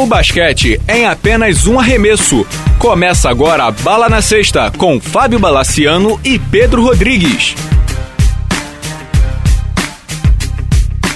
O 0.00 0.06
basquete 0.06 0.80
é 0.88 1.00
em 1.00 1.04
apenas 1.04 1.66
um 1.66 1.78
arremesso. 1.78 2.46
Começa 2.78 3.28
agora 3.28 3.64
a 3.64 3.70
Bala 3.70 4.08
na 4.08 4.22
Sexta 4.22 4.70
com 4.70 4.98
Fábio 4.98 5.38
Balaciano 5.38 6.18
e 6.24 6.38
Pedro 6.38 6.82
Rodrigues. 6.82 7.54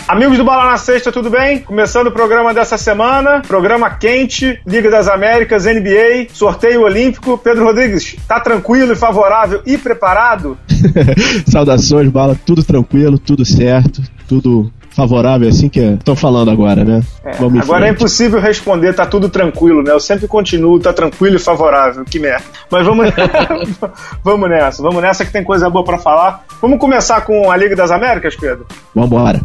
Amigos 0.06 0.36
do 0.36 0.44
Bala 0.44 0.70
na 0.70 0.76
Sexta, 0.76 1.10
tudo 1.10 1.30
bem? 1.30 1.60
Começando 1.60 2.08
o 2.08 2.12
programa 2.12 2.52
dessa 2.52 2.76
semana, 2.76 3.40
programa 3.40 3.88
quente, 3.88 4.60
Liga 4.66 4.90
das 4.90 5.08
Américas, 5.08 5.64
NBA, 5.64 6.26
sorteio 6.34 6.82
olímpico. 6.82 7.38
Pedro 7.38 7.64
Rodrigues, 7.64 8.16
tá 8.28 8.38
tranquilo 8.38 8.92
e 8.92 8.96
favorável 8.96 9.62
e 9.64 9.78
preparado? 9.78 10.58
Saudações, 11.50 12.10
Bala, 12.10 12.38
tudo 12.44 12.62
tranquilo, 12.62 13.18
tudo 13.18 13.46
certo, 13.46 14.02
tudo 14.28 14.70
favorável, 14.94 15.48
assim 15.48 15.68
que 15.68 15.80
estão 15.80 16.14
falando 16.14 16.50
agora, 16.50 16.84
né? 16.84 17.02
É, 17.24 17.32
agora 17.60 17.86
é 17.86 17.90
impossível 17.90 18.40
responder, 18.40 18.94
tá 18.94 19.04
tudo 19.04 19.28
tranquilo, 19.28 19.82
né? 19.82 19.92
Eu 19.92 20.00
sempre 20.00 20.28
continuo, 20.28 20.78
tá 20.78 20.92
tranquilo 20.92 21.36
e 21.36 21.38
favorável, 21.38 22.04
que 22.04 22.18
merda. 22.18 22.44
Mas 22.70 22.86
vamos, 22.86 23.12
vamos 24.22 24.48
nessa, 24.48 24.82
vamos 24.82 25.02
nessa 25.02 25.24
que 25.24 25.32
tem 25.32 25.42
coisa 25.42 25.68
boa 25.68 25.84
para 25.84 25.98
falar. 25.98 26.44
Vamos 26.60 26.78
começar 26.78 27.20
com 27.22 27.50
a 27.50 27.56
Liga 27.56 27.74
das 27.74 27.90
Américas, 27.90 28.36
Pedro? 28.36 28.66
Vambora. 28.94 29.40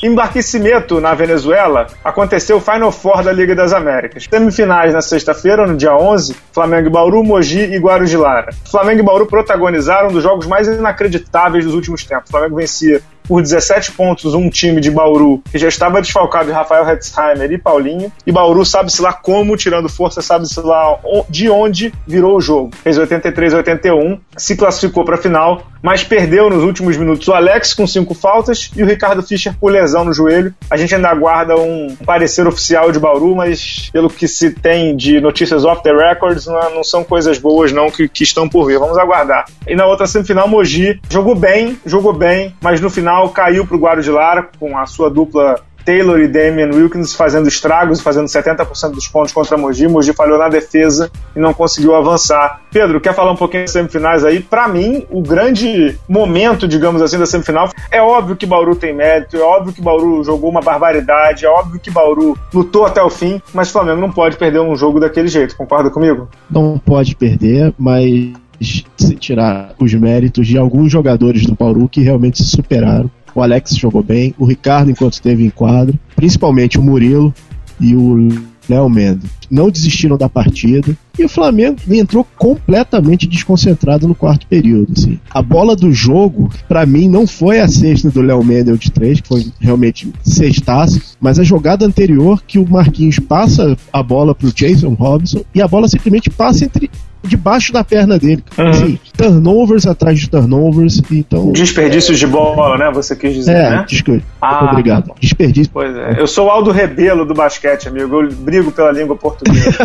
Em 0.00 0.14
Barquisimeto, 0.14 1.00
na 1.00 1.12
Venezuela, 1.12 1.88
aconteceu 2.04 2.58
o 2.58 2.60
Final 2.60 2.92
Four 2.92 3.24
da 3.24 3.32
Liga 3.32 3.52
das 3.52 3.72
Américas. 3.72 4.26
Semifinais 4.30 4.92
na 4.92 5.00
sexta-feira, 5.00 5.66
no 5.66 5.76
dia 5.76 5.92
11, 5.92 6.36
Flamengo 6.52 6.86
e 6.86 6.90
Bauru, 6.90 7.24
Mogi 7.24 7.64
e 7.64 7.78
Guarujá. 7.78 8.46
Flamengo 8.70 9.00
e 9.00 9.02
Bauru 9.02 9.26
protagonizaram 9.26 10.08
um 10.08 10.12
dos 10.12 10.22
jogos 10.22 10.46
mais 10.46 10.68
inacreditáveis 10.68 11.64
dos 11.64 11.74
últimos 11.74 12.04
tempos. 12.04 12.28
O 12.28 12.30
Flamengo 12.30 12.54
vencia 12.54 13.02
por 13.28 13.42
17 13.42 13.92
pontos 13.92 14.34
um 14.34 14.48
time 14.48 14.80
de 14.80 14.90
Bauru 14.90 15.42
que 15.52 15.58
já 15.58 15.68
estava 15.68 16.00
desfalcado 16.00 16.46
de 16.46 16.52
Rafael 16.52 16.88
Hetzheimer 16.88 17.52
e 17.52 17.58
Paulinho. 17.58 18.10
E 18.26 18.32
Bauru 18.32 18.64
sabe-se 18.64 19.02
lá 19.02 19.12
como, 19.12 19.56
tirando 19.56 19.88
força, 19.88 20.22
sabe-se 20.22 20.60
lá 20.60 20.98
de 21.28 21.50
onde 21.50 21.92
virou 22.06 22.38
o 22.38 22.40
jogo. 22.40 22.70
Fez 22.82 22.96
83 22.96 23.54
a 23.54 23.58
81, 23.58 24.18
se 24.36 24.56
classificou 24.56 25.04
para 25.04 25.16
a 25.16 25.18
final, 25.18 25.62
mas 25.82 26.02
perdeu 26.02 26.50
nos 26.50 26.62
últimos 26.62 26.96
minutos 26.96 27.26
o 27.28 27.32
Alex 27.32 27.74
com 27.74 27.86
cinco 27.86 28.14
faltas 28.14 28.70
e 28.76 28.82
o 28.82 28.86
Ricardo 28.86 29.22
Fischer 29.22 29.54
por 29.58 29.72
lesão 29.72 30.04
no 30.04 30.12
joelho. 30.12 30.54
A 30.70 30.76
gente 30.76 30.94
ainda 30.94 31.08
aguarda 31.08 31.56
um 31.56 31.96
parecer 32.04 32.46
oficial 32.46 32.90
de 32.92 32.98
Bauru, 32.98 33.34
mas 33.34 33.90
pelo 33.92 34.10
que 34.10 34.26
se 34.26 34.50
tem 34.50 34.96
de 34.96 35.20
notícias 35.20 35.64
off 35.64 35.82
the 35.82 35.92
records, 35.92 36.46
não, 36.46 36.74
não 36.74 36.84
são 36.84 37.04
coisas 37.04 37.38
boas 37.38 37.72
não 37.72 37.90
que, 37.90 38.08
que 38.08 38.24
estão 38.24 38.48
por 38.48 38.66
vir. 38.66 38.78
Vamos 38.78 38.98
aguardar. 38.98 39.46
E 39.66 39.74
na 39.74 39.86
outra 39.86 40.06
semifinal, 40.06 40.48
Mogi 40.48 41.00
jogou 41.10 41.34
bem, 41.34 41.78
jogou 41.84 42.12
bem, 42.12 42.54
mas 42.60 42.80
no 42.80 42.90
final 42.90 43.28
caiu 43.30 43.66
para 43.66 43.76
o 43.76 43.80
Guarujá 43.80 44.48
com 44.58 44.76
a 44.76 44.86
sua 44.86 45.10
dupla 45.10 45.60
Taylor 45.88 46.20
e 46.20 46.28
Damian 46.28 46.68
Wilkins 46.68 47.14
fazendo 47.14 47.48
estragos, 47.48 48.02
fazendo 48.02 48.26
70% 48.26 48.90
dos 48.90 49.08
pontos 49.08 49.32
contra 49.32 49.56
Mogi. 49.56 49.88
Mogi 49.88 50.12
falhou 50.12 50.38
na 50.38 50.50
defesa 50.50 51.10
e 51.34 51.40
não 51.40 51.54
conseguiu 51.54 51.94
avançar. 51.94 52.60
Pedro, 52.70 53.00
quer 53.00 53.14
falar 53.14 53.32
um 53.32 53.36
pouquinho 53.36 53.62
das 53.62 53.72
semifinais 53.72 54.22
aí? 54.22 54.40
Para 54.40 54.68
mim, 54.68 55.06
o 55.08 55.22
grande 55.22 55.98
momento, 56.06 56.68
digamos 56.68 57.00
assim, 57.00 57.18
da 57.18 57.24
semifinal 57.24 57.70
é 57.90 58.02
óbvio 58.02 58.36
que 58.36 58.44
Bauru 58.44 58.76
tem 58.76 58.94
mérito, 58.94 59.38
é 59.38 59.40
óbvio 59.40 59.72
que 59.72 59.80
Bauru 59.80 60.22
jogou 60.22 60.50
uma 60.50 60.60
barbaridade, 60.60 61.46
é 61.46 61.48
óbvio 61.48 61.80
que 61.80 61.90
Bauru 61.90 62.36
lutou 62.52 62.84
até 62.84 63.02
o 63.02 63.08
fim, 63.08 63.40
mas 63.54 63.70
o 63.70 63.72
Flamengo 63.72 64.02
não 64.02 64.12
pode 64.12 64.36
perder 64.36 64.60
um 64.60 64.76
jogo 64.76 65.00
daquele 65.00 65.28
jeito. 65.28 65.56
Concorda 65.56 65.88
comigo? 65.88 66.28
Não 66.50 66.76
pode 66.78 67.16
perder, 67.16 67.72
mas 67.78 68.34
se 68.60 69.14
tirar 69.14 69.74
os 69.80 69.94
méritos 69.94 70.46
de 70.46 70.58
alguns 70.58 70.90
jogadores 70.90 71.46
do 71.46 71.54
Bauru 71.54 71.88
que 71.88 72.02
realmente 72.02 72.42
se 72.42 72.50
superaram. 72.50 73.10
O 73.38 73.42
Alex 73.42 73.76
jogou 73.76 74.02
bem, 74.02 74.34
o 74.36 74.44
Ricardo 74.44 74.90
enquanto 74.90 75.12
esteve 75.12 75.44
em 75.44 75.50
quadro, 75.50 75.96
principalmente 76.16 76.76
o 76.76 76.82
Murilo 76.82 77.32
e 77.80 77.94
o 77.94 78.26
Léo 78.68 78.90
Mendes. 78.90 79.30
Não 79.48 79.70
desistiram 79.70 80.18
da 80.18 80.28
partida 80.28 80.96
e 81.16 81.24
o 81.24 81.28
Flamengo 81.28 81.78
entrou 81.88 82.26
completamente 82.36 83.28
desconcentrado 83.28 84.08
no 84.08 84.14
quarto 84.14 84.44
período. 84.48 84.92
Assim. 84.96 85.20
A 85.30 85.40
bola 85.40 85.76
do 85.76 85.92
jogo, 85.92 86.50
para 86.68 86.84
mim, 86.84 87.08
não 87.08 87.28
foi 87.28 87.60
a 87.60 87.68
sexta 87.68 88.10
do 88.10 88.22
Léo 88.22 88.42
Mendes 88.42 88.80
de 88.80 88.90
três, 88.90 89.20
que 89.20 89.28
foi 89.28 89.46
realmente 89.60 90.12
sextaço, 90.24 91.00
mas 91.20 91.38
a 91.38 91.44
jogada 91.44 91.86
anterior 91.86 92.42
que 92.44 92.58
o 92.58 92.68
Marquinhos 92.68 93.20
passa 93.20 93.76
a 93.92 94.02
bola 94.02 94.34
pro 94.34 94.52
Jason 94.52 94.94
Robinson 94.94 95.44
e 95.54 95.62
a 95.62 95.68
bola 95.68 95.86
simplesmente 95.86 96.28
passa 96.28 96.64
entre 96.64 96.90
debaixo 97.22 97.72
da 97.72 97.84
perna 97.84 98.18
dele. 98.18 98.42
Uhum. 98.56 98.68
Assim, 98.68 98.98
turnovers 99.16 99.86
atrás 99.86 100.18
de 100.18 100.28
turnovers. 100.28 101.02
Então, 101.10 101.52
Desperdícios 101.52 102.18
de 102.18 102.26
bola, 102.26 102.78
né? 102.78 102.90
Você 102.92 103.16
quis 103.16 103.34
dizer, 103.34 103.56
é, 103.56 103.70
né? 103.70 103.84
Desculpa. 103.88 104.22
Ah, 104.40 104.68
Obrigado. 104.70 105.12
Desperdício. 105.20 105.70
Pois 105.72 105.94
é. 105.94 106.20
Eu 106.20 106.26
sou 106.26 106.46
o 106.46 106.50
Aldo 106.50 106.70
Rebelo 106.70 107.24
do 107.24 107.34
basquete, 107.34 107.88
amigo. 107.88 108.22
Eu 108.22 108.32
brigo 108.32 108.70
pela 108.70 108.92
língua 108.92 109.16
portuguesa. 109.16 109.72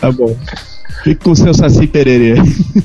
tá 0.00 0.12
bom. 0.12 0.36
Fique 1.02 1.24
com 1.24 1.32
o 1.32 1.36
seu 1.36 1.52
Saci 1.52 1.86
Pererê. 1.86 2.34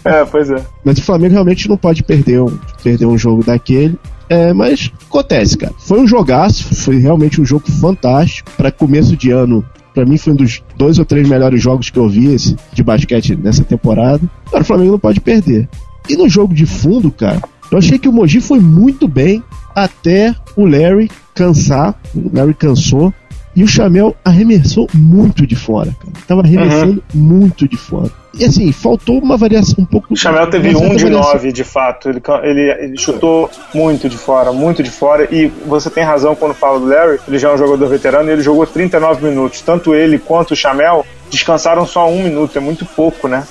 É, 0.04 0.26
pois 0.26 0.50
é. 0.50 0.64
Mas 0.84 0.98
o 0.98 1.04
Flamengo 1.04 1.34
realmente 1.34 1.70
não 1.70 1.78
pode 1.78 2.04
perder 2.04 2.42
um, 2.42 2.58
perder 2.84 3.06
um 3.06 3.18
jogo 3.18 3.44
daquele. 3.44 3.98
É, 4.30 4.54
mas 4.54 4.92
acontece, 5.08 5.58
cara. 5.58 5.74
Foi 5.78 6.00
um 6.00 6.08
jogaço, 6.08 6.76
foi 6.76 6.98
realmente 6.98 7.40
um 7.40 7.46
jogo 7.46 7.70
fantástico. 7.72 8.50
Para 8.58 8.72
começo 8.72 9.16
de 9.16 9.32
ano, 9.32 9.64
para 9.98 10.06
mim 10.06 10.16
foi 10.16 10.34
um 10.34 10.36
dos 10.36 10.62
dois 10.78 11.00
ou 11.00 11.06
três 11.06 11.28
melhores 11.28 11.60
jogos 11.60 11.90
que 11.90 11.98
eu 11.98 12.08
vi 12.08 12.32
esse, 12.32 12.56
de 12.72 12.84
basquete 12.84 13.36
nessa 13.36 13.64
temporada. 13.64 14.22
Cara, 14.52 14.62
o 14.62 14.66
Flamengo 14.66 14.92
não 14.92 15.00
pode 15.00 15.20
perder. 15.20 15.68
E 16.08 16.16
no 16.16 16.30
jogo 16.30 16.54
de 16.54 16.68
fundo, 16.68 17.10
cara, 17.10 17.42
eu 17.72 17.80
achei 17.80 17.98
que 17.98 18.08
o 18.08 18.14
Mogi 18.14 18.40
foi 18.40 18.60
muito 18.60 19.08
bem 19.08 19.42
até 19.74 20.36
o 20.56 20.68
Larry 20.68 21.10
cansar. 21.34 22.00
O 22.14 22.30
Larry 22.32 22.54
cansou. 22.54 23.12
E 23.58 23.64
o 23.64 23.68
Chamel 23.68 24.16
arremessou 24.24 24.88
muito 24.94 25.48
de 25.48 25.56
fora, 25.56 25.92
cara. 26.00 26.14
Tava 26.28 26.42
arremessando 26.42 27.04
uhum. 27.12 27.20
muito 27.20 27.68
de 27.68 27.76
fora. 27.76 28.12
E 28.38 28.46
assim, 28.46 28.72
faltou 28.72 29.18
uma 29.18 29.36
variação 29.36 29.78
um 29.80 29.86
pouco. 29.86 30.14
O 30.14 30.16
Chamel 30.16 30.48
teve 30.48 30.76
um 30.76 30.96
de 30.96 31.10
nove, 31.10 31.52
de 31.52 31.64
fato. 31.64 32.08
Ele, 32.08 32.22
ele, 32.44 32.72
ele 32.84 32.98
chutou 33.00 33.50
muito 33.74 34.08
de 34.08 34.16
fora, 34.16 34.54
muito 34.54 34.84
de 34.84 34.92
fora. 34.92 35.28
E 35.32 35.48
você 35.66 35.90
tem 35.90 36.04
razão 36.04 36.36
quando 36.36 36.54
fala 36.54 36.80
do 36.80 36.86
Larry, 36.86 37.20
ele 37.28 37.40
já 37.40 37.50
é 37.50 37.56
um 37.56 37.58
jogador 37.58 37.88
veterano 37.88 38.30
e 38.30 38.34
ele 38.34 38.44
jogou 38.44 38.68
39 38.68 39.28
minutos. 39.28 39.60
Tanto 39.62 39.96
ele 39.96 40.20
quanto 40.20 40.52
o 40.52 40.56
Chamel 40.56 41.04
descansaram 41.32 41.84
só 41.84 42.08
um 42.08 42.22
minuto, 42.22 42.56
é 42.56 42.62
muito 42.62 42.86
pouco, 42.86 43.28
né? 43.28 43.44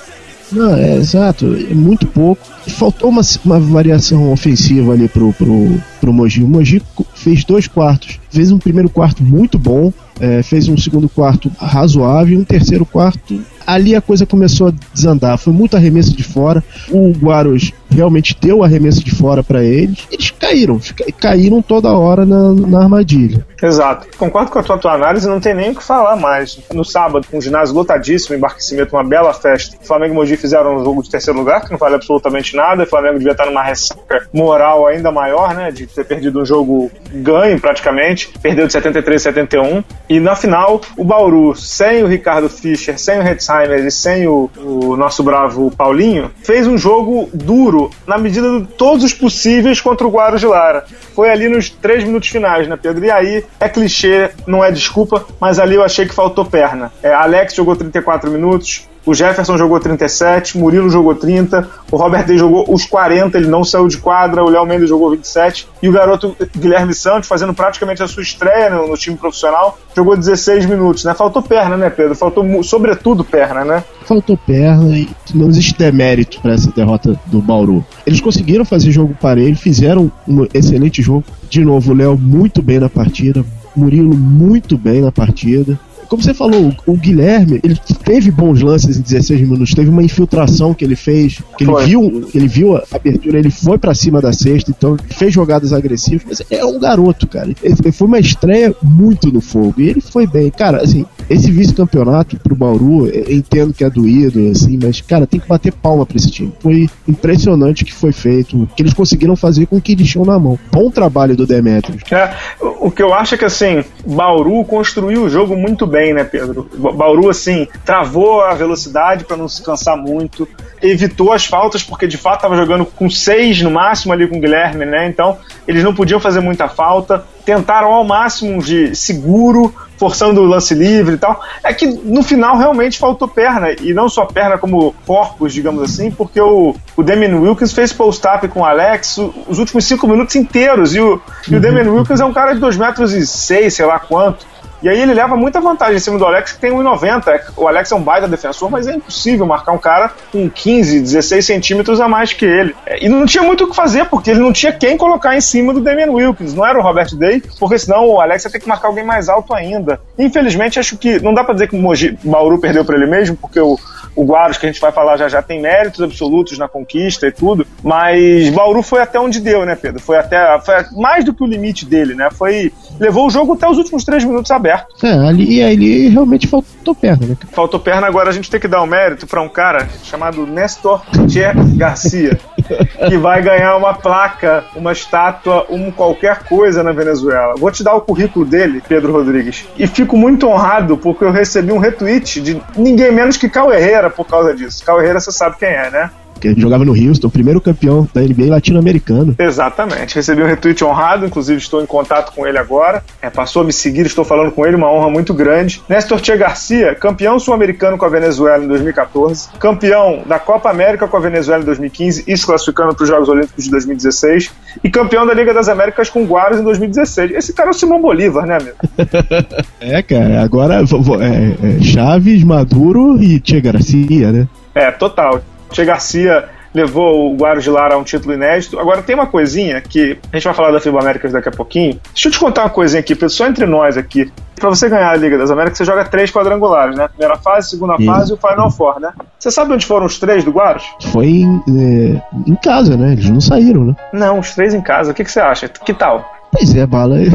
Não, 0.51 0.75
é 0.75 0.95
exato, 0.95 1.45
é 1.45 1.73
muito 1.73 2.07
pouco. 2.07 2.41
Faltou 2.67 3.09
uma, 3.09 3.21
uma 3.43 3.59
variação 3.59 4.31
ofensiva 4.31 4.93
ali 4.93 5.07
pro, 5.07 5.33
pro, 5.33 5.77
pro 5.99 6.13
Mogi. 6.13 6.43
O 6.43 6.47
Mogi 6.47 6.81
fez 7.15 7.43
dois 7.43 7.67
quartos. 7.67 8.19
Fez 8.29 8.51
um 8.51 8.57
primeiro 8.57 8.89
quarto 8.89 9.23
muito 9.23 9.57
bom, 9.57 9.91
é, 10.19 10.41
fez 10.43 10.67
um 10.67 10.77
segundo 10.77 11.09
quarto 11.09 11.51
razoável 11.59 12.39
um 12.39 12.43
terceiro 12.43 12.85
quarto 12.85 13.39
ali 13.67 13.93
a 13.93 14.01
coisa 14.01 14.25
começou 14.25 14.69
a 14.69 14.73
desandar. 14.93 15.37
Foi 15.37 15.51
muito 15.51 15.75
arremesso 15.75 16.15
de 16.15 16.23
fora. 16.23 16.63
O 16.89 17.11
Guarus 17.11 17.73
realmente 17.97 18.35
deu 18.39 18.59
o 18.59 18.63
arremesso 18.63 19.03
de 19.03 19.13
fora 19.13 19.43
para 19.43 19.63
eles. 19.63 20.07
Eles 20.11 20.31
caíram, 20.31 20.79
caíram 21.19 21.61
toda 21.61 21.91
hora 21.91 22.25
na, 22.25 22.53
na 22.53 22.83
armadilha. 22.83 23.45
Exato. 23.61 24.07
Concordo 24.17 24.51
com 24.51 24.59
a 24.59 24.63
tua, 24.63 24.77
tua, 24.77 24.93
análise, 24.93 25.27
não 25.27 25.39
tem 25.39 25.53
nem 25.53 25.71
o 25.71 25.75
que 25.75 25.83
falar 25.83 26.15
mais. 26.15 26.59
No 26.73 26.83
sábado, 26.83 27.27
com 27.29 27.37
um 27.37 27.41
ginásio 27.41 27.75
lotadíssimo, 27.75 28.35
embarquecimento, 28.35 28.95
uma 28.95 29.03
bela 29.03 29.33
festa. 29.33 29.77
Flamengo 29.83 30.13
e 30.13 30.15
Mogi 30.15 30.37
fizeram 30.37 30.77
um 30.77 30.83
jogo 30.83 31.03
de 31.03 31.09
terceiro 31.09 31.37
lugar, 31.37 31.63
que 31.63 31.71
não 31.71 31.77
vale 31.77 31.95
absolutamente 31.95 32.55
nada. 32.55 32.83
O 32.83 32.87
Flamengo 32.87 33.17
devia 33.17 33.31
estar 33.31 33.45
numa 33.45 33.63
ressaca 33.63 34.27
moral 34.33 34.87
ainda 34.87 35.11
maior, 35.11 35.53
né? 35.53 35.71
De 35.71 35.87
ter 35.87 36.05
perdido 36.05 36.41
um 36.41 36.45
jogo 36.45 36.89
ganho 37.11 37.59
praticamente. 37.59 38.31
Perdeu 38.41 38.65
de 38.65 38.73
73 38.73 39.21
a 39.21 39.23
71. 39.23 39.83
E 40.09 40.19
na 40.19 40.35
final, 40.35 40.81
o 40.97 41.03
Bauru, 41.03 41.55
sem 41.55 42.03
o 42.03 42.07
Ricardo 42.07 42.49
Fischer, 42.49 42.97
sem 42.99 43.19
o 43.19 43.23
Hetzheim, 43.23 43.67
Oppenheimer 43.67 43.85
e 43.85 43.91
sem 43.91 44.27
o, 44.27 44.49
o 44.57 44.95
nosso 44.95 45.23
bravo 45.23 45.71
Paulinho, 45.71 46.31
fez 46.41 46.67
um 46.67 46.77
jogo 46.77 47.29
duro 47.33 47.86
na 48.05 48.17
medida 48.17 48.59
de 48.59 48.67
todos 48.67 49.03
os 49.03 49.13
possíveis 49.13 49.81
contra 49.81 50.07
o 50.07 50.11
Guarujá 50.11 50.37
de 50.37 50.45
Lara. 50.45 50.85
Foi 51.15 51.29
ali 51.29 51.49
nos 51.49 51.69
três 51.69 52.03
minutos 52.03 52.29
finais, 52.29 52.67
né, 52.67 52.77
Pedro? 52.81 53.03
E 53.03 53.11
aí, 53.11 53.43
é 53.59 53.67
clichê, 53.67 54.31
não 54.45 54.63
é 54.63 54.71
desculpa, 54.71 55.25
mas 55.39 55.59
ali 55.59 55.75
eu 55.75 55.83
achei 55.83 56.05
que 56.05 56.13
faltou 56.13 56.45
perna. 56.45 56.91
É, 57.01 57.13
Alex 57.13 57.55
jogou 57.55 57.75
34 57.75 58.29
minutos, 58.29 58.87
o 59.07 59.13
Jefferson 59.13 59.57
jogou 59.57 59.79
37, 59.79 60.57
Murilo 60.57 60.89
jogou 60.89 61.15
30, 61.15 61.65
o 61.89 61.95
Robert 61.95 62.25
Day 62.25 62.37
jogou 62.37 62.65
os 62.67 62.85
40, 62.85 63.37
ele 63.37 63.47
não 63.47 63.63
saiu 63.63 63.87
de 63.87 63.97
quadra, 63.97 64.43
o 64.43 64.49
Léo 64.49 64.65
Mendes 64.65 64.89
jogou 64.89 65.11
27 65.11 65.65
e 65.81 65.87
o 65.87 65.93
garoto 65.93 66.35
Guilherme 66.55 66.93
Santos, 66.93 67.29
fazendo 67.29 67.53
praticamente 67.53 68.03
a 68.03 68.07
sua 68.07 68.21
estreia 68.21 68.69
no, 68.69 68.89
no 68.89 68.97
time 68.97 69.15
profissional, 69.15 69.79
jogou 69.95 70.17
16 70.17 70.65
minutos, 70.65 71.05
né? 71.05 71.13
Faltou 71.13 71.41
perna, 71.41 71.77
né, 71.77 71.89
Pedro? 71.89 72.15
Faltou 72.15 72.61
sobretudo 72.63 73.23
perna, 73.23 73.63
né? 73.63 73.83
Faltou 74.03 74.35
perna 74.35 74.97
e 74.97 75.07
não 75.33 75.47
existe 75.47 75.77
demérito 75.77 76.41
para 76.41 76.53
essa 76.53 76.69
derrota 76.71 77.17
do 77.27 77.41
Bauru. 77.41 77.85
Eles 78.05 78.19
conseguiram 78.19 78.65
fazer 78.65 78.91
jogo 78.91 79.15
parelho, 79.21 79.55
fizeram 79.55 80.11
um 80.27 80.45
excelente 80.53 81.01
jogo. 81.01 81.23
De 81.49 81.63
novo, 81.63 81.93
o 81.93 81.95
Léo 81.95 82.17
muito 82.17 82.61
bem 82.61 82.79
na 82.79 82.89
partida, 82.89 83.45
Murilo 83.73 84.13
muito 84.13 84.77
bem 84.77 84.99
na 84.99 85.13
partida 85.13 85.79
como 86.07 86.21
você 86.21 86.33
falou, 86.33 86.73
o, 86.85 86.93
o, 86.93 86.97
Guilherme, 86.97 87.59
ele 87.63 87.75
teve 88.03 88.31
bons 88.31 88.61
lances 88.61 88.97
em 88.97 89.01
16 89.01 89.41
minutos, 89.41 89.73
teve 89.73 89.89
uma 89.89 90.03
infiltração 90.03 90.73
que 90.73 90.83
ele 90.83 90.95
fez, 90.95 91.41
que 91.57 91.63
ele 91.63 91.85
viu, 91.85 92.29
ele 92.33 92.47
viu 92.47 92.75
a 92.75 92.83
abertura, 92.91 93.39
ele 93.39 93.51
foi 93.51 93.77
para 93.77 93.93
cima 93.93 94.21
da 94.21 94.31
cesta, 94.31 94.71
então 94.71 94.97
fez 95.09 95.33
jogadas 95.33 95.73
agressivas, 95.73 96.25
mas 96.27 96.41
é 96.49 96.63
um 96.65 96.79
garoto, 96.79 97.27
cara. 97.27 97.53
Ele, 97.61 97.91
foi 97.91 98.07
uma 98.07 98.19
estreia 98.19 98.75
muito 98.81 99.31
no 99.31 99.41
fogo, 99.41 99.75
e 99.77 99.89
ele 99.89 100.01
foi 100.01 100.25
bem. 100.25 100.49
Cara, 100.49 100.81
assim, 100.81 101.05
esse 101.29 101.51
vice-campeonato 101.51 102.37
pro 102.39 102.55
Bauru, 102.55 103.07
entendo 103.29 103.73
que 103.73 103.83
é 103.83 103.89
doído, 103.89 104.49
assim, 104.49 104.79
mas, 104.81 105.01
cara, 105.01 105.27
tem 105.27 105.39
que 105.39 105.47
bater 105.47 105.73
palma 105.73 106.05
pra 106.05 106.17
esse 106.17 106.31
time. 106.31 106.53
Foi 106.59 106.89
impressionante 107.07 107.83
o 107.83 107.85
que 107.85 107.93
foi 107.93 108.11
feito, 108.11 108.63
o 108.63 108.67
que 108.67 108.81
eles 108.81 108.93
conseguiram 108.93 109.35
fazer 109.35 109.65
com 109.65 109.77
o 109.77 109.81
que 109.81 109.91
eles 109.91 110.09
tinham 110.09 110.25
na 110.25 110.39
mão. 110.39 110.57
Bom 110.71 110.89
trabalho 110.89 111.35
do 111.35 111.45
Demetrius. 111.45 112.01
É, 112.11 112.33
o 112.61 112.89
que 112.89 113.03
eu 113.03 113.13
acho 113.13 113.35
é 113.35 113.37
que, 113.37 113.45
assim, 113.45 113.83
Bauru 114.05 114.63
construiu 114.65 115.23
o 115.23 115.29
jogo 115.29 115.55
muito 115.55 115.85
bem, 115.85 116.13
né, 116.13 116.23
Pedro? 116.23 116.69
Bauru, 116.73 117.29
assim, 117.29 117.67
travou 117.85 118.41
a 118.41 118.53
velocidade 118.53 119.25
para 119.25 119.37
não 119.37 119.49
se 119.49 119.61
cansar 119.61 119.97
muito, 119.97 120.47
evitou 120.81 121.31
as 121.33 121.45
faltas, 121.45 121.83
porque 121.83 122.07
de 122.07 122.17
fato 122.17 122.37
estava 122.37 122.55
jogando 122.55 122.85
com 122.85 123.09
seis 123.09 123.61
no 123.61 123.71
máximo 123.71 124.13
ali 124.13 124.27
com 124.27 124.37
o 124.37 124.41
Guilherme, 124.41 124.85
né? 124.85 125.07
Então, 125.07 125.37
eles 125.67 125.83
não 125.83 125.93
podiam 125.93 126.19
fazer 126.19 126.39
muita 126.39 126.67
falta. 126.67 127.25
Tentaram 127.47 127.93
ao 127.93 128.03
máximo 128.03 128.61
de 128.61 128.93
seguro, 128.93 129.73
forçando 129.97 130.41
o 130.41 130.45
lance 130.45 130.75
livre 130.75 131.15
e 131.15 131.17
tal. 131.17 131.41
É 131.63 131.73
que 131.73 131.87
no 131.87 132.21
final 132.21 132.57
realmente 132.57 132.99
faltou 132.99 133.25
perna, 133.25 133.71
e 133.71 133.93
não 133.93 134.09
só 134.09 134.25
perna 134.25 134.57
como 134.57 134.93
corpos, 135.05 135.53
digamos 135.53 135.81
assim, 135.81 136.11
porque 136.11 136.41
o, 136.41 136.75
o 136.97 137.01
Damian 137.01 137.39
Wilkins 137.39 137.71
fez 137.71 137.93
post-up 137.93 138.45
com 138.49 138.59
o 138.59 138.65
Alex 138.65 139.17
os 139.47 139.59
últimos 139.59 139.85
cinco 139.85 140.05
minutos 140.09 140.35
inteiros, 140.35 140.93
e 140.93 140.99
o, 140.99 141.21
e 141.49 141.55
o 141.55 141.61
Damian 141.61 141.89
Wilkins 141.89 142.19
é 142.19 142.25
um 142.25 142.33
cara 142.33 142.53
de 142.53 142.59
2 142.59 142.75
metros 142.75 143.13
e 143.13 143.25
seis, 143.25 143.75
sei 143.75 143.85
lá 143.85 143.97
quanto. 143.97 144.45
E 144.81 144.89
aí 144.89 144.99
ele 144.99 145.13
leva 145.13 145.35
muita 145.35 145.59
vantagem 145.59 145.95
em 145.95 145.99
cima 145.99 146.17
do 146.17 146.25
Alex, 146.25 146.53
que 146.53 146.59
tem 146.59 146.71
1,90. 146.71 147.53
O 147.57 147.67
Alex 147.67 147.91
é 147.91 147.95
um 147.95 148.01
baita 148.01 148.27
defensor, 148.27 148.69
mas 148.69 148.87
é 148.87 148.93
impossível 148.93 149.45
marcar 149.45 149.71
um 149.71 149.77
cara 149.77 150.11
com 150.31 150.49
15, 150.49 150.99
16 151.01 151.45
centímetros 151.45 151.99
a 151.99 152.07
mais 152.07 152.33
que 152.33 152.45
ele. 152.45 152.75
É, 152.85 153.03
e 153.03 153.09
não 153.09 153.25
tinha 153.25 153.43
muito 153.43 153.63
o 153.63 153.69
que 153.69 153.75
fazer, 153.75 154.05
porque 154.05 154.31
ele 154.31 154.39
não 154.39 154.53
tinha 154.53 154.71
quem 154.71 154.97
colocar 154.97 155.35
em 155.35 155.41
cima 155.41 155.73
do 155.73 155.81
Damian 155.81 156.11
Wilkins. 156.11 156.53
Não 156.53 156.65
era 156.65 156.77
o 156.77 156.81
Robert 156.81 157.15
Day, 157.15 157.41
porque 157.59 157.79
senão 157.79 158.07
o 158.07 158.21
Alex 158.21 158.45
ia 158.45 158.51
ter 158.51 158.59
que 158.59 158.67
marcar 158.67 158.87
alguém 158.87 159.03
mais 159.03 159.29
alto 159.29 159.53
ainda. 159.53 159.99
Infelizmente, 160.17 160.79
acho 160.79 160.97
que 160.97 161.19
não 161.19 161.33
dá 161.33 161.43
pra 161.43 161.53
dizer 161.53 161.67
que 161.67 161.75
o 161.75 161.79
Mogi, 161.79 162.17
Bauru 162.23 162.59
perdeu 162.59 162.85
para 162.85 162.95
ele 162.95 163.07
mesmo, 163.07 163.35
porque 163.35 163.59
o, 163.59 163.77
o 164.17 164.25
Guarus, 164.25 164.57
que 164.57 164.65
a 164.65 164.71
gente 164.71 164.81
vai 164.81 164.91
falar 164.91 165.15
já 165.15 165.29
já, 165.29 165.41
tem 165.41 165.61
méritos 165.61 166.01
absolutos 166.01 166.57
na 166.57 166.67
conquista 166.67 167.27
e 167.27 167.31
tudo, 167.31 167.65
mas 167.83 168.49
Bauru 168.49 168.81
foi 168.81 168.99
até 168.99 169.19
onde 169.19 169.39
deu, 169.39 169.63
né, 169.63 169.75
Pedro? 169.75 170.01
Foi 170.01 170.17
até 170.17 170.59
foi 170.59 170.73
mais 170.95 171.23
do 171.23 171.33
que 171.33 171.43
o 171.43 171.47
limite 171.47 171.85
dele, 171.85 172.15
né? 172.15 172.29
Foi 172.31 172.73
levou 172.99 173.27
o 173.27 173.29
jogo 173.29 173.53
até 173.53 173.69
os 173.69 173.77
últimos 173.77 174.03
três 174.03 174.23
minutos 174.23 174.49
aberto. 174.49 174.87
É, 175.05 175.11
ali, 175.11 175.61
ali 175.61 176.09
realmente 176.09 176.47
faltou 176.47 176.95
perna, 176.95 177.27
né? 177.27 177.37
Faltou 177.51 177.79
perna, 177.79 178.07
agora 178.07 178.29
a 178.29 178.33
gente 178.33 178.49
tem 178.49 178.59
que 178.59 178.67
dar 178.67 178.81
o 178.81 178.85
um 178.85 178.87
mérito 178.87 179.27
para 179.27 179.41
um 179.41 179.49
cara 179.49 179.87
chamado 180.03 180.47
Nestor 180.47 181.03
Che 181.29 181.43
Garcia, 181.75 182.39
que 183.07 183.17
vai 183.17 183.41
ganhar 183.41 183.75
uma 183.75 183.93
placa, 183.93 184.63
uma 184.75 184.91
estátua, 184.91 185.65
um 185.69 185.91
qualquer 185.91 186.43
coisa 186.43 186.83
na 186.83 186.91
Venezuela. 186.91 187.55
Vou 187.57 187.71
te 187.71 187.83
dar 187.83 187.95
o 187.95 188.01
currículo 188.01 188.45
dele, 188.45 188.81
Pedro 188.87 189.13
Rodrigues, 189.13 189.65
e 189.77 189.87
fico 189.87 190.17
muito 190.17 190.47
honrado 190.47 190.97
porque 190.97 191.23
eu 191.23 191.31
recebi 191.31 191.71
um 191.71 191.77
retweet 191.77 192.41
de 192.41 192.61
ninguém 192.75 193.11
menos 193.11 193.37
que 193.37 193.49
Cal 193.49 193.71
Herrera 193.71 194.09
por 194.09 194.25
causa 194.25 194.55
disso. 194.55 194.83
Cal 194.85 195.01
Herrera, 195.01 195.19
você 195.19 195.31
sabe 195.31 195.57
quem 195.57 195.69
é, 195.69 195.89
né? 195.89 196.09
Que 196.37 196.59
jogava 196.59 196.85
no 196.85 196.93
Houston, 196.93 197.29
primeiro 197.29 197.59
campeão 197.61 198.07
da 198.13 198.21
NBA 198.21 198.49
latino-americano. 198.49 199.35
Exatamente. 199.37 200.15
Recebi 200.15 200.41
um 200.41 200.45
retweet 200.45 200.83
honrado, 200.83 201.25
inclusive 201.25 201.59
estou 201.59 201.81
em 201.81 201.85
contato 201.85 202.33
com 202.33 202.45
ele 202.45 202.57
agora. 202.57 203.03
É, 203.21 203.29
passou 203.29 203.61
a 203.61 203.65
me 203.65 203.73
seguir, 203.73 204.05
estou 204.05 204.23
falando 204.25 204.51
com 204.51 204.65
ele, 204.65 204.75
uma 204.75 204.91
honra 204.91 205.09
muito 205.09 205.33
grande. 205.33 205.81
Néstor 205.87 206.23
Che 206.23 206.37
Garcia, 206.37 206.95
campeão 206.95 207.39
sul-americano 207.39 207.97
com 207.97 208.05
a 208.05 208.09
Venezuela 208.09 208.63
em 208.63 208.67
2014, 208.67 209.49
campeão 209.59 210.23
da 210.25 210.39
Copa 210.39 210.69
América 210.69 211.07
com 211.07 211.17
a 211.17 211.19
Venezuela 211.19 211.61
em 211.61 211.65
2015 211.65 212.23
e 212.27 212.37
se 212.37 212.45
classificando 212.45 212.95
para 212.95 213.03
os 213.03 213.09
Jogos 213.09 213.29
Olímpicos 213.29 213.63
de 213.63 213.71
2016, 213.71 214.51
e 214.83 214.89
campeão 214.89 215.25
da 215.25 215.33
Liga 215.33 215.53
das 215.53 215.69
Américas 215.69 216.09
com 216.09 216.25
Guaras 216.25 216.59
em 216.59 216.63
2016. 216.63 217.31
Esse 217.31 217.53
cara 217.53 217.69
é 217.69 217.71
o 217.71 217.73
Simão 217.73 218.01
Bolívar, 218.01 218.45
né, 218.45 218.57
amigo? 218.57 218.75
é, 219.79 220.01
cara, 220.01 220.41
agora 220.41 220.75
é, 220.75 221.77
é, 221.79 221.83
Chaves, 221.83 222.43
Maduro 222.43 223.21
e 223.21 223.41
Che 223.43 223.61
Garcia, 223.61 224.31
né? 224.31 224.47
É, 224.73 224.91
total. 224.91 225.41
Che 225.71 225.85
Garcia 225.85 226.49
levou 226.73 227.31
o 227.31 227.35
Guarujá 227.35 227.93
a 227.93 227.97
um 227.97 228.03
título 228.03 228.33
inédito. 228.33 228.79
Agora 228.79 229.01
tem 229.01 229.15
uma 229.15 229.25
coisinha 229.25 229.81
que 229.81 230.19
a 230.31 230.37
gente 230.37 230.45
vai 230.45 230.53
falar 230.53 230.71
da 230.71 230.79
FIBA 230.79 230.99
Américas 230.99 231.31
daqui 231.31 231.49
a 231.49 231.51
pouquinho. 231.51 231.99
Deixa 232.13 232.27
eu 232.27 232.31
te 232.31 232.39
contar 232.39 232.63
uma 232.63 232.69
coisinha 232.69 232.99
aqui, 232.99 233.17
só 233.29 233.47
entre 233.47 233.65
nós 233.65 233.97
aqui. 233.97 234.31
Para 234.55 234.69
você 234.69 234.89
ganhar 234.89 235.11
a 235.11 235.15
Liga 235.15 235.37
das 235.37 235.51
Américas, 235.51 235.77
você 235.77 235.85
joga 235.85 236.03
três 236.05 236.31
quadrangulares, 236.31 236.95
né? 236.95 237.07
Primeira 237.07 237.37
fase, 237.37 237.69
segunda 237.69 237.95
Isso. 237.99 238.05
fase 238.05 238.31
e 238.31 238.33
o 238.33 238.37
Final 238.37 238.71
Four, 238.71 238.99
né? 238.99 239.11
Você 239.37 239.51
sabe 239.51 239.73
onde 239.73 239.85
foram 239.85 240.05
os 240.07 240.19
três 240.19 240.43
do 240.43 240.51
Guarus? 240.51 240.83
Foi 241.11 241.27
em, 241.27 241.63
é, 241.67 242.21
em 242.47 242.55
casa, 242.55 242.97
né? 242.97 243.11
Eles 243.11 243.29
não 243.29 243.39
saíram, 243.39 243.85
né? 243.85 243.95
Não, 244.11 244.39
os 244.39 244.55
três 244.55 244.73
em 244.73 244.81
casa. 244.81 245.11
O 245.11 245.13
que, 245.13 245.23
que 245.23 245.31
você 245.31 245.39
acha? 245.39 245.69
Que 245.69 245.93
tal? 245.93 246.36
Pois 246.51 246.75
é, 246.75 246.85
Bala. 246.85 247.17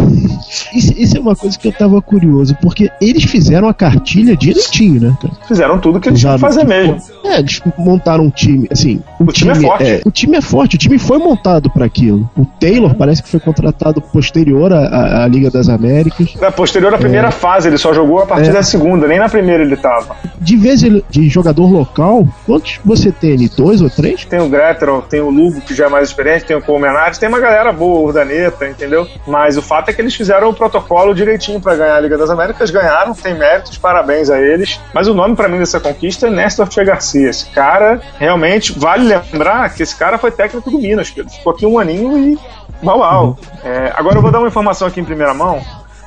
Isso, 0.75 0.93
isso, 0.97 1.17
é 1.17 1.21
uma 1.21 1.37
coisa 1.37 1.59
que 1.59 1.69
eu 1.69 1.73
tava 1.73 2.01
curioso, 2.01 2.57
porque 2.61 2.91
eles 3.01 3.25
fizeram 3.25 3.69
a 3.69 3.75
cartilha 3.75 4.37
direitinho, 4.37 5.01
né? 5.01 5.17
Fizeram 5.47 5.79
tudo 5.79 6.01
que 6.01 6.09
eles 6.09 6.21
tinham 6.21 6.35
que 6.35 6.41
fazer 6.41 6.65
mesmo. 6.65 6.99
É, 7.25 7.39
eles 7.39 7.61
montaram 7.79 8.25
um 8.25 8.31
time, 8.31 8.69
assim. 8.71 9.03
O, 9.19 9.25
o 9.25 9.27
time, 9.33 9.53
time, 9.53 9.65
é 9.65 9.69
forte. 9.69 9.85
É, 9.85 10.01
o 10.05 10.11
time 10.11 10.37
é 10.37 10.41
forte, 10.41 10.77
o 10.77 10.79
time 10.79 10.99
foi 10.99 11.19
montado 11.19 11.71
para 11.71 11.85
aquilo. 11.85 12.29
O 12.37 12.45
Taylor 12.45 12.95
parece 12.95 13.23
que 13.23 13.29
foi 13.29 13.41
contratado 13.41 14.01
posterior 14.01 14.73
à, 14.73 15.25
à, 15.25 15.29
Liga 15.29 15.51
das 15.51 15.69
Américas. 15.69 16.35
É, 16.41 16.51
posterior 16.51 16.93
à 16.95 16.99
primeira 16.99 17.29
é. 17.29 17.31
fase, 17.31 17.69
ele 17.69 17.79
só 17.79 17.93
jogou 17.93 18.21
a 18.21 18.27
partir 18.27 18.51
é. 18.51 18.53
da 18.53 18.63
segunda, 18.63 19.07
nem 19.07 19.19
na 19.19 19.29
primeira 19.29 19.63
ele 19.63 19.77
tava. 19.77 20.17
De 20.41 20.57
vez 20.57 20.81
de 20.81 21.29
jogador 21.29 21.71
local, 21.71 22.27
quantos 22.47 22.81
você 22.85 23.13
tem 23.13 23.33
ali? 23.35 23.49
Dois 23.49 23.81
ou 23.81 23.91
três? 23.91 24.25
Tem 24.25 24.41
o 24.41 24.49
Gretel, 24.49 25.03
tem 25.03 25.21
o 25.21 25.31
Lugo, 25.31 25.61
que 25.61 25.75
já 25.75 25.87
é 25.87 25.89
mais 25.89 26.09
experiente, 26.09 26.45
tem 26.45 26.57
o 26.57 26.63
Colmenares, 26.63 27.19
tem 27.19 27.29
uma 27.29 27.41
galera 27.41 27.73
boa, 27.73 28.01
o 28.01 28.05
Urdaneta, 28.07 28.69
entendeu? 28.69 29.02
Mas 29.27 29.57
o 29.57 29.63
fato 29.63 29.89
é 29.89 29.93
que 29.93 30.01
eles 30.01 30.15
fizeram 30.15 30.51
o 30.51 30.55
protocolo 30.55 31.15
direitinho 31.15 31.61
para 31.61 31.77
ganhar 31.77 31.97
a 31.97 32.01
Liga 32.01 32.19
das 32.19 32.31
Américas, 32.31 32.71
ganharam, 32.71 33.15
tem 33.15 33.35
méritos, 33.35 33.79
parabéns 33.79 34.31
a 34.31 34.41
eles. 34.41 34.81
Mas 34.93 35.09
o 35.09 35.15
nome 35.15 35.37
para 35.37 35.49
mim 35.49 35.59
dessa 35.59 35.81
conquista 35.81 36.27
é 36.27 36.31
Néstor 36.31 36.71
Che 36.71 36.85
Garcia. 36.85 37.29
Esse 37.29 37.47
cara, 37.47 38.01
realmente, 38.19 38.79
vale 38.79 39.05
lembrar 39.05 39.73
que 39.75 39.83
esse 39.83 39.97
cara 39.97 40.19
foi 40.19 40.31
técnico 40.31 40.71
do 40.71 40.79
Minas, 40.79 41.11
Pedro. 41.11 41.33
Ficou 41.33 41.53
aqui 41.53 41.67
um 41.67 41.79
aninho 41.79 42.19
e. 42.19 42.39
Uau, 42.83 42.99
uau. 42.99 43.25
Uhum. 43.27 43.37
É, 43.65 43.93
agora 43.95 44.17
eu 44.17 44.23
vou 44.23 44.31
dar 44.31 44.39
uma 44.39 44.49
informação 44.49 44.89
aqui 44.89 45.01
em 45.01 45.05
primeira 45.05 45.33
mão 45.33 45.63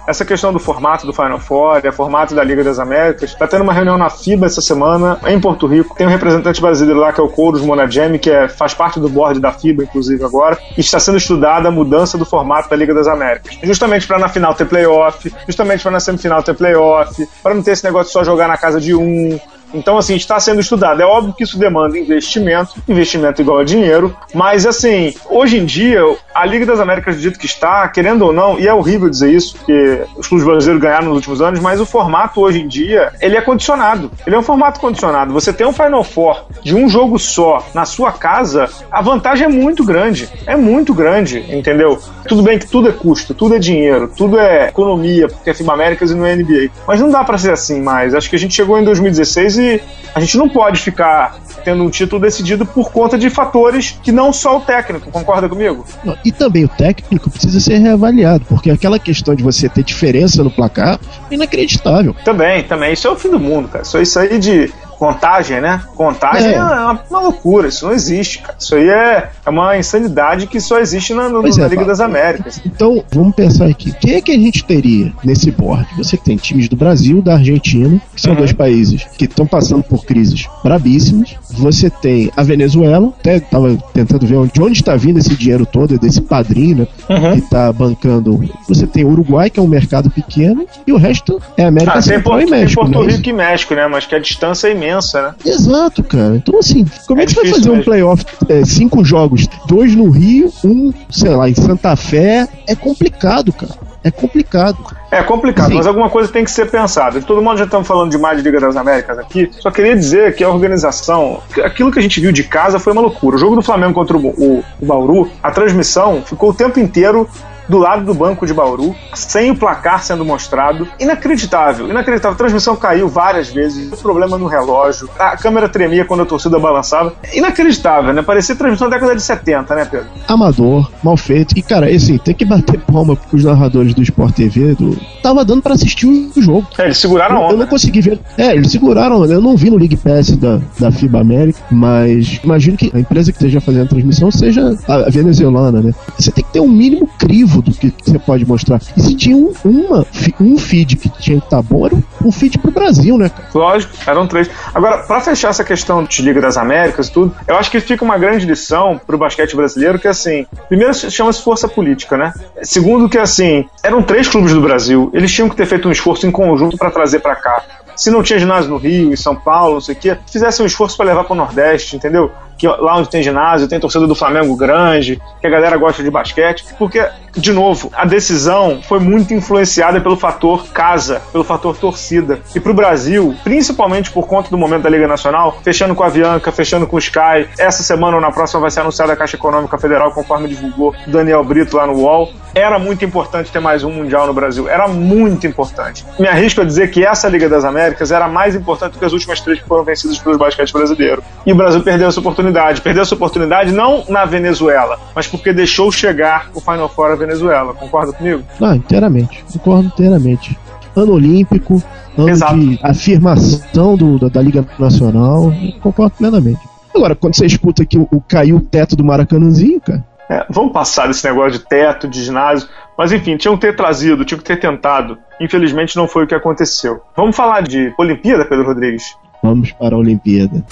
essa 0.08 0.24
questão 0.24 0.54
do 0.54 0.60
formato 0.60 1.06
do 1.06 1.14
Final 1.14 1.40
Four, 1.40 1.82
o 1.88 1.92
formato 1.92 2.36
da 2.36 2.44
Liga 2.44 2.64
das 2.64 2.80
Américas. 2.80 3.32
Está 3.32 3.48
tendo 3.48 3.62
uma 3.62 3.74
reunião 3.74 3.98
na 3.98 4.10
FIBA 4.10 4.46
essa 4.46 4.62
semana, 4.62 5.20
em 5.28 5.40
Porto 5.40 5.68
Rico. 5.68 5.96
Tem 5.96 6.06
um 6.06 6.10
representante 6.10 6.62
brasileiro 6.62 7.00
lá, 7.00 7.12
que 7.12 7.20
é 7.20 7.24
o 7.24 7.30
Couros 7.30 7.62
Monagemi, 7.62 8.20
que 8.20 8.30
é, 8.30 8.48
faz 8.48 8.74
parte 8.74 9.00
do 9.00 9.10
board 9.10 9.40
da 9.40 9.52
FIBA, 9.52 9.84
inclusive, 9.84 10.24
agora. 10.24 10.58
E 10.78 10.82
está 10.82 11.00
sendo 11.00 11.18
estudada 11.18 11.68
a 11.68 11.72
mudança 11.72 12.18
do 12.18 12.26
formato 12.26 12.70
da 12.70 12.76
Liga 12.76 12.94
das 12.94 13.08
Américas. 13.08 13.58
Justamente 13.64 14.08
para 14.08 14.20
na 14.20 14.30
final 14.30 14.54
ter 14.54 14.66
playoff, 14.66 15.34
justamente 15.48 15.82
para 15.82 15.92
na 15.92 16.00
semifinal 16.00 16.44
ter 16.44 16.54
playoff, 16.54 17.28
para 17.42 17.54
não 17.54 17.64
ter 17.64 17.72
esse 17.72 17.84
negócio 17.84 18.08
de 18.08 18.14
só 18.14 18.24
jogar 18.24 18.48
na 18.48 18.58
casa 18.58 18.80
de 18.80 18.94
um, 18.94 19.40
então, 19.76 19.98
assim, 19.98 20.16
está 20.16 20.40
sendo 20.40 20.62
estudado. 20.62 21.02
É 21.02 21.06
óbvio 21.06 21.34
que 21.34 21.44
isso 21.44 21.60
demanda 21.60 21.98
investimento, 21.98 22.74
investimento 22.88 23.42
igual 23.42 23.60
a 23.60 23.64
dinheiro, 23.64 24.16
mas, 24.34 24.66
assim, 24.66 25.14
hoje 25.30 25.58
em 25.58 25.66
dia, 25.66 26.02
a 26.34 26.46
Liga 26.46 26.66
das 26.66 26.80
Américas, 26.80 27.16
do 27.16 27.22
jeito 27.22 27.40
que 27.40 27.46
está, 27.46 27.88
querendo 27.88 28.24
ou 28.24 28.34
não, 28.34 28.60
e 28.60 28.68
é 28.68 28.74
horrível 28.74 29.10
dizer 29.10 29.32
isso, 29.32 29.56
porque 29.58 30.02
os 30.18 30.28
clubes 30.28 30.46
brasileiros 30.46 30.82
ganharam 30.82 31.08
nos 31.08 31.18
últimos 31.18 31.42
anos, 31.42 31.60
mas 31.60 31.80
o 31.80 31.86
formato 31.86 32.42
hoje 32.42 32.62
em 32.62 32.68
dia, 32.68 33.12
ele 33.22 33.38
é 33.38 33.42
condicionado. 33.42 34.12
Ele 34.26 34.36
é 34.36 34.40
um 34.40 34.44
formato 34.44 34.80
condicionado. 34.80 35.34
Você 35.34 35.52
tem 35.54 35.66
um 35.66 35.74
Final 35.74 36.04
Four 36.04 36.46
de 36.64 36.76
um 36.76 36.88
jogo 36.88 37.20
só 37.20 37.66
na 37.74 37.86
sua 37.86 38.12
casa, 38.12 38.70
a 38.92 39.02
vantagem 39.02 39.46
é 39.46 39.50
muito 39.50 39.84
grande. 39.84 40.30
É 40.46 40.56
muito 40.56 40.94
grande, 40.94 41.46
entendeu? 41.50 42.00
Tudo 42.28 42.42
bem 42.42 42.58
que 42.58 42.68
tudo 42.68 42.90
é 42.90 42.92
custo, 42.92 43.34
tudo 43.34 43.56
é 43.56 43.60
dinheiro, 43.60 44.12
tudo 44.16 44.40
é 44.40 44.70
economia, 44.70 45.28
porque 45.28 45.50
é 45.50 45.54
FIBA 45.54 45.74
Américas 45.74 46.12
e 46.12 46.16
não 46.16 46.26
é 46.26 46.36
NBA. 46.36 46.70
Mas 46.88 47.00
não 47.00 47.10
dá 47.10 47.24
para 47.24 47.38
ser 47.38 47.52
assim 47.52 47.82
mais. 47.82 48.16
Acho 48.16 48.30
que 48.30 48.36
a 48.36 48.40
gente 48.40 48.54
chegou 48.54 48.80
em 48.80 48.84
2016 48.84 49.58
e 49.58 49.65
a 50.14 50.20
gente 50.20 50.38
não 50.38 50.48
pode 50.48 50.80
ficar 50.80 51.40
tendo 51.64 51.84
um 51.84 51.90
título 51.90 52.22
decidido 52.22 52.66
por 52.66 52.92
conta 52.92 53.18
de 53.18 53.30
fatores 53.30 54.00
que 54.04 54.12
não 54.12 54.32
só 54.32 54.58
o 54.58 54.62
técnico, 54.62 55.10
concorda 55.12 55.50
comigo? 55.50 55.84
E 56.24 56.32
também 56.32 56.64
o 56.64 56.70
técnico 56.70 57.30
precisa 57.30 57.60
ser 57.60 57.80
reavaliado, 57.80 58.46
porque 58.48 58.70
aquela 58.70 59.00
questão 59.00 59.34
de 59.34 59.44
você 59.44 59.68
ter 59.68 59.84
diferença 59.84 60.44
no 60.44 60.52
placar 60.52 61.00
é 61.30 61.34
inacreditável. 61.34 62.16
Também, 62.24 62.64
também. 62.64 62.94
Isso 62.94 63.08
é 63.08 63.12
o 63.12 63.16
fim 63.16 63.32
do 63.32 63.40
mundo, 63.40 63.68
cara. 63.68 63.84
Só 63.84 64.00
isso 64.00 64.20
aí 64.20 64.38
de 64.38 64.72
contagem, 64.98 65.62
né? 65.62 65.82
Contagem 65.96 66.52
é, 66.52 66.56
é 66.56 66.62
uma, 66.62 67.04
uma, 67.10 67.20
loucura, 67.22 67.68
isso 67.68 67.86
não 67.86 67.94
existe, 67.94 68.40
cara. 68.40 68.56
Isso 68.60 68.76
aí 68.76 68.90
é, 68.90 69.30
é 69.46 69.50
uma 69.50 69.78
insanidade 69.78 70.48
que 70.48 70.60
só 70.60 70.80
existe 70.80 71.14
na, 71.14 71.30
no, 71.30 71.42
na 71.42 71.66
é, 71.66 71.68
Liga 71.68 71.86
das 71.86 72.00
Américas. 72.00 72.62
Então, 72.66 73.04
vamos 73.14 73.36
pensar 73.36 73.66
aqui. 73.66 73.94
Quem 73.94 74.16
é 74.16 74.22
que 74.22 74.32
a 74.32 74.38
gente 74.38 74.64
teria 74.64 75.14
nesse 75.24 75.52
board? 75.52 75.88
Você 75.98 76.18
tem 76.18 76.38
times 76.38 76.68
do 76.68 76.76
Brasil, 76.76 77.22
da 77.22 77.34
Argentina, 77.34 78.02
que 78.14 78.22
são 78.22 78.32
uhum. 78.32 78.40
dois 78.40 78.54
países 78.54 79.06
que 79.18 79.26
estão 79.26 79.46
passando 79.46 79.84
por 79.84 80.06
crises 80.06 80.48
brabíssimas. 80.64 81.36
Você 81.52 81.90
tem 81.90 82.32
a 82.36 82.44
Venezuela, 82.44 83.14
até 83.20 83.40
tava 83.40 83.76
tentando 83.94 84.26
ver 84.26 84.48
de 84.48 84.62
onde 84.62 84.80
está 84.80 84.96
vindo 84.96 85.20
esse 85.20 85.36
dinheiro 85.36 85.66
todo, 85.66 85.98
desse 85.98 86.22
padrinho, 86.22 86.78
né? 86.78 86.88
Uhum. 87.10 87.32
Que 87.34 87.40
está 87.40 87.72
bancando. 87.72 88.42
Você 88.68 88.88
tem 88.88 89.04
o 89.04 89.10
Uruguai, 89.10 89.50
que 89.50 89.60
é 89.60 89.64
um 89.64 89.68
mercado 89.68 90.10
pequeno, 90.10 90.66
e 90.86 90.92
o 90.92 90.98
resto 90.98 91.42
é 91.58 91.66
América 91.66 91.98
ah, 91.98 92.02
Central 92.02 92.42
e 92.42 92.50
México. 92.50 92.84
Tem 92.84 92.94
Porto 92.94 93.10
Rico 93.10 93.30
e 93.30 93.34
México, 93.34 93.76
né? 93.76 93.88
Mas 93.88 94.06
que 94.06 94.16
a 94.16 94.20
distância 94.20 94.68
é 94.68 94.72
imensa, 94.72 94.85
né? 95.22 95.36
Exato, 95.46 96.04
cara. 96.04 96.36
Então, 96.36 96.60
assim, 96.60 96.86
como 97.08 97.20
é, 97.20 97.24
é 97.24 97.26
que 97.26 97.34
você 97.34 97.42
vai 97.42 97.52
fazer 97.52 97.70
mesmo. 97.70 97.82
um 97.82 97.84
playoff? 97.84 98.26
É, 98.50 98.64
cinco 98.66 99.04
jogos, 99.04 99.48
dois 99.68 99.96
no 99.96 100.10
Rio, 100.10 100.52
um, 100.64 100.94
sei 101.10 101.36
lá, 101.36 101.50
em 101.50 101.56
Santa 101.56 101.96
Fé. 101.96 102.48
É 102.68 102.76
complicado, 102.76 103.52
cara. 103.54 103.74
É 104.06 104.12
complicado. 104.12 104.78
É 105.10 105.24
complicado, 105.24 105.70
Sim. 105.70 105.78
mas 105.78 105.88
alguma 105.88 106.12
coisa 106.12 106.32
tem 106.32 106.44
que 106.44 106.52
ser 106.52 106.70
pensada. 106.70 107.20
Todo 107.22 107.42
mundo 107.42 107.58
já 107.58 107.64
estamos 107.64 107.88
falando 107.88 108.12
demais 108.12 108.38
de 108.38 108.44
Liga 108.44 108.60
das 108.60 108.76
Américas 108.76 109.18
aqui. 109.18 109.50
Só 109.60 109.72
queria 109.72 109.96
dizer 109.96 110.36
que 110.36 110.44
a 110.44 110.50
organização, 110.50 111.42
aquilo 111.64 111.92
que 111.92 111.98
a 111.98 112.02
gente 112.04 112.22
viu 112.22 112.32
de 112.32 112.44
casa 112.44 112.78
foi 112.78 112.94
uma 112.94 113.02
loucura. 113.02 113.36
O 113.36 113.40
jogo 113.40 113.56
do 113.56 113.64
Flamengo 113.64 113.94
contra 113.96 114.16
o, 114.16 114.28
o, 114.28 114.64
o 114.80 114.86
Bauru, 114.86 115.28
a 115.42 115.50
transmissão 115.50 116.22
ficou 116.24 116.52
o 116.52 116.54
tempo 116.54 116.80
inteiro 116.80 117.28
do 117.68 117.78
lado 117.78 118.06
do 118.06 118.14
banco 118.14 118.46
de 118.46 118.54
Bauru, 118.54 118.96
sem 119.14 119.52
o 119.52 119.56
placar 119.56 120.04
sendo 120.04 120.26
mostrado. 120.26 120.88
Inacreditável, 121.00 121.90
inacreditável. 121.90 122.36
A 122.36 122.38
transmissão 122.38 122.76
caiu 122.76 123.08
várias 123.08 123.50
vezes, 123.50 124.02
problema 124.02 124.38
no 124.38 124.48
relógio, 124.48 125.10
a 125.18 125.38
câmera 125.38 125.70
tremia 125.70 126.06
quando 126.06 126.24
a 126.24 126.26
torcida 126.26 126.60
balançava. 126.60 127.14
Inacreditável, 127.34 128.14
né? 128.14 128.22
Parecia 128.22 128.56
transmissão 128.56 128.90
da 128.90 128.96
década 128.96 129.16
de 129.16 129.22
70, 129.22 129.76
né, 129.76 129.86
Pedro? 129.86 130.08
Amador, 130.28 130.90
mal 131.04 131.18
feito. 131.18 131.58
E, 131.58 131.62
cara, 131.62 131.88
assim, 131.88 132.18
tem 132.18 132.34
que 132.34 132.46
bater 132.46 132.80
palma 132.80 133.16
pros 133.16 133.44
narradores 133.44 133.94
do 133.94 134.02
Sport 134.02 134.36
TV. 134.36 134.76
Do... 134.76 134.98
Tava 135.22 135.44
dando 135.44 135.62
para 135.62 135.74
assistir 135.74 136.08
o 136.08 136.42
jogo. 136.42 136.68
É, 136.78 136.86
eles 136.86 136.98
seguraram 136.98 137.38
a 137.38 137.40
onda. 137.40 137.54
Eu 137.54 137.58
não 137.58 137.68
consegui 137.68 138.02
ver. 138.02 138.20
É, 138.38 138.56
eles 138.56 138.72
seguraram. 138.72 139.26
Eu 139.26 139.42
não 139.42 139.56
vi 139.56 139.70
no 139.70 139.78
League 139.78 139.98
Pass 139.98 140.36
da, 140.36 140.60
da 140.80 140.92
FIBA 140.92 141.20
América, 141.20 141.60
mas 141.72 142.40
imagino 142.44 142.78
que 142.78 142.92
a 142.94 143.00
empresa 143.00 143.32
que 143.32 143.38
esteja 143.38 143.62
fazendo 143.62 143.86
a 143.86 143.90
transmissão 143.90 144.32
seja 144.32 144.78
a 144.88 145.10
venezuelana, 145.10 145.82
né? 145.82 145.94
Você 146.18 146.32
tem 146.32 146.44
que 146.44 146.52
ter 146.52 146.60
um 146.60 146.68
mínimo 146.68 147.10
crivo 147.18 147.55
do 147.62 147.72
que 147.72 147.94
você 148.04 148.20
pode 148.20 148.46
mostrar. 148.46 148.80
E 148.96 149.02
se 149.02 149.16
tinha 149.16 149.36
um, 149.36 149.54
uma, 149.64 150.06
um 150.40 150.58
feed 150.58 150.96
que 150.96 151.10
tinha 151.10 151.40
que 151.40 151.50
tá 151.50 151.62
bom, 151.62 151.86
era 151.86 151.96
um 152.24 152.32
feed 152.32 152.58
pro 152.60 152.72
Brasil, 152.72 153.18
né? 153.18 153.32
Lógico, 153.54 153.94
eram 154.08 154.28
três. 154.28 154.50
Agora, 154.74 155.00
para 155.00 155.22
fechar 155.22 155.50
essa 155.50 155.64
questão 155.64 156.04
de 156.04 156.22
Liga 156.22 156.42
das 156.42 156.58
Américas 156.58 157.08
e 157.08 157.12
tudo, 157.12 157.36
eu 157.48 157.56
acho 157.58 157.70
que 157.70 157.80
fica 157.80 158.04
uma 158.04 158.18
grande 158.18 158.46
lição 158.46 159.00
pro 159.06 159.18
basquete 159.18 159.56
brasileiro, 159.56 160.00
que 160.00 160.08
assim, 160.08 160.46
primeiro 160.68 160.94
chama-se 160.94 161.42
força 161.42 161.68
política, 161.68 162.18
né? 162.18 162.34
Segundo 162.64 163.10
que 163.10 163.18
assim, 163.18 163.66
eram 163.84 164.02
três 164.02 164.28
clubes 164.28 164.54
do 164.54 164.62
Brasil, 164.62 165.10
eles 165.14 165.32
tinham 165.32 165.50
que 165.50 165.56
ter 165.56 165.66
feito 165.66 165.88
um 165.88 165.92
esforço 165.92 166.26
em 166.26 166.32
conjunto 166.32 166.78
para 166.78 166.92
trazer 166.92 167.20
para 167.20 167.36
cá 167.36 167.64
se 167.96 168.12
não 168.12 168.22
tinha 168.22 168.38
ginásio 168.38 168.70
no 168.70 168.78
Rio, 168.78 169.14
em 169.14 169.16
São 169.16 169.36
Paulo, 169.36 169.76
não 169.76 169.82
sei 169.82 169.96
o 169.96 169.98
quê, 169.98 170.18
fizesse 170.30 170.62
um 170.62 170.66
esforço 170.66 170.98
para 170.98 171.06
levar 171.06 171.24
para 171.24 171.34
o 171.34 171.36
Nordeste, 171.36 171.96
entendeu? 171.96 172.32
Que 172.58 172.68
lá 172.68 172.98
onde 172.98 173.10
tem 173.10 173.22
ginásio, 173.22 173.68
tem 173.68 173.80
torcida 173.80 174.08
do 174.08 174.16
Flamengo 174.16 174.56
grande, 174.56 175.22
que 175.42 175.48
a 175.48 175.50
galera 175.50 175.78
gosta 175.78 176.02
de 176.02 176.10
basquete, 176.10 176.64
porque, 176.78 177.06
de 177.36 177.52
novo, 177.52 177.92
a 177.94 178.06
decisão 178.06 178.80
foi 178.82 179.00
muito 179.00 179.34
influenciada 179.34 180.00
pelo 180.00 180.16
fator 180.16 180.68
casa, 180.68 181.22
pelo 181.32 181.44
fator 181.44 181.76
torcida. 181.76 182.40
E 182.56 182.60
para 182.60 182.72
o 182.72 182.76
Brasil, 182.76 183.36
principalmente 183.44 184.10
por 184.12 184.28
conta 184.28 184.50
do 184.50 184.58
momento 184.58 184.84
da 184.84 184.90
Liga 184.90 185.08
Nacional, 185.08 185.58
fechando 185.64 185.94
com 185.94 186.04
a 186.04 186.08
Avianca, 186.08 186.52
fechando 186.52 186.88
com 186.88 186.96
o 186.96 187.00
Sky, 187.00 187.48
essa 187.58 187.84
semana 187.84 188.16
ou 188.16 188.22
na 188.22 188.32
próxima 188.32 188.62
vai 188.62 188.72
ser 188.72 188.80
anunciada 188.80 189.14
a 189.14 189.16
Caixa 189.16 189.36
Econômica 189.36 189.78
Federal, 189.78 190.12
conforme 190.12 190.48
divulgou 190.48 190.96
Daniel 191.08 191.44
Brito 191.44 191.76
lá 191.76 191.86
no 191.86 191.94
UOL. 191.94 192.32
Era 192.54 192.80
muito 192.80 193.04
importante 193.04 193.52
ter 193.52 193.60
mais 193.60 193.84
um 193.84 193.92
Mundial 193.92 194.28
no 194.28 194.34
Brasil, 194.34 194.70
era 194.70 194.88
muito 194.88 195.46
importante. 195.46 196.06
Me 196.18 196.28
arrisco 196.28 196.62
a 196.62 196.64
dizer 196.64 196.90
que 196.90 197.06
essa 197.06 197.28
Liga 197.28 197.50
das 197.50 197.66
Américas 197.66 198.12
era 198.12 198.30
mais 198.30 198.56
importante 198.56 198.94
do 198.94 199.00
que 199.00 199.06
as 199.06 199.12
últimas 199.12 199.42
três 199.42 199.60
que 199.60 199.68
foram 199.68 199.84
vencidas 199.84 200.18
pelo 200.20 200.38
basquete 200.38 200.72
brasileiro. 200.72 201.22
E 201.46 201.52
o 201.52 201.56
Brasil 201.56 201.82
perdeu 201.82 202.08
essa 202.08 202.20
oportunidade. 202.20 202.45
Perdeu 202.82 203.04
essa 203.04 203.16
oportunidade 203.16 203.72
não 203.72 204.04
na 204.10 204.26
Venezuela, 204.26 205.00
mas 205.16 205.28
porque 205.28 205.54
deixou 205.54 205.92
chegar 205.92 206.50
o 206.54 206.60
Final 206.60 206.90
Four 206.90 207.12
à 207.12 207.16
Venezuela. 207.16 207.74
Concorda 207.74 208.14
comigo? 208.14 208.44
Ah, 208.62 208.76
inteiramente. 208.76 209.44
Concordo 209.52 209.88
inteiramente. 209.88 210.58
Ano 210.96 211.14
Olímpico, 211.14 211.82
ano 212.18 212.30
Exato. 212.30 212.58
de 212.58 212.80
afirmação 212.82 213.98
do, 213.98 214.20
da, 214.20 214.30
da 214.30 214.42
Liga 214.42 214.66
Nacional. 214.80 215.52
Concordo 215.82 216.16
plenamente. 216.18 216.62
Agora, 216.96 217.16
quando 217.16 217.36
você 217.36 217.46
escuta 217.46 217.86
que 217.86 217.98
o, 217.98 218.08
o 218.12 218.22
caiu 218.22 218.58
o 218.58 218.62
teto 218.62 218.96
do 218.96 219.04
Maracanãzinho, 219.04 219.82
cara. 219.82 220.04
É, 220.30 220.46
vamos 220.50 220.72
passar 220.72 221.08
desse 221.08 221.28
negócio 221.28 221.60
de 221.60 221.66
teto, 221.66 222.08
de 222.08 222.24
ginásio. 222.24 222.68
Mas 222.98 223.12
enfim, 223.12 223.36
tinham 223.38 223.56
que 223.56 223.62
ter 223.62 223.76
trazido, 223.76 224.24
tinham 224.24 224.40
que 224.40 224.46
ter 224.46 224.60
tentado. 224.60 225.18
Infelizmente 225.40 225.96
não 225.98 226.08
foi 226.08 226.24
o 226.24 226.28
que 226.28 226.34
aconteceu. 226.34 227.02
Vamos 227.16 227.36
falar 227.36 227.62
de 227.62 227.94
Olimpíada, 227.98 228.46
Pedro 228.46 228.66
Rodrigues? 228.66 229.16
Vamos 229.44 229.72
para 229.74 229.96
a 229.96 229.98
Olimpíada. 230.00 230.64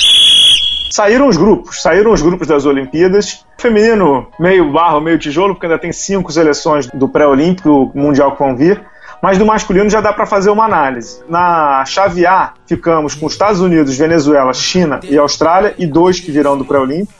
Saíram 0.93 1.27
os 1.27 1.38
grupos, 1.38 1.81
saíram 1.81 2.13
os 2.13 2.21
grupos 2.21 2.47
das 2.47 2.67
Olimpíadas. 2.67 3.43
Feminino, 3.57 4.27
meio 4.39 4.71
barro, 4.71 5.01
meio 5.01 5.17
tijolo, 5.17 5.55
porque 5.55 5.65
ainda 5.65 5.79
tem 5.79 5.91
cinco 5.91 6.31
seleções 6.31 6.85
do 6.85 7.09
pré-olímpico 7.09 7.91
mundial 7.95 8.33
que 8.33 8.38
vão 8.38 8.55
vir. 8.55 8.79
Mas 9.19 9.39
do 9.39 9.43
masculino 9.43 9.89
já 9.89 10.01
dá 10.01 10.13
para 10.13 10.27
fazer 10.27 10.51
uma 10.51 10.65
análise. 10.65 11.23
Na 11.27 11.83
chave 11.83 12.27
A, 12.27 12.53
ficamos 12.67 13.15
com 13.15 13.25
Estados 13.25 13.59
Unidos, 13.59 13.97
Venezuela, 13.97 14.53
China 14.53 15.00
e 15.01 15.17
Austrália, 15.17 15.73
e 15.79 15.88
dois 15.88 16.19
que 16.19 16.31
virão 16.31 16.55
do 16.55 16.63
pré-olímpico. 16.63 17.12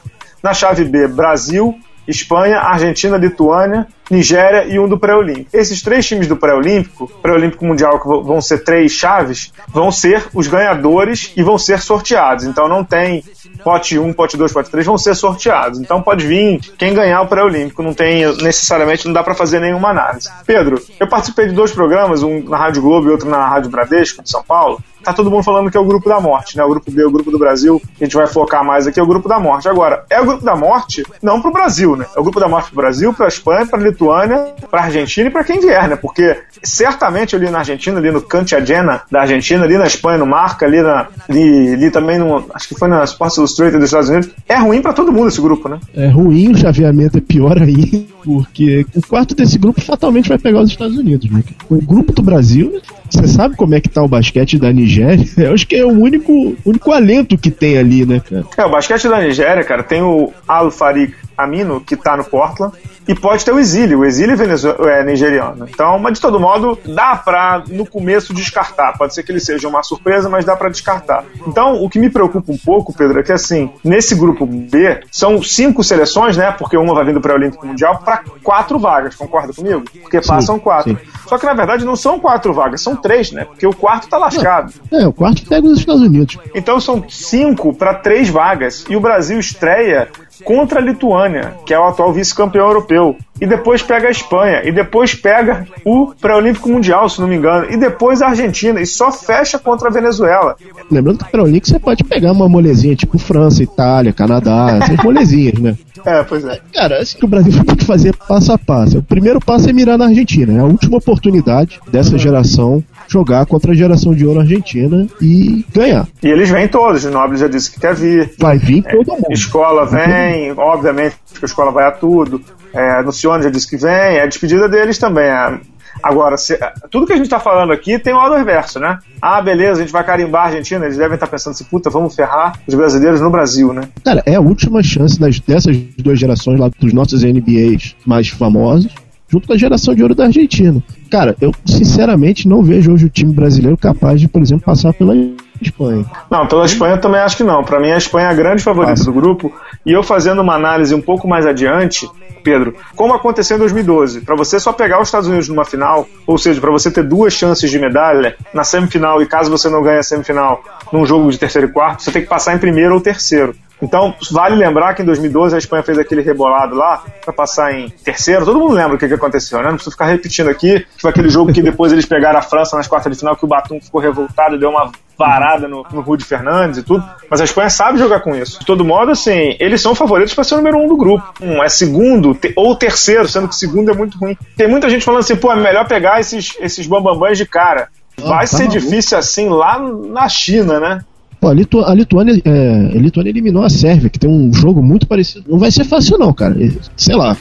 Na 0.44 0.54
chave 0.54 0.84
B, 0.86 1.08
Brasil, 1.08 1.76
Espanha, 2.08 2.60
Argentina, 2.60 3.18
Lituânia, 3.18 3.88
Nigéria 4.12 4.66
e 4.66 4.78
um 4.80 4.88
do 4.88 5.00
pré-olímpico. 5.00 5.50
Esses 5.54 5.82
três 5.82 6.06
times 6.06 6.28
do 6.28 6.36
pré-olímpico, 6.36 7.08
pré-olímpico 7.22 7.66
mundial, 7.66 8.00
que 8.00 8.08
vão 8.08 8.42
ser 8.42 8.64
três 8.64 8.92
chaves, 8.92 9.54
vão 9.68 9.92
ser 9.92 10.28
os 10.34 10.48
ganhadores 10.48 11.32
e 11.36 11.42
vão 11.42 11.58
ser 11.58 11.80
sorteados. 11.80 12.46
Então 12.46 12.68
não 12.68 12.84
tem 12.84 13.24
pote 13.64 13.98
1, 13.98 14.14
pote 14.14 14.38
2, 14.38 14.52
pote 14.52 14.70
3, 14.70 14.86
vão 14.86 14.98
ser 14.98 15.16
sorteados. 15.16 15.80
Então 15.80 16.02
pode 16.02 16.28
vir 16.28 16.60
quem 16.78 16.94
ganhar 16.94 17.22
o 17.22 17.28
pré-olímpico. 17.28 17.82
Não 17.82 17.94
tem 17.94 18.26
necessariamente, 18.38 19.06
não 19.06 19.14
dá 19.14 19.24
para 19.24 19.34
fazer 19.34 19.60
nenhuma 19.60 19.90
análise. 19.90 20.30
Pedro, 20.46 20.82
eu 21.00 21.08
participei 21.08 21.48
de 21.48 21.54
dois 21.54 21.72
programas, 21.72 22.22
um 22.24 22.44
na 22.44 22.58
Rádio 22.58 22.82
Globo 22.82 23.08
e 23.08 23.12
outro 23.12 23.30
na 23.30 23.48
Rádio 23.48 23.72
Bradesco, 23.72 24.22
de 24.22 24.30
São 24.30 24.44
Paulo 24.44 24.82
tá 25.04 25.14
todo 25.14 25.30
mundo 25.30 25.44
falando 25.44 25.70
que 25.70 25.78
é 25.78 25.80
o 25.80 25.86
grupo 25.86 26.08
da 26.10 26.20
morte, 26.20 26.58
né? 26.58 26.64
O 26.64 26.70
grupo 26.70 26.92
B, 26.92 27.04
o 27.04 27.12
grupo 27.12 27.32
do 27.32 27.40
Brasil, 27.40 27.82
a 28.00 28.04
gente 28.04 28.16
vai 28.16 28.28
focar 28.28 28.64
mais 28.64 28.88
aqui, 28.88 29.00
é 29.00 29.04
o 29.04 29.08
grupo 29.08 29.28
da 29.28 29.40
morte. 29.40 29.68
Agora, 29.68 30.06
é 30.10 30.20
o 30.22 30.26
grupo 30.26 30.44
da 30.44 30.56
morte 30.56 31.04
não 31.22 31.42
pro 31.42 31.52
Brasil, 31.52 31.96
né? 31.96 32.06
É 32.16 32.20
o 32.20 32.24
grupo 32.24 32.40
da 32.40 32.48
morte 32.48 32.68
pro 32.68 32.78
Brasil, 32.78 33.14
pra 33.14 33.28
Espanha, 33.28 33.66
pra 33.66 33.80
Lituânia, 33.80 34.54
pra 34.70 34.84
Argentina 34.84 35.28
e 35.28 35.32
pra 35.32 35.44
quem 35.44 35.60
vier, 35.60 35.88
né? 35.88 35.96
Porque 35.96 36.38
certamente 36.64 37.36
ali 37.36 37.50
na 37.50 37.60
Argentina, 37.60 37.98
ali 38.00 38.12
no 38.12 38.22
Cantiagena 38.22 39.02
da 39.12 39.22
Argentina, 39.22 39.64
ali 39.64 39.78
na 39.78 39.86
Espanha, 39.86 40.18
no 40.18 40.26
Marca, 40.26 40.66
ali, 40.66 40.82
na, 40.82 41.08
ali, 41.30 41.74
ali 41.74 41.92
também 41.92 42.18
no. 42.18 42.46
Acho 42.54 42.68
que 42.68 42.76
foi 42.76 42.88
na 42.88 43.04
Sports 43.04 43.38
Illustrated 43.38 43.78
dos 43.78 43.86
Estados 43.86 44.10
Unidos. 44.10 44.30
É 44.48 44.56
ruim 44.56 44.82
para 44.82 44.94
todo 44.94 45.12
mundo 45.12 45.28
esse 45.28 45.42
grupo, 45.42 45.68
né? 45.68 45.80
É 45.94 46.08
ruim, 46.08 46.52
o 46.52 46.58
chaveamento 46.58 47.18
é 47.18 47.22
pior 47.22 47.58
aí, 47.62 48.08
porque 48.24 48.86
o 48.96 49.02
quarto 49.08 49.36
desse 49.36 49.58
grupo 49.58 49.82
fatalmente 49.82 50.30
vai 50.30 50.38
pegar 50.38 50.62
os 50.62 50.70
Estados 50.70 50.98
Unidos, 50.98 51.30
né? 51.30 51.44
O 51.70 51.82
grupo 51.82 52.14
do 52.14 52.22
Brasil 52.22 52.82
você 53.14 53.28
sabe 53.28 53.56
como 53.56 53.76
é 53.76 53.82
que 53.82 53.90
tá 53.90 54.02
o 54.02 54.08
basquete 54.08 54.58
da 54.58 54.74
Nigéria? 54.74 55.26
Eu 55.38 55.54
acho 55.54 55.68
que 55.68 55.76
é 55.76 55.86
o 55.86 55.90
único, 55.90 56.56
único 56.66 56.92
alento 56.92 57.38
que 57.38 57.52
tem 57.52 57.78
ali, 57.78 58.06
né, 58.06 58.20
cara? 58.20 58.46
É, 58.58 58.66
o 58.66 58.72
basquete 58.72 59.08
da 59.08 59.20
Nigéria, 59.20 59.64
cara, 59.64 59.84
tem 59.84 60.02
o 60.02 60.32
Al 60.48 60.72
Farik 60.72 61.14
Amino, 61.38 61.80
que 61.82 61.96
tá 61.96 62.18
no 62.18 62.24
Portland, 62.24 62.74
e 63.08 63.16
pode 63.16 63.44
ter 63.44 63.52
o 63.52 63.60
exílio. 63.60 64.00
O 64.00 64.06
exílio 64.06 64.36
é, 64.36 65.00
é 65.00 65.04
nigeriano. 65.04 65.68
Então, 65.70 66.00
mas 66.00 66.14
de 66.14 66.22
todo 66.22 66.40
modo, 66.40 66.78
dá 66.86 67.16
pra 67.16 67.64
no 67.68 67.86
começo 67.86 68.34
descartar. 68.34 68.98
Pode 68.98 69.14
ser 69.14 69.24
que 69.24 69.32
ele 69.32 69.40
seja 69.40 69.68
uma 69.68 69.84
surpresa, 69.84 70.30
mas 70.30 70.46
dá 70.46 70.56
para 70.56 70.70
descartar. 70.70 71.24
Então, 71.48 71.84
o 71.84 71.90
que 71.90 72.00
me 72.00 72.10
preocupa 72.10 72.52
um 72.52 72.58
pouco, 72.58 72.94
Pedro, 72.94 73.20
é 73.20 73.24
que 73.24 73.32
assim, 73.32 73.72
nesse 73.84 74.16
grupo 74.16 74.46
B, 74.46 75.02
são 75.12 75.42
cinco 75.42 75.84
seleções, 75.84 76.38
né? 76.38 76.52
Porque 76.52 76.78
uma 76.78 76.94
vai 76.94 77.06
vindo 77.06 77.22
para 77.22 77.34
o 77.34 77.36
Olímpico 77.36 77.66
Mundial, 77.66 78.00
para 78.00 78.24
quatro 78.44 78.80
vagas, 78.80 79.16
concorda 79.16 79.54
comigo? 79.54 79.84
Porque 80.02 80.22
sim, 80.22 80.30
passam 80.30 80.60
quatro. 80.60 80.92
Sim. 80.92 80.98
Só 81.28 81.38
que 81.38 81.46
na 81.46 81.54
verdade 81.54 81.86
não 81.86 81.96
são 81.96 82.20
quatro 82.20 82.54
vagas, 82.54 82.82
são 82.82 82.96
três, 82.96 83.32
né? 83.32 83.46
Porque 83.46 83.66
o 83.66 83.74
quarto 83.74 84.08
tá 84.08 84.18
lascado. 84.18 84.74
É, 84.92 85.08
o 85.08 85.14
quarto 85.14 85.46
pega 85.48 85.68
os 85.68 85.80
Estados 85.80 86.02
Unidos. 86.02 86.38
Então 86.54 86.80
são 86.80 87.04
cinco 87.10 87.74
para 87.74 87.94
três 87.96 88.30
vagas. 88.30 88.86
E 88.90 88.96
o 88.96 89.00
Brasil 89.00 89.40
estreia 89.40 90.10
contra 90.44 90.80
a 90.80 90.82
Lituânia, 90.82 91.56
que 91.66 91.74
é 91.74 91.80
o 91.80 91.84
atual 91.84 92.14
vice-campeão 92.14 92.68
europeu. 92.68 93.16
E 93.42 93.48
depois 93.48 93.82
pega 93.82 94.08
a 94.08 94.12
Espanha. 94.12 94.62
E 94.64 94.72
depois 94.72 95.14
pega 95.14 95.68
o 95.86 96.14
pré-olímpico 96.20 96.70
mundial, 96.70 97.10
se 97.10 97.20
não 97.20 97.28
me 97.28 97.36
engano. 97.36 97.70
E 97.70 97.78
depois 97.78 98.22
a 98.22 98.28
Argentina. 98.28 98.80
E 98.80 98.86
só 98.86 99.12
fecha 99.12 99.60
contra 99.60 99.90
a 99.90 99.92
Venezuela. 99.92 100.56
Lembrando 100.90 101.20
que 101.20 101.26
o 101.26 101.32
pré-olímpico 101.32 101.68
você 101.68 101.80
pode 101.80 102.04
pegar 102.04 102.32
uma 102.32 102.48
molezinha 102.48 102.96
tipo 102.96 103.18
França, 103.18 103.62
Itália, 103.62 104.14
Canadá, 104.14 104.80
essas 104.82 104.98
molezinhas, 105.04 105.60
né? 105.60 105.76
É, 106.06 106.24
pois 106.24 106.46
é. 106.46 106.60
Cara, 106.74 107.02
acho 107.02 107.18
que 107.18 107.26
o 107.26 107.28
Brasil 107.28 107.52
vai 107.52 107.66
ter 107.66 107.76
que 107.76 107.86
fazer 107.86 108.16
passo 108.16 108.52
a 108.52 108.58
passo. 108.58 109.00
O 109.00 109.04
primeiro 109.04 109.40
passo 109.40 109.70
é 109.70 109.74
mirar 109.74 109.98
na 109.98 110.06
Argentina. 110.06 110.54
É 110.54 110.60
a 110.60 110.66
última 110.66 110.98
oportunidade 110.98 111.80
dessa 111.92 112.18
geração 112.18 112.84
jogar 113.08 113.46
contra 113.46 113.72
a 113.72 113.76
geração 113.76 114.14
de 114.14 114.26
ouro 114.26 114.40
argentina 114.40 115.08
e 115.22 115.66
ganhar. 115.74 116.08
E 116.22 116.28
eles 116.28 116.50
vêm 116.50 116.68
todos, 116.68 117.06
o 117.06 117.12
Nobre 117.12 117.38
já 117.38 117.48
disse 117.48 117.72
que 117.72 117.80
quer 117.80 117.96
vir. 117.96 118.34
Vai 118.40 118.58
vir 118.58 118.84
todo 118.84 119.14
mundo. 119.14 119.32
Escola 119.32 119.86
vem, 119.86 120.52
obviamente 120.52 121.16
que 121.34 121.44
a 121.44 121.46
escola 121.46 121.72
vai 121.72 121.86
a 121.86 121.92
tudo. 121.92 122.42
É, 122.74 123.04
já 123.42 123.50
disse 123.50 123.70
que 123.70 123.78
vem, 123.78 123.92
é 123.92 124.24
a 124.24 124.26
despedida 124.26 124.68
deles 124.68 124.98
também. 124.98 125.26
É. 125.26 125.60
Agora, 126.02 126.38
se, 126.38 126.58
tudo 126.90 127.06
que 127.06 127.14
a 127.14 127.16
gente 127.16 127.26
está 127.26 127.40
falando 127.40 127.72
aqui 127.72 128.00
tem 128.00 128.14
o 128.14 128.18
lado 128.18 128.36
reverso, 128.36 128.80
né? 128.80 128.98
Ah, 129.22 129.42
beleza, 129.42 129.80
a 129.80 129.84
gente 129.84 129.94
vai 129.94 130.04
carimbar 130.04 130.44
a 130.44 130.46
Argentina, 130.48 130.86
eles 130.86 130.98
devem 130.98 131.14
estar 131.14 131.28
tá 131.28 131.32
pensando 131.32 131.54
assim, 131.54 131.64
puta, 131.66 131.90
vamos 131.90 132.16
ferrar 132.16 132.60
os 132.68 132.74
brasileiros 132.74 133.22
no 133.22 133.30
Brasil, 133.30 133.72
né? 133.74 133.84
Cara, 134.04 134.24
é 134.26 134.36
a 134.36 134.42
última 134.42 134.82
chance 134.82 135.20
das, 135.20 135.40
dessas 135.40 135.78
duas 135.78 136.20
gerações 136.20 136.60
lá 136.60 136.70
dos 136.80 136.94
nossos 136.94 137.24
NBAs 137.24 137.96
mais 138.06 138.30
famosos, 138.30 138.94
junto 139.34 139.48
com 139.48 139.54
a 139.54 139.58
geração 139.58 139.96
de 139.96 140.04
ouro 140.04 140.14
da 140.14 140.26
Argentina. 140.26 140.80
Cara, 141.10 141.36
eu 141.42 141.52
sinceramente 141.66 142.48
não 142.48 142.62
vejo 142.62 142.94
hoje 142.94 143.06
o 143.06 143.10
time 143.10 143.34
brasileiro 143.34 143.76
capaz 143.76 144.22
de, 144.22 144.28
por 144.28 144.44
exemplo, 144.44 144.64
passar 144.64 144.94
pela 144.94 145.16
Espanha. 145.60 146.06
Não, 146.30 146.46
pela 146.46 146.66
Espanha 146.66 146.96
eu 146.96 147.02
também 147.02 147.20
acho 147.20 147.38
que 147.38 147.44
não. 147.44 147.64
Para 147.64 147.80
mim, 147.80 147.90
a 147.90 147.98
Espanha 147.98 148.28
é 148.28 148.30
a 148.30 148.34
grande 148.34 148.62
favorita 148.62 148.94
Passa. 148.94 149.06
do 149.06 149.14
grupo. 149.14 149.52
E 149.84 149.92
eu 149.92 150.04
fazendo 150.04 150.42
uma 150.44 150.54
análise 150.54 150.94
um 150.94 151.02
pouco 151.02 151.28
mais 151.28 151.48
adiante, 151.48 152.08
Pedro, 152.44 152.76
como 152.96 153.14
aconteceu 153.16 153.58
em 153.58 153.60
2012, 153.60 154.22
para 154.22 154.36
você 154.36 154.60
só 154.60 154.72
pegar 154.72 155.02
os 155.02 155.08
Estados 155.08 155.28
Unidos 155.28 155.50
numa 155.50 155.66
final, 155.66 156.08
ou 156.28 156.38
seja, 156.38 156.62
para 156.62 156.72
você 156.72 156.92
ter 156.92 157.04
duas 157.04 157.34
chances 157.34 157.72
de 157.72 157.80
medalha 157.80 158.36
na 158.54 158.64
semifinal 158.64 159.20
e 159.22 159.26
caso 159.26 159.50
você 159.50 159.68
não 159.68 159.82
ganhe 159.82 159.98
a 159.98 160.04
semifinal 160.04 160.64
num 160.92 161.06
jogo 161.06 161.32
de 161.32 161.40
terceiro 161.40 161.68
e 161.68 161.72
quarto, 161.72 162.04
você 162.04 162.12
tem 162.12 162.22
que 162.22 162.28
passar 162.28 162.56
em 162.56 162.60
primeiro 162.60 162.94
ou 162.94 163.02
terceiro. 163.02 163.56
Então, 163.84 164.16
vale 164.32 164.56
lembrar 164.56 164.94
que 164.94 165.02
em 165.02 165.06
2012 165.06 165.56
a 165.56 165.58
Espanha 165.58 165.84
fez 165.84 166.00
aquele 166.00 166.22
rebolado 166.22 166.74
lá 166.74 167.04
para 167.22 167.34
passar 167.34 167.74
em 167.74 167.90
terceiro. 167.90 168.46
Todo 168.46 168.58
mundo 168.58 168.74
lembra 168.74 168.96
o 168.96 168.98
que, 168.98 169.08
que 169.08 169.14
aconteceu, 169.14 169.60
né? 169.60 169.66
Não 169.66 169.74
preciso 169.74 169.92
ficar 169.92 170.06
repetindo 170.06 170.50
aqui. 170.50 170.80
Que 170.80 171.02
foi 171.02 171.12
aquele 171.12 171.30
jogo 171.30 171.52
que 171.52 171.62
depois 171.62 171.92
eles 171.92 172.06
pegaram 172.06 172.40
a 172.40 172.42
França 172.42 172.78
nas 172.78 172.88
quartas 172.88 173.12
de 173.12 173.20
final, 173.20 173.36
que 173.36 173.44
o 173.44 173.48
Batum 173.48 173.82
ficou 173.82 174.00
revoltado 174.00 174.56
e 174.56 174.60
deu 174.60 174.70
uma 174.70 174.90
varada 175.18 175.68
no, 175.68 175.86
no 175.92 176.02
Rudy 176.02 176.24
Fernandes 176.24 176.80
e 176.80 176.84
tudo. 176.84 177.04
Mas 177.30 177.42
a 177.42 177.44
Espanha 177.44 177.70
sabe 177.70 178.00
jogar 178.00 178.22
com 178.22 178.34
isso. 178.34 178.60
De 178.60 178.66
todo 178.66 178.86
modo, 178.86 179.12
assim, 179.12 179.56
eles 179.60 179.82
são 179.82 179.94
favoritos 179.94 180.34
para 180.34 180.46
ser 180.46 180.56
o 180.56 180.58
número 180.58 180.78
um 180.78 180.88
do 180.88 180.96
grupo. 180.96 181.34
Um 181.42 181.62
é 181.62 181.68
segundo 181.68 182.34
te, 182.34 182.54
ou 182.56 182.76
terceiro, 182.76 183.28
sendo 183.28 183.50
que 183.50 183.56
segundo 183.56 183.92
é 183.92 183.94
muito 183.94 184.18
ruim. 184.18 184.38
Tem 184.56 184.68
muita 184.68 184.90
gente 184.90 185.04
falando 185.04 185.20
assim, 185.20 185.36
pô, 185.36 185.52
é 185.52 185.56
melhor 185.56 185.86
pegar 185.88 186.22
esses, 186.22 186.56
esses 186.60 186.88
bambambãs 186.88 187.38
de 187.38 187.46
cara. 187.46 187.90
Ah, 188.18 188.22
Vai 188.22 188.38
ah, 188.38 188.40
tá 188.40 188.46
ser 188.48 188.64
maluco. 188.66 188.80
difícil 188.80 189.18
assim 189.18 189.50
lá 189.50 189.78
na 189.80 190.30
China, 190.30 190.80
né? 190.80 191.04
Pô, 191.44 191.50
a, 191.50 191.54
Litu 191.54 191.84
a, 191.84 191.94
Lituânia, 191.94 192.42
é, 192.46 192.96
a 192.96 193.02
Lituânia 193.02 193.30
eliminou 193.30 193.64
a 193.64 193.70
Sérvia, 193.70 194.10
que 194.10 194.18
tem 194.18 194.30
um 194.30 194.54
jogo 194.54 194.82
muito 194.82 195.06
parecido. 195.06 195.44
Não 195.46 195.60
vai 195.60 195.72
ser 195.72 195.84
fácil, 195.84 196.18
não, 196.18 196.32
cara. 196.32 196.56
Sei 196.96 197.14
lá. 197.14 197.36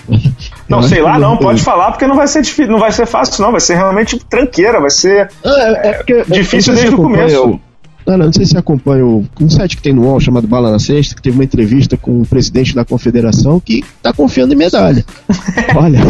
Não, 0.69 0.83
sei 0.83 1.01
lá, 1.01 1.21
não. 1.21 1.37
Pode 1.37 1.63
falar, 1.63 1.93
porque 1.93 2.09
não 2.09 2.17
vai 2.17 2.27
ser 2.27 2.43
difícil, 2.43 2.73
não 2.73 2.81
vai 2.81 2.91
ser 2.91 3.07
fácil, 3.07 3.41
não. 3.45 3.53
Vai 3.53 3.61
ser 3.61 3.77
realmente 3.77 4.19
tranqueira, 4.29 4.81
vai 4.81 4.91
ser 4.91 5.31
ah, 5.45 5.79
é, 5.85 5.89
é 5.89 5.93
porque, 5.93 6.25
difícil 6.25 6.75
desde 6.75 6.93
o 6.93 6.97
começo. 6.97 7.61
Não, 8.05 8.19
não, 8.19 8.27
não, 8.27 8.33
sei 8.33 8.45
se 8.45 8.51
você 8.51 8.59
acompanha 8.59 9.05
um 9.05 9.49
site 9.49 9.77
que 9.77 9.83
tem 9.85 9.93
no 9.93 10.03
UOL 10.03 10.19
chamado 10.19 10.49
Bala 10.49 10.73
na 10.73 10.81
Sexta, 10.81 11.15
que 11.15 11.23
teve 11.23 11.37
uma 11.37 11.45
entrevista 11.45 11.97
com 11.97 12.23
o 12.23 12.27
presidente 12.27 12.75
da 12.75 12.85
confederação 12.85 13.61
que 13.61 13.85
tá 14.03 14.13
confiando 14.13 14.53
em 14.53 14.57
medalha. 14.57 15.05
Olha. 15.77 16.01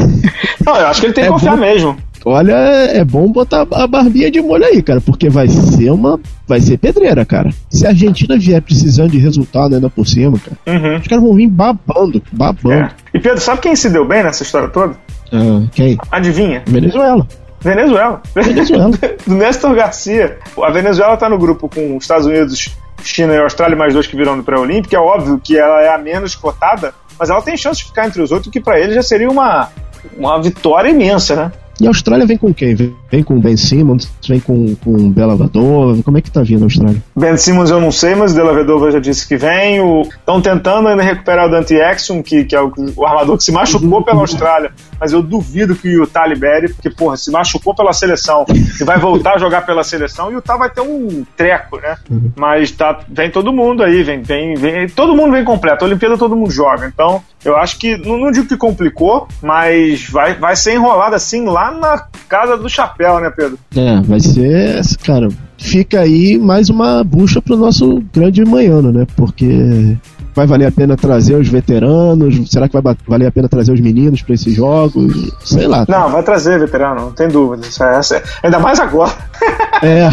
Não, 0.65 0.77
eu 0.77 0.87
acho 0.87 0.99
que 0.99 1.09
ele 1.09 1.13
tem 1.13 1.25
é 1.25 1.27
que 1.27 1.33
confiar 1.35 1.57
bom, 1.57 1.61
mesmo 1.61 1.99
olha, 2.25 2.53
é 2.53 3.05
bom 3.05 3.31
botar 3.31 3.67
a 3.73 3.87
barbinha 3.87 4.31
de 4.31 4.41
molho 4.41 4.65
aí, 4.65 4.83
cara, 4.83 5.01
porque 5.01 5.29
vai 5.29 5.49
ser 5.49 5.91
uma. 5.91 6.21
Vai 6.47 6.61
ser 6.61 6.79
pedreira, 6.79 7.25
cara. 7.25 7.51
Se 7.71 7.87
a 7.87 7.91
Argentina 7.91 8.37
vier 8.37 8.61
precisando 8.61 9.11
de 9.11 9.19
resultado 9.19 9.75
ainda 9.75 9.89
por 9.89 10.07
cima, 10.07 10.39
cara, 10.39 10.79
uhum. 10.79 10.97
os 10.97 11.07
caras 11.07 11.25
vão 11.25 11.35
vir 11.35 11.49
babando, 11.49 12.23
babando. 12.33 12.73
É. 12.73 12.91
E 13.15 13.21
Pedro, 13.21 13.41
sabe 13.41 13.61
quem 13.61 13.77
se 13.77 13.89
deu 13.89 14.07
bem 14.07 14.23
nessa 14.23 14.43
história 14.43 14.69
toda? 14.69 14.95
Uh, 15.33 15.69
quem? 15.73 15.97
Adivinha? 16.11 16.63
Venezuela. 16.67 17.27
Venezuela. 17.61 18.21
Venezuela. 18.35 18.91
Do 19.27 19.35
Néstor 19.35 19.75
Garcia. 19.75 20.39
A 20.63 20.71
Venezuela 20.71 21.17
tá 21.17 21.29
no 21.29 21.39
grupo 21.39 21.69
com 21.69 21.97
os 21.97 22.05
Estados 22.05 22.27
Unidos, 22.27 22.77
China 23.03 23.35
e 23.35 23.39
Austrália, 23.39 23.77
mais 23.77 23.95
dois 23.95 24.07
que 24.07 24.17
virão 24.17 24.37
no 24.37 24.43
pré-olímpico. 24.43 24.95
É 24.95 24.99
óbvio 24.99 25.41
que 25.43 25.57
ela 25.57 25.81
é 25.81 25.95
a 25.95 25.99
menos 25.99 26.35
cotada, 26.35 26.93
mas 27.19 27.31
ela 27.31 27.41
tem 27.41 27.57
chance 27.57 27.81
de 27.81 27.87
ficar 27.87 28.07
entre 28.07 28.21
os 28.21 28.33
outros, 28.33 28.53
que 28.53 28.61
para 28.61 28.79
ele 28.79 28.95
já 28.95 29.03
seria 29.03 29.31
uma, 29.31 29.69
uma 30.17 30.41
vitória 30.43 30.91
imensa, 30.91 31.37
né? 31.37 31.53
E 31.83 31.87
a 31.87 31.91
Austrália 31.91 32.25
vem 32.25 32.37
com 32.37 32.55
quem? 32.55 32.77
Vem 32.77 33.25
com 33.25 33.41
Ben 33.41 33.57
Simmons, 33.57 34.09
vem 34.29 34.39
com, 34.39 34.73
com 34.77 35.11
Bela 35.11 35.35
Vadova, 35.35 36.01
como 36.05 36.17
é 36.17 36.21
que 36.21 36.31
tá 36.31 36.41
vindo 36.41 36.63
a 36.63 36.67
Austrália? 36.67 37.03
Ben 37.17 37.37
Simmons 37.37 37.71
eu 37.71 37.81
não 37.81 37.91
sei, 37.91 38.15
mas 38.15 38.33
Bela 38.33 38.55
Vadova 38.55 38.93
já 38.93 39.01
disse 39.01 39.27
que 39.27 39.37
vem. 39.37 39.81
Estão 40.03 40.41
tentando 40.41 40.87
ainda 40.87 41.03
recuperar 41.03 41.49
o 41.49 41.51
Dante 41.51 41.75
Exum, 41.75 42.23
que, 42.23 42.45
que 42.45 42.55
é 42.55 42.63
o, 42.63 42.73
o, 42.95 43.05
armador 43.05 43.37
que 43.37 43.43
se 43.43 43.51
machucou 43.51 44.05
pela 44.05 44.21
Austrália, 44.21 44.71
mas 45.03 45.13
eu 45.13 45.21
duvido 45.21 45.75
que 45.75 45.89
o 45.89 46.05
Utah 46.05 46.25
libere, 46.25 46.73
porque, 46.73 46.89
porra, 46.89 47.17
se 47.17 47.29
machucou 47.29 47.75
pela 47.75 47.93
seleção 47.93 48.47
e 48.49 48.85
vai 48.85 49.01
voltar 49.01 49.35
a 49.35 49.39
jogar 49.39 49.67
pela 49.67 49.83
seleção, 49.83 50.31
e 50.31 50.35
o 50.35 50.37
Utah 50.37 50.57
vai 50.57 50.71
ter 50.71 50.81
um 50.81 51.27
treco, 51.37 51.79
né? 51.79 51.97
Uhum. 52.09 52.31
Mas 52.37 52.71
tá, 52.71 53.01
vem 53.09 53.29
todo 53.29 53.53
mundo 53.53 53.83
aí, 53.83 54.05
vem, 54.05 54.23
vem, 54.23 54.55
vem, 54.55 54.89
todo 54.89 55.17
mundo 55.17 55.33
vem 55.33 55.45
completo. 55.45 55.85
A 55.85 55.89
Olimpíada 55.89 56.17
todo 56.17 56.37
mundo 56.37 56.53
joga, 56.53 56.87
então 56.87 57.21
eu 57.45 57.57
acho 57.57 57.81
que, 57.81 57.97
não, 57.97 58.17
não 58.17 58.31
digo 58.31 58.47
que 58.47 58.57
complicou, 58.57 59.27
mas 59.43 60.09
vai, 60.09 60.37
vai 60.37 60.55
ser 60.55 60.75
enrolado 60.75 61.17
assim 61.17 61.47
lá 61.47 61.73
na 61.73 62.07
casa 62.29 62.57
do 62.57 62.69
chapéu, 62.69 63.19
né, 63.19 63.29
Pedro? 63.29 63.59
É, 63.77 64.01
vai 64.03 64.21
ser, 64.21 64.83
cara, 65.05 65.29
fica 65.59 65.99
aí 65.99 66.39
mais 66.39 66.69
uma 66.69 67.03
bucha 67.03 67.43
pro 67.43 67.57
nosso 67.57 68.01
grande 68.15 68.45
manhano, 68.45 68.93
né? 68.93 69.05
Porque 69.17 69.97
vai 70.35 70.47
valer 70.47 70.67
a 70.67 70.73
pena 70.73 70.97
trazer 70.97 71.35
os 71.35 71.49
veteranos? 71.49 72.51
Será 72.51 72.69
que 72.69 72.81
vai 72.81 72.97
valer 73.07 73.27
a 73.27 73.33
pena 73.33 73.49
trazer 73.49 73.73
os 73.73 73.81
meninos 73.81 74.23
para 74.23 74.35
esses 74.35 74.55
jogos? 74.55 75.33
Sei 75.45 75.67
lá. 75.67 75.85
Não, 75.89 76.11
vai 76.11 76.23
trazer 76.23 76.59
veterano, 76.59 77.03
não 77.03 77.13
tem 77.13 77.29
dúvida. 77.29 77.67
É, 77.81 78.17
é, 78.17 78.23
ainda 78.43 78.59
mais 78.59 78.81
agora. 78.81 79.13
É. 79.83 80.09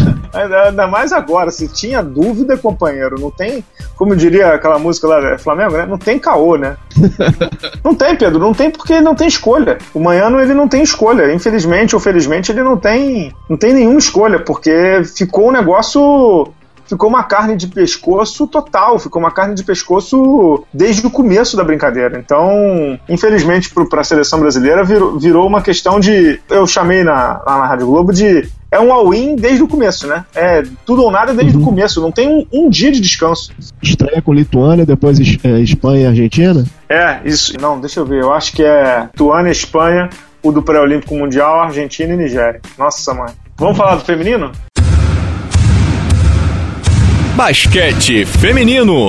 ainda 0.65 0.88
mais 0.88 1.13
agora. 1.13 1.51
Se 1.51 1.67
tinha 1.67 2.01
dúvida, 2.01 2.58
companheiro, 2.58 3.19
não 3.19 3.29
tem, 3.29 3.63
como 3.95 4.15
diria 4.15 4.55
aquela 4.55 4.79
música 4.79 5.08
lá, 5.08 5.34
é 5.34 5.38
Flamengo, 5.38 5.77
né? 5.77 5.86
Não 5.86 5.97
tem 5.97 6.17
caô, 6.17 6.58
né? 6.58 6.75
não 7.86 7.93
tem, 7.93 8.15
Pedro, 8.15 8.39
não 8.39 8.51
tem 8.51 8.71
porque 8.71 8.99
não 8.99 9.13
tem 9.13 9.27
escolha. 9.27 9.77
O 9.93 9.99
Manhano 9.99 10.39
ele 10.39 10.55
não 10.55 10.67
tem 10.67 10.82
escolha. 10.82 11.32
Infelizmente 11.32 11.95
ou 11.95 12.01
felizmente 12.01 12.51
ele 12.51 12.63
não 12.63 12.77
tem, 12.77 13.32
não 13.47 13.58
tem 13.58 13.71
nenhuma 13.71 13.99
escolha, 13.99 14.39
porque 14.39 15.03
ficou 15.15 15.49
um 15.49 15.51
negócio 15.51 16.51
ficou 16.89 17.08
uma 17.08 17.23
carne 17.23 17.56
de 17.56 17.67
pescoço 17.67 18.47
total, 18.47 18.97
ficou 18.97 19.21
uma 19.21 19.32
carne 19.32 19.54
de 19.54 19.63
pescoço 19.63 20.65
desde 20.73 21.06
o 21.06 21.12
começo 21.12 21.56
da 21.56 21.63
brincadeira. 21.63 22.17
Então, 22.17 22.99
infelizmente, 23.08 23.69
para 23.69 24.02
a 24.02 24.04
seleção 24.04 24.39
brasileira 24.39 24.84
virou, 24.84 25.19
virou, 25.19 25.47
uma 25.47 25.62
questão 25.62 25.99
de. 25.99 26.41
Eu 26.49 26.65
chamei 26.65 27.04
na, 27.04 27.41
lá 27.45 27.60
na 27.60 27.67
Rádio 27.67 27.86
Globo 27.86 28.12
de. 28.12 28.49
É 28.71 28.80
um 28.80 28.93
all-in 28.93 29.36
desde 29.36 29.63
o 29.63 29.67
começo, 29.67 30.08
né? 30.08 30.25
É 30.36 30.63
tudo 30.86 31.04
ou 31.04 31.10
nada 31.10 31.34
desde 31.34 31.58
uhum. 31.58 31.63
o 31.63 31.65
começo. 31.65 32.02
Não 32.02 32.12
tem 32.12 32.28
um, 32.28 32.45
um, 32.52 32.69
dia 32.69 32.91
de 32.91 32.99
descanso. 32.99 33.52
Estreia 33.82 34.21
com 34.21 34.32
Lituânia, 34.32 34.86
depois 34.86 35.19
é, 35.19 35.60
Espanha 35.60 36.04
e 36.04 36.06
Argentina? 36.06 36.63
É, 36.88 37.19
isso. 37.25 37.54
Não, 37.60 37.80
deixa 37.80 37.99
eu 37.99 38.06
ver. 38.06 38.21
Eu 38.21 38.32
acho 38.32 38.54
que 38.54 38.63
é 38.63 39.10
Lituânia, 39.12 39.52
Espanha, 39.52 40.10
o 40.43 40.52
do 40.52 40.62
pré-olímpico 40.62 41.15
mundial, 41.15 41.62
Argentina 41.62 42.13
e 42.13 42.17
Nigéria. 42.17 42.62
Nossa, 42.78 43.12
mãe. 43.13 43.34
Vamos 43.58 43.75
falar 43.75 43.95
do 43.95 44.06
feminino? 44.06 44.52
Basquete 47.39 48.25
Feminino. 48.25 49.08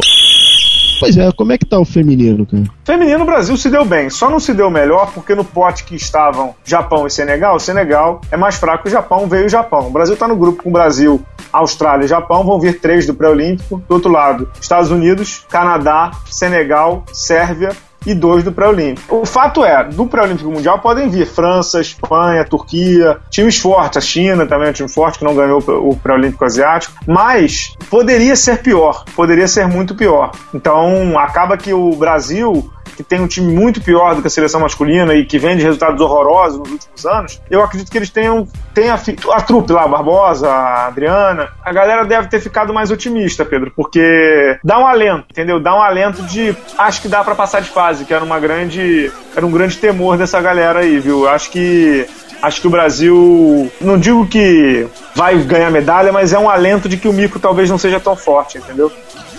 Pois 1.00 1.16
é, 1.16 1.32
como 1.32 1.50
é 1.50 1.58
que 1.58 1.66
tá 1.66 1.80
o 1.80 1.84
feminino, 1.84 2.46
cara? 2.46 2.62
Feminino, 2.84 3.24
o 3.24 3.26
Brasil 3.26 3.56
se 3.56 3.68
deu 3.68 3.84
bem. 3.84 4.08
Só 4.08 4.30
não 4.30 4.38
se 4.38 4.54
deu 4.54 4.70
melhor 4.70 5.10
porque 5.12 5.34
no 5.34 5.44
pote 5.44 5.82
que 5.82 5.96
estavam 5.96 6.54
Japão 6.64 7.08
e 7.08 7.10
Senegal, 7.10 7.56
o 7.56 7.58
Senegal 7.58 8.20
é 8.30 8.36
mais 8.36 8.54
fraco 8.54 8.84
que 8.84 8.88
o 8.88 8.92
Japão, 8.92 9.26
veio 9.26 9.46
o 9.46 9.48
Japão. 9.48 9.88
O 9.88 9.90
Brasil 9.90 10.16
tá 10.16 10.28
no 10.28 10.36
grupo 10.36 10.62
com 10.62 10.68
o 10.68 10.72
Brasil, 10.72 11.20
Austrália 11.52 12.04
e 12.04 12.08
Japão, 12.08 12.44
vão 12.44 12.60
vir 12.60 12.78
três 12.78 13.04
do 13.04 13.14
pré-olímpico. 13.14 13.82
Do 13.88 13.94
outro 13.94 14.12
lado, 14.12 14.48
Estados 14.60 14.92
Unidos, 14.92 15.44
Canadá, 15.50 16.12
Senegal, 16.26 17.04
Sérvia 17.12 17.70
e 18.06 18.14
dois 18.14 18.42
do 18.42 18.52
pré-olímpico. 18.52 19.16
O 19.16 19.26
fato 19.26 19.64
é, 19.64 19.84
do 19.84 20.06
pré-olímpico 20.06 20.50
mundial 20.50 20.78
podem 20.78 21.08
vir 21.08 21.26
França, 21.26 21.80
Espanha, 21.80 22.44
Turquia, 22.44 23.18
times 23.30 23.58
fortes, 23.58 23.98
a 23.98 24.00
China 24.00 24.46
também 24.46 24.68
é 24.68 24.70
um 24.70 24.74
time 24.74 24.88
forte 24.88 25.18
que 25.18 25.24
não 25.24 25.34
ganhou 25.34 25.60
o 25.60 25.96
pré-olímpico 25.96 26.44
asiático, 26.44 26.94
mas 27.06 27.74
poderia 27.88 28.36
ser 28.36 28.62
pior, 28.62 29.04
poderia 29.14 29.48
ser 29.48 29.66
muito 29.66 29.94
pior. 29.94 30.32
Então 30.54 31.18
acaba 31.18 31.56
que 31.56 31.72
o 31.72 31.90
Brasil 31.96 32.70
que 32.96 33.02
tem 33.02 33.20
um 33.20 33.26
time 33.26 33.52
muito 33.52 33.80
pior 33.80 34.14
do 34.14 34.20
que 34.20 34.26
a 34.26 34.30
seleção 34.30 34.60
masculina 34.60 35.14
e 35.14 35.24
que 35.24 35.38
vem 35.38 35.56
de 35.56 35.62
resultados 35.62 36.00
horrorosos 36.00 36.58
nos 36.58 36.70
últimos 36.70 37.06
anos, 37.06 37.40
eu 37.50 37.62
acredito 37.62 37.90
que 37.90 37.98
eles 37.98 38.10
tenham, 38.10 38.46
tenham 38.74 38.94
a, 38.94 39.36
a 39.36 39.40
trupe 39.40 39.72
lá, 39.72 39.84
a 39.84 39.88
Barbosa, 39.88 40.48
a 40.48 40.86
Adriana, 40.86 41.48
a 41.64 41.72
galera 41.72 42.04
deve 42.04 42.28
ter 42.28 42.40
ficado 42.40 42.72
mais 42.72 42.90
otimista, 42.90 43.44
Pedro, 43.44 43.72
porque 43.74 44.58
dá 44.62 44.78
um 44.78 44.86
alento, 44.86 45.26
entendeu? 45.30 45.60
Dá 45.60 45.74
um 45.74 45.82
alento 45.82 46.22
de 46.22 46.54
acho 46.78 47.02
que 47.02 47.08
dá 47.08 47.22
para 47.24 47.34
passar 47.34 47.60
de 47.60 47.70
fase, 47.70 48.04
que 48.04 48.14
era 48.14 48.24
uma 48.24 48.38
grande 48.38 49.10
era 49.34 49.46
um 49.46 49.50
grande 49.50 49.76
temor 49.76 50.16
dessa 50.16 50.40
galera 50.40 50.80
aí, 50.80 50.98
viu? 50.98 51.28
Acho 51.28 51.50
que 51.50 52.06
acho 52.42 52.60
que 52.60 52.66
o 52.66 52.70
Brasil, 52.70 53.70
não 53.80 53.98
digo 53.98 54.26
que 54.26 54.86
vai 55.14 55.38
ganhar 55.38 55.70
medalha, 55.70 56.12
mas 56.12 56.32
é 56.32 56.38
um 56.38 56.48
alento 56.48 56.88
de 56.88 56.96
que 56.96 57.08
o 57.08 57.12
mico 57.12 57.38
talvez 57.38 57.68
não 57.68 57.78
seja 57.78 58.00
tão 58.00 58.16
forte, 58.16 58.58
entendeu? 58.58 58.90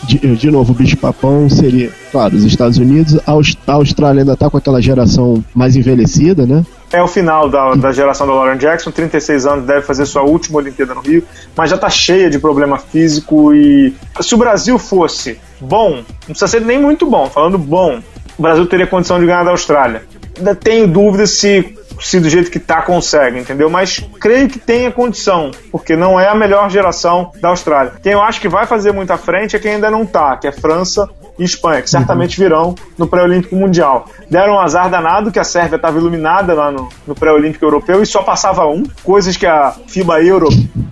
de, 0.03 0.17
de 0.35 0.51
novo, 0.51 0.71
o 0.71 0.75
bicho-papão 0.75 1.49
seria, 1.49 1.91
claro, 2.11 2.35
os 2.35 2.43
Estados 2.43 2.77
Unidos, 2.77 3.19
a 3.25 3.73
Austrália 3.73 4.21
ainda 4.21 4.35
tá 4.35 4.49
com 4.49 4.57
aquela 4.57 4.81
geração 4.81 5.43
mais 5.53 5.75
envelhecida, 5.75 6.45
né? 6.45 6.65
é 6.91 7.01
o 7.01 7.07
final 7.07 7.47
da, 7.47 7.73
da 7.73 7.91
geração 7.93 8.27
do 8.27 8.33
Lauren 8.33 8.57
Jackson, 8.57 8.91
36 8.91 9.45
anos, 9.45 9.65
deve 9.65 9.81
fazer 9.81 10.05
sua 10.05 10.23
última 10.23 10.57
Olimpíada 10.57 10.93
no 10.93 11.01
Rio, 11.01 11.23
mas 11.55 11.69
já 11.69 11.77
está 11.77 11.89
cheia 11.89 12.29
de 12.29 12.37
problema 12.37 12.77
físico 12.77 13.53
e 13.53 13.93
se 14.19 14.35
o 14.35 14.37
Brasil 14.37 14.77
fosse 14.77 15.39
bom, 15.59 15.95
não 15.97 16.03
precisa 16.25 16.47
ser 16.47 16.61
nem 16.61 16.79
muito 16.79 17.05
bom, 17.05 17.29
falando 17.29 17.57
bom, 17.57 18.01
o 18.37 18.41
Brasil 18.41 18.65
teria 18.65 18.85
condição 18.85 19.19
de 19.19 19.25
ganhar 19.25 19.43
da 19.43 19.51
Austrália. 19.51 20.03
Ainda 20.37 20.53
tenho 20.53 20.87
dúvidas 20.87 21.31
se 21.31 21.75
se 22.01 22.19
do 22.19 22.29
jeito 22.29 22.51
que 22.51 22.59
tá 22.59 22.81
consegue, 22.81 23.39
entendeu? 23.39 23.69
Mas 23.69 24.03
creio 24.19 24.49
que 24.49 24.59
tenha 24.59 24.91
condição, 24.91 25.51
porque 25.71 25.95
não 25.95 26.19
é 26.19 26.27
a 26.27 26.35
melhor 26.35 26.69
geração 26.69 27.31
da 27.39 27.49
Austrália. 27.49 27.93
Quem 28.01 28.13
eu 28.13 28.21
acho 28.21 28.41
que 28.41 28.49
vai 28.49 28.65
fazer 28.65 28.91
muita 28.91 29.17
frente 29.17 29.55
é 29.55 29.59
quem 29.59 29.75
ainda 29.75 29.91
não 29.91 30.05
tá, 30.05 30.37
que 30.37 30.47
é 30.47 30.51
França 30.51 31.07
e 31.37 31.43
Espanha, 31.43 31.81
que 31.81 31.89
certamente 31.89 32.39
virão 32.39 32.75
no 32.97 33.07
pré-olímpico 33.07 33.55
mundial. 33.55 34.05
Deram 34.29 34.53
um 34.53 34.59
azar 34.59 34.89
danado 34.89 35.31
que 35.31 35.39
a 35.39 35.43
Sérvia 35.43 35.75
estava 35.75 35.97
iluminada 35.97 36.53
lá 36.53 36.71
no, 36.71 36.89
no 37.07 37.15
pré-olímpico 37.15 37.65
europeu 37.65 38.01
e 38.01 38.05
só 38.05 38.21
passava 38.21 38.65
um, 38.67 38.83
coisas 39.03 39.35
que 39.37 39.45
a 39.45 39.73
FIBA 39.87 40.21
Euro 40.23 40.49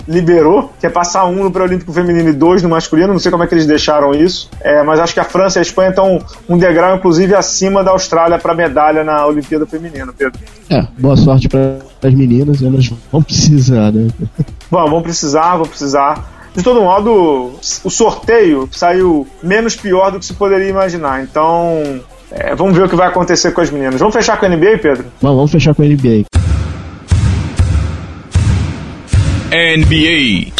liberou, 0.07 0.73
que 0.79 0.87
é 0.87 0.89
passar 0.89 1.25
um 1.25 1.43
no 1.43 1.51
pré-olímpico 1.51 1.93
feminino 1.93 2.29
e 2.29 2.33
dois 2.33 2.63
no 2.63 2.69
masculino, 2.69 3.13
não 3.13 3.19
sei 3.19 3.31
como 3.31 3.43
é 3.43 3.47
que 3.47 3.53
eles 3.53 3.67
deixaram 3.67 4.11
isso, 4.13 4.49
é, 4.61 4.81
mas 4.81 4.99
acho 4.99 5.13
que 5.13 5.19
a 5.19 5.23
França 5.23 5.59
e 5.59 5.61
a 5.61 5.61
Espanha 5.61 5.89
estão 5.89 6.19
um 6.47 6.57
degrau, 6.57 6.95
inclusive, 6.95 7.35
acima 7.35 7.83
da 7.83 7.91
Austrália 7.91 8.39
para 8.39 8.55
medalha 8.55 9.03
na 9.03 9.25
Olimpíada 9.25 9.65
Feminina, 9.65 10.11
Pedro. 10.17 10.39
É, 10.69 10.85
boa 10.97 11.15
sorte 11.15 11.47
para 11.47 11.77
as 12.03 12.13
meninas, 12.13 12.63
elas 12.63 12.91
vão 13.11 13.21
precisar, 13.21 13.91
né? 13.91 14.07
Bom, 14.71 14.89
vão 14.89 15.01
precisar, 15.01 15.57
vão 15.57 15.67
precisar. 15.67 16.38
De 16.59 16.63
todo 16.63 16.81
modo, 16.81 17.53
o 17.85 17.89
sorteio 17.89 18.67
saiu 18.69 19.25
menos 19.41 19.77
pior 19.77 20.11
do 20.11 20.19
que 20.19 20.25
se 20.25 20.33
poderia 20.33 20.67
imaginar. 20.67 21.23
Então, 21.23 22.01
é, 22.29 22.53
vamos 22.53 22.75
ver 22.75 22.83
o 22.83 22.89
que 22.89 22.97
vai 22.97 23.07
acontecer 23.07 23.53
com 23.53 23.61
as 23.61 23.71
meninas. 23.71 23.97
Vamos 23.97 24.13
fechar 24.13 24.37
com 24.37 24.45
a 24.45 24.49
NBA, 24.49 24.77
Pedro? 24.81 25.05
Bom, 25.21 25.37
vamos 25.37 25.51
fechar 25.51 25.73
com 25.73 25.83
a 25.83 25.85
NBA. 25.85 26.25
NBA. 29.53 30.51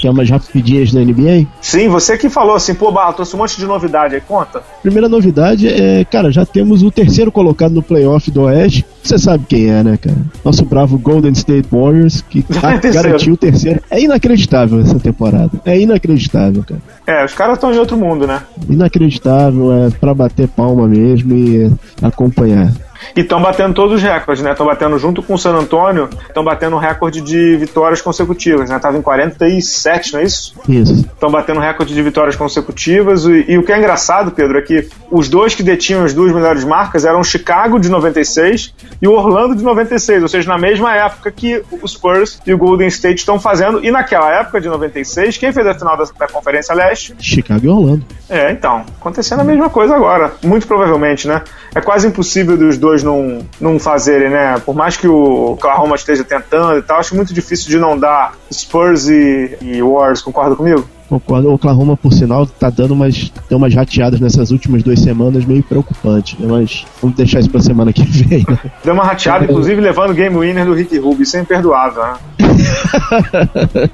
Quer 0.00 0.08
umas 0.08 0.30
rapidinhas 0.30 0.90
da 0.90 1.00
NBA? 1.00 1.48
Sim, 1.60 1.88
você 1.88 2.16
que 2.16 2.30
falou 2.30 2.56
assim, 2.56 2.74
pô, 2.74 2.90
Barra, 2.90 3.12
trouxe 3.12 3.36
um 3.36 3.40
monte 3.40 3.58
de 3.58 3.66
novidade 3.66 4.14
aí, 4.14 4.22
conta. 4.22 4.62
Primeira 4.80 5.06
novidade 5.06 5.68
é, 5.68 6.02
cara, 6.06 6.32
já 6.32 6.46
temos 6.46 6.82
o 6.82 6.90
terceiro 6.90 7.30
colocado 7.30 7.74
no 7.74 7.82
playoff 7.82 8.30
do 8.30 8.44
Oeste. 8.44 8.86
Você 9.04 9.18
sabe 9.18 9.44
quem 9.46 9.68
é, 9.68 9.82
né, 9.82 9.98
cara? 9.98 10.16
Nosso 10.42 10.64
bravo 10.64 10.98
Golden 10.98 11.32
State 11.32 11.68
Warriors, 11.70 12.22
que 12.22 12.42
é 12.82 12.90
garantiu 12.90 13.34
o 13.34 13.36
terceiro. 13.36 13.80
É 13.90 14.00
inacreditável 14.00 14.80
essa 14.80 14.98
temporada. 14.98 15.50
É 15.62 15.78
inacreditável, 15.78 16.64
cara. 16.66 16.80
É, 17.06 17.22
os 17.22 17.34
caras 17.34 17.56
estão 17.56 17.72
em 17.72 17.78
outro 17.78 17.98
mundo, 17.98 18.26
né? 18.26 18.42
Inacreditável, 18.68 19.72
é 19.72 19.90
pra 19.90 20.14
bater 20.14 20.48
palma 20.48 20.88
mesmo 20.88 21.34
e 21.34 21.70
acompanhar. 22.00 22.72
E 23.16 23.20
estão 23.20 23.40
batendo 23.40 23.74
todos 23.74 23.96
os 23.96 24.02
recordes, 24.02 24.42
né? 24.42 24.52
Estão 24.52 24.66
batendo 24.66 24.98
junto 24.98 25.22
com 25.22 25.34
o 25.34 25.38
San 25.38 25.54
Antônio, 25.54 26.08
estão 26.26 26.44
batendo 26.44 26.76
o 26.76 26.78
recorde 26.78 27.20
de 27.20 27.56
vitórias 27.56 28.00
consecutivas, 28.00 28.70
né? 28.70 28.78
Tava 28.78 28.96
em 28.96 29.02
47, 29.02 30.12
não 30.12 30.20
é 30.20 30.24
isso? 30.24 30.54
Isso. 30.68 30.94
Estão 30.94 31.30
batendo 31.30 31.60
recorde 31.60 31.94
de 31.94 32.02
vitórias 32.02 32.36
consecutivas. 32.36 33.24
E, 33.24 33.44
e, 33.48 33.58
o 33.58 33.62
que 33.62 33.72
é 33.72 33.78
engraçado, 33.78 34.30
Pedro, 34.30 34.58
é 34.58 34.62
que 34.62 34.88
os 35.10 35.28
dois 35.28 35.54
que 35.54 35.62
detinham 35.62 36.04
as 36.04 36.14
duas 36.14 36.32
melhores 36.32 36.64
marcas 36.64 37.04
eram 37.04 37.20
o 37.20 37.24
Chicago 37.24 37.78
de 37.78 37.88
96 37.88 38.74
e 39.00 39.08
o 39.08 39.12
Orlando 39.12 39.54
de 39.54 39.62
96, 39.62 40.22
ou 40.22 40.28
seja, 40.28 40.48
na 40.48 40.58
mesma 40.58 40.94
época 40.94 41.30
que 41.30 41.62
o 41.70 41.86
Spurs 41.86 42.40
e 42.46 42.52
o 42.52 42.58
Golden 42.58 42.88
State 42.88 43.20
estão 43.20 43.38
fazendo. 43.38 43.84
E 43.84 43.90
naquela 43.90 44.30
época 44.40 44.60
de 44.60 44.68
96, 44.68 45.36
quem 45.36 45.52
fez 45.52 45.66
a 45.66 45.74
final 45.74 45.96
da, 45.96 46.04
da 46.18 46.28
Conferência 46.28 46.74
Leste? 46.74 47.14
Chicago 47.18 47.64
e 47.64 47.68
Orlando. 47.68 48.04
É, 48.28 48.50
então, 48.50 48.84
acontecendo 49.00 49.40
a 49.40 49.44
mesma 49.44 49.68
coisa 49.68 49.94
agora, 49.94 50.32
muito 50.42 50.66
provavelmente, 50.66 51.28
né? 51.28 51.42
É 51.74 51.80
quase 51.80 52.06
impossível 52.08 52.56
dos 52.56 52.78
dois 52.78 53.02
não, 53.02 53.46
não 53.60 53.78
fazerem, 53.78 54.30
né? 54.30 54.60
Por 54.64 54.74
mais 54.74 54.96
que 54.96 55.08
o 55.08 55.52
Oklahoma 55.52 55.96
esteja 55.96 56.24
tentando 56.24 56.78
e 56.78 56.82
tal, 56.82 56.98
acho 56.98 57.14
muito 57.14 57.34
difícil 57.34 57.68
de 57.68 57.78
não 57.78 57.98
dar 57.98 58.34
Spurs 58.52 59.08
e, 59.08 59.56
e 59.60 59.82
Warriors, 59.82 60.22
concorda 60.22 60.56
comigo? 60.56 60.88
Concordo. 61.08 61.48
O 61.48 61.54
Oklahoma, 61.54 61.96
por 61.96 62.12
sinal, 62.12 62.46
tá 62.46 62.70
dando 62.70 62.94
umas, 62.94 63.30
deu 63.48 63.58
umas 63.58 63.74
rateadas 63.74 64.20
nessas 64.20 64.50
últimas 64.50 64.82
duas 64.82 65.00
semanas 65.00 65.44
meio 65.44 65.62
preocupante, 65.62 66.36
né? 66.40 66.46
Mas 66.50 66.86
vamos 67.00 67.16
deixar 67.16 67.40
isso 67.40 67.50
pra 67.50 67.60
semana 67.60 67.92
que 67.92 68.02
vem, 68.04 68.44
né? 68.48 68.58
Deu 68.82 68.94
uma 68.94 69.04
rateada, 69.04 69.44
inclusive 69.44 69.80
levando 69.80 70.10
o 70.10 70.14
game 70.14 70.36
winner 70.36 70.64
do 70.64 70.74
Rick 70.74 70.98
Rubio, 70.98 71.22
isso 71.22 71.36
é 71.36 71.40
imperdoável, 71.40 72.02
né? 72.02 72.14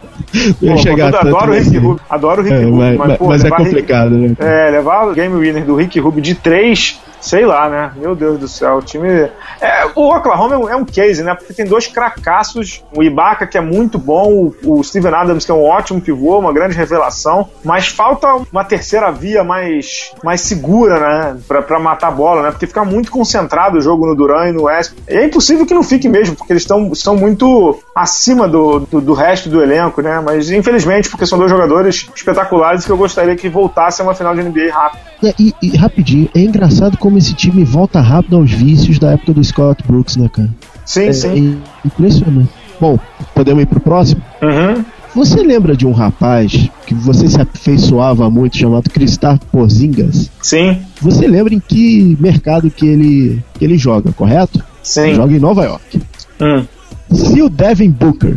Eu 0.63 0.75
Pô, 0.75 0.77
chegar 0.77 1.13
adoro 1.15 1.51
o 1.51 1.55
Rick 1.55 1.77
Rubio, 1.77 2.01
adoro 2.09 2.41
o 2.41 2.45
Rick 2.45 2.55
é, 2.55 2.65
Rubio, 2.65 2.77
mas, 2.77 2.97
mas, 2.97 3.19
pô, 3.19 3.27
mas 3.27 3.45
é 3.45 3.51
complicado, 3.51 4.15
Rick, 4.17 4.41
né? 4.41 4.67
É, 4.67 4.71
levar 4.71 5.09
o 5.09 5.15
game 5.15 5.35
winner 5.37 5.65
do 5.65 5.75
Rick 5.75 5.99
Rubio 5.99 6.23
de 6.23 6.37
3 6.37 7.01
sei 7.21 7.45
lá, 7.45 7.69
né? 7.69 7.93
Meu 7.97 8.15
Deus 8.15 8.39
do 8.39 8.49
céu, 8.49 8.77
o 8.77 8.83
time. 8.83 9.31
É, 9.61 9.87
o 9.95 10.15
Oklahoma 10.15 10.55
é 10.55 10.77
um, 10.77 10.83
é 10.83 10.85
case, 10.85 11.23
né? 11.23 11.35
Porque 11.35 11.53
tem 11.53 11.67
dois 11.67 11.87
cracassos, 11.87 12.83
o 12.95 13.03
Ibaka, 13.03 13.47
que 13.47 13.59
é 13.59 13.61
muito 13.61 13.99
bom, 13.99 14.53
o, 14.65 14.83
Steven 14.83 15.15
Adams, 15.15 15.45
que 15.45 15.51
é 15.51 15.55
um 15.55 15.65
ótimo 15.65 16.01
pivô, 16.01 16.39
uma 16.39 16.53
grande 16.53 16.77
revelação, 16.77 17.49
mas 17.65 17.89
falta 17.89 18.35
uma 18.51 18.65
terceira 18.65 19.11
via 19.11 19.45
mais, 19.45 20.13
mais 20.25 20.41
segura, 20.41 20.99
né? 20.99 21.39
Pra, 21.47 21.63
pra 21.63 21.79
matar 21.79 22.09
a 22.09 22.13
bola, 22.13 22.43
né? 22.43 22.51
Porque 22.51 22.67
fica 22.67 22.85
muito 22.85 23.11
concentrado 23.11 23.79
o 23.79 23.81
jogo 23.81 24.07
no 24.07 24.15
Duran 24.15 24.49
e 24.49 24.53
no 24.53 24.63
West. 24.65 24.95
E 25.09 25.17
é 25.17 25.25
impossível 25.25 25.67
que 25.67 25.75
não 25.75 25.83
fique 25.83 26.09
mesmo, 26.09 26.37
porque 26.37 26.53
eles 26.53 26.63
estão 26.63 26.95
são 26.95 27.17
muito 27.17 27.79
acima 27.95 28.49
do, 28.49 28.81
do, 28.81 29.01
do, 29.01 29.13
resto 29.13 29.49
do 29.49 29.63
elenco, 29.63 30.01
né? 30.01 30.21
Mas 30.21 30.51
infelizmente, 30.51 31.09
porque 31.09 31.27
são 31.27 31.39
dois 31.39 31.51
jogadores 31.51 32.09
espetaculares 32.15 32.85
que 32.85 32.91
eu 32.91 32.97
gostaria 32.97 33.37
que 33.37 33.49
voltassem 33.49 34.05
a 34.05 34.09
uma 34.09 34.15
final 34.15 34.35
de 34.35 34.43
NBA 34.43 34.73
rápido. 34.73 35.11
É, 35.23 35.35
e, 35.39 35.55
e 35.63 35.77
rapidinho, 35.77 36.31
é 36.35 36.41
engraçado 36.41 36.97
como 36.97 37.10
esse 37.19 37.35
time 37.35 37.65
volta 37.65 38.01
rápido 38.01 38.37
aos 38.37 38.51
vícios 38.51 38.99
da 38.99 39.13
época 39.13 39.35
do 39.35 39.45
Scott 39.45 39.83
Brooks, 39.87 40.17
né, 40.17 40.29
cara? 40.29 40.51
Sim, 40.85 41.07
é, 41.07 41.13
sim. 41.13 41.61
É 41.85 41.87
impressionante. 41.87 42.51
Bom, 42.81 42.99
podemos 43.35 43.63
ir 43.63 43.67
pro 43.67 43.81
próximo? 43.81 44.23
Uhum. 44.43 44.85
Você 45.15 45.43
lembra 45.43 45.77
de 45.77 45.87
um 45.87 45.93
rapaz 45.93 46.69
que 46.87 46.95
você 46.95 47.29
se 47.29 47.41
afeiçoava 47.41 48.31
muito 48.31 48.57
chamado 48.57 48.89
Cristar 48.89 49.39
Pozingas? 49.51 50.31
Sim. 50.41 50.79
Você 51.01 51.27
lembra 51.27 51.53
em 51.53 51.61
que 51.61 52.17
mercado 52.21 52.71
que 52.71 52.87
ele, 52.87 53.43
que 53.55 53.65
ele 53.65 53.77
joga, 53.77 54.13
correto? 54.13 54.63
Sim. 54.83 55.15
Joga 55.15 55.35
em 55.35 55.41
Nova 55.41 55.65
York. 55.65 56.01
Hum. 56.41 56.65
Se 57.13 57.43
o 57.43 57.49
Devin 57.49 57.91
Booker 57.91 58.37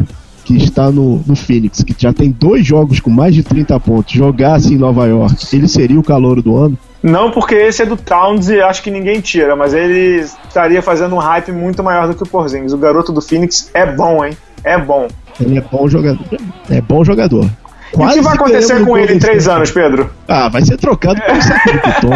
que 0.58 0.64
está 0.64 0.92
no, 0.92 1.22
no 1.26 1.36
Phoenix, 1.36 1.84
que 1.84 1.96
já 1.98 2.14
tem 2.14 2.32
dois 2.32 2.66
jogos 2.66 3.00
com 3.00 3.10
mais 3.10 3.34
de 3.34 3.44
30 3.44 3.80
pontos, 3.80 4.14
jogasse 4.14 4.74
em 4.74 4.78
Nova 4.78 5.06
York, 5.06 5.36
ele 5.56 5.68
seria 5.68 6.00
o 6.00 6.04
calor 6.04 6.42
do 6.42 6.56
ano? 6.58 6.78
Não, 7.02 7.32
porque 7.32 7.54
esse 7.56 7.82
é 7.82 7.86
do 7.86 7.98
Towns 7.98 8.48
e 8.48 8.62
acho 8.62 8.82
que 8.82 8.90
ninguém 8.90 9.20
tira, 9.20 9.56
mas 9.56 9.74
ele 9.74 10.22
estaria 10.48 10.82
fazendo 10.82 11.16
um 11.16 11.20
hype 11.20 11.52
muito 11.52 11.84
maior 11.84 12.08
do 12.08 12.16
que 12.16 12.24
o 12.24 12.26
Porzingis. 12.26 12.72
O 12.72 12.78
garoto 12.78 13.12
do 13.12 13.22
Phoenix 13.22 13.70
é 13.74 13.86
bom, 13.86 14.24
hein? 14.24 14.38
É 14.64 14.78
bom. 14.78 15.10
Ele 15.40 15.58
é 15.58 15.62
bom 15.62 15.88
jogador. 15.90 16.26
É 16.70 16.80
bom 16.80 17.04
jogador. 17.04 17.50
Quase 17.92 18.14
o 18.14 18.18
que 18.20 18.26
vai 18.26 18.36
acontecer 18.36 18.86
com 18.86 18.98
ele 18.98 19.14
em 19.14 19.20
três 19.20 19.48
anos, 19.48 19.70
Pedro? 19.70 20.10
Ah, 20.28 20.50
vai 20.50 20.64
ser 20.64 20.78
trocado 20.78 21.22
é. 21.22 21.26
pelo 21.26 21.42
Sacramento 21.44 22.08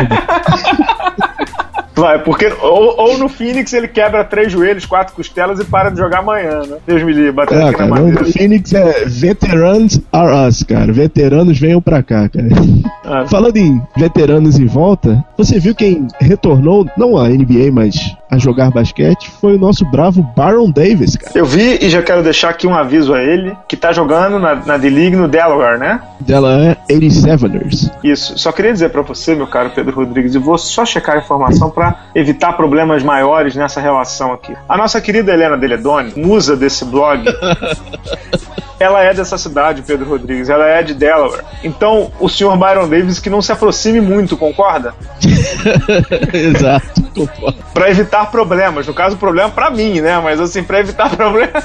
Vai, 1.98 2.20
porque 2.24 2.54
ou, 2.62 2.96
ou, 2.96 3.18
no 3.18 3.28
Phoenix 3.28 3.74
ele 3.74 3.88
quebra 3.88 4.24
três 4.24 4.52
joelhos, 4.52 4.86
quatro 4.86 5.16
costelas 5.16 5.60
e 5.60 5.66
para 5.66 5.90
de 5.90 5.98
jogar 5.98 6.20
amanhã, 6.20 6.62
né? 6.62 6.78
Deus 6.86 7.02
me 7.04 7.12
livre, 7.12 7.32
batendo 7.32 7.62
é, 7.62 7.64
aqui 7.66 7.78
cara, 7.78 7.90
na 7.90 7.96
madeira. 7.96 8.22
No 8.22 8.32
Phoenix 8.32 8.74
é 8.74 9.06
veteranos 9.06 10.00
are 10.12 10.48
us, 10.48 10.64
cara. 10.64 10.94
Veteranos 10.94 11.60
venham 11.60 11.82
pra 11.82 12.04
cá, 12.04 12.30
cara. 12.30 12.48
Ah. 13.04 13.26
Falando 13.28 13.58
em 13.58 13.82
veteranos 13.98 14.60
em 14.60 14.66
volta, 14.66 15.24
você 15.38 15.60
viu 15.60 15.74
quem 15.74 16.08
retornou, 16.20 16.86
não 16.98 17.18
a 17.18 17.30
NBA, 17.30 17.72
mas 17.72 17.96
a 18.30 18.38
jogar 18.38 18.70
basquete 18.70 19.30
foi 19.40 19.56
o 19.56 19.60
nosso 19.60 19.86
bravo 19.86 20.22
Baron 20.36 20.70
Davis, 20.70 21.16
cara. 21.16 21.32
Eu 21.34 21.46
vi 21.46 21.80
e 21.82 21.90
já 21.90 22.02
quero 22.02 22.22
deixar 22.22 22.50
aqui 22.50 22.68
um 22.68 22.76
aviso 22.76 23.14
a 23.14 23.24
ele, 23.24 23.56
que 23.68 23.78
tá 23.78 23.92
jogando 23.92 24.38
na, 24.40 24.56
na 24.56 24.78
D-League 24.78 25.16
no 25.16 25.28
Delaware, 25.28 25.80
né? 25.80 26.02
Delaware 26.20 26.78
87ers. 26.90 27.92
Isso. 28.04 28.38
Só 28.38 28.52
queria 28.52 28.74
dizer 28.74 28.90
para 28.90 29.02
você, 29.02 29.34
meu 29.34 29.48
caro 29.48 29.72
Pedro 29.74 29.96
Rodrigues, 29.96 30.36
e 30.36 30.38
vou 30.38 30.58
só 30.58 30.86
checar 30.86 31.16
a 31.16 31.20
informação 31.20 31.70
evitar 32.16 32.54
problemas 32.54 33.04
maiores 33.04 33.56
nessa 33.56 33.80
relação 33.80 34.34
aqui. 34.34 34.56
A 34.68 34.78
nossa 34.78 35.00
querida 35.02 35.34
Helena 35.34 35.58
Deledoni, 35.58 36.14
musa 36.16 36.56
desse 36.56 36.86
blog, 36.86 37.24
ela 38.80 39.04
é 39.04 39.14
dessa 39.14 39.38
cidade, 39.38 39.82
Pedro 39.82 40.08
Rodrigues, 40.08 40.50
ela 40.50 40.68
é 40.68 40.84
de 40.84 40.94
Delaware. 40.94 41.44
Então, 41.64 42.12
o 42.20 42.30
senhor 42.30 42.56
Byron 42.58 42.88
Davis 42.88 43.20
que 43.20 43.30
não 43.30 43.42
se 43.42 43.52
aproxime 43.52 44.02
muito, 44.02 44.38
concorda? 44.38 44.94
Exato, 46.34 47.04
concordo. 47.16 47.58
Pra 47.74 47.90
evitar 47.90 48.30
problemas. 48.32 48.88
No 48.88 48.94
caso, 48.94 49.18
problema 49.18 49.50
para 49.50 49.70
mim, 49.70 50.02
né? 50.02 50.20
Mas 50.20 50.40
assim, 50.40 50.64
pra 50.64 50.80
evitar 50.80 51.10
problemas. 51.16 51.64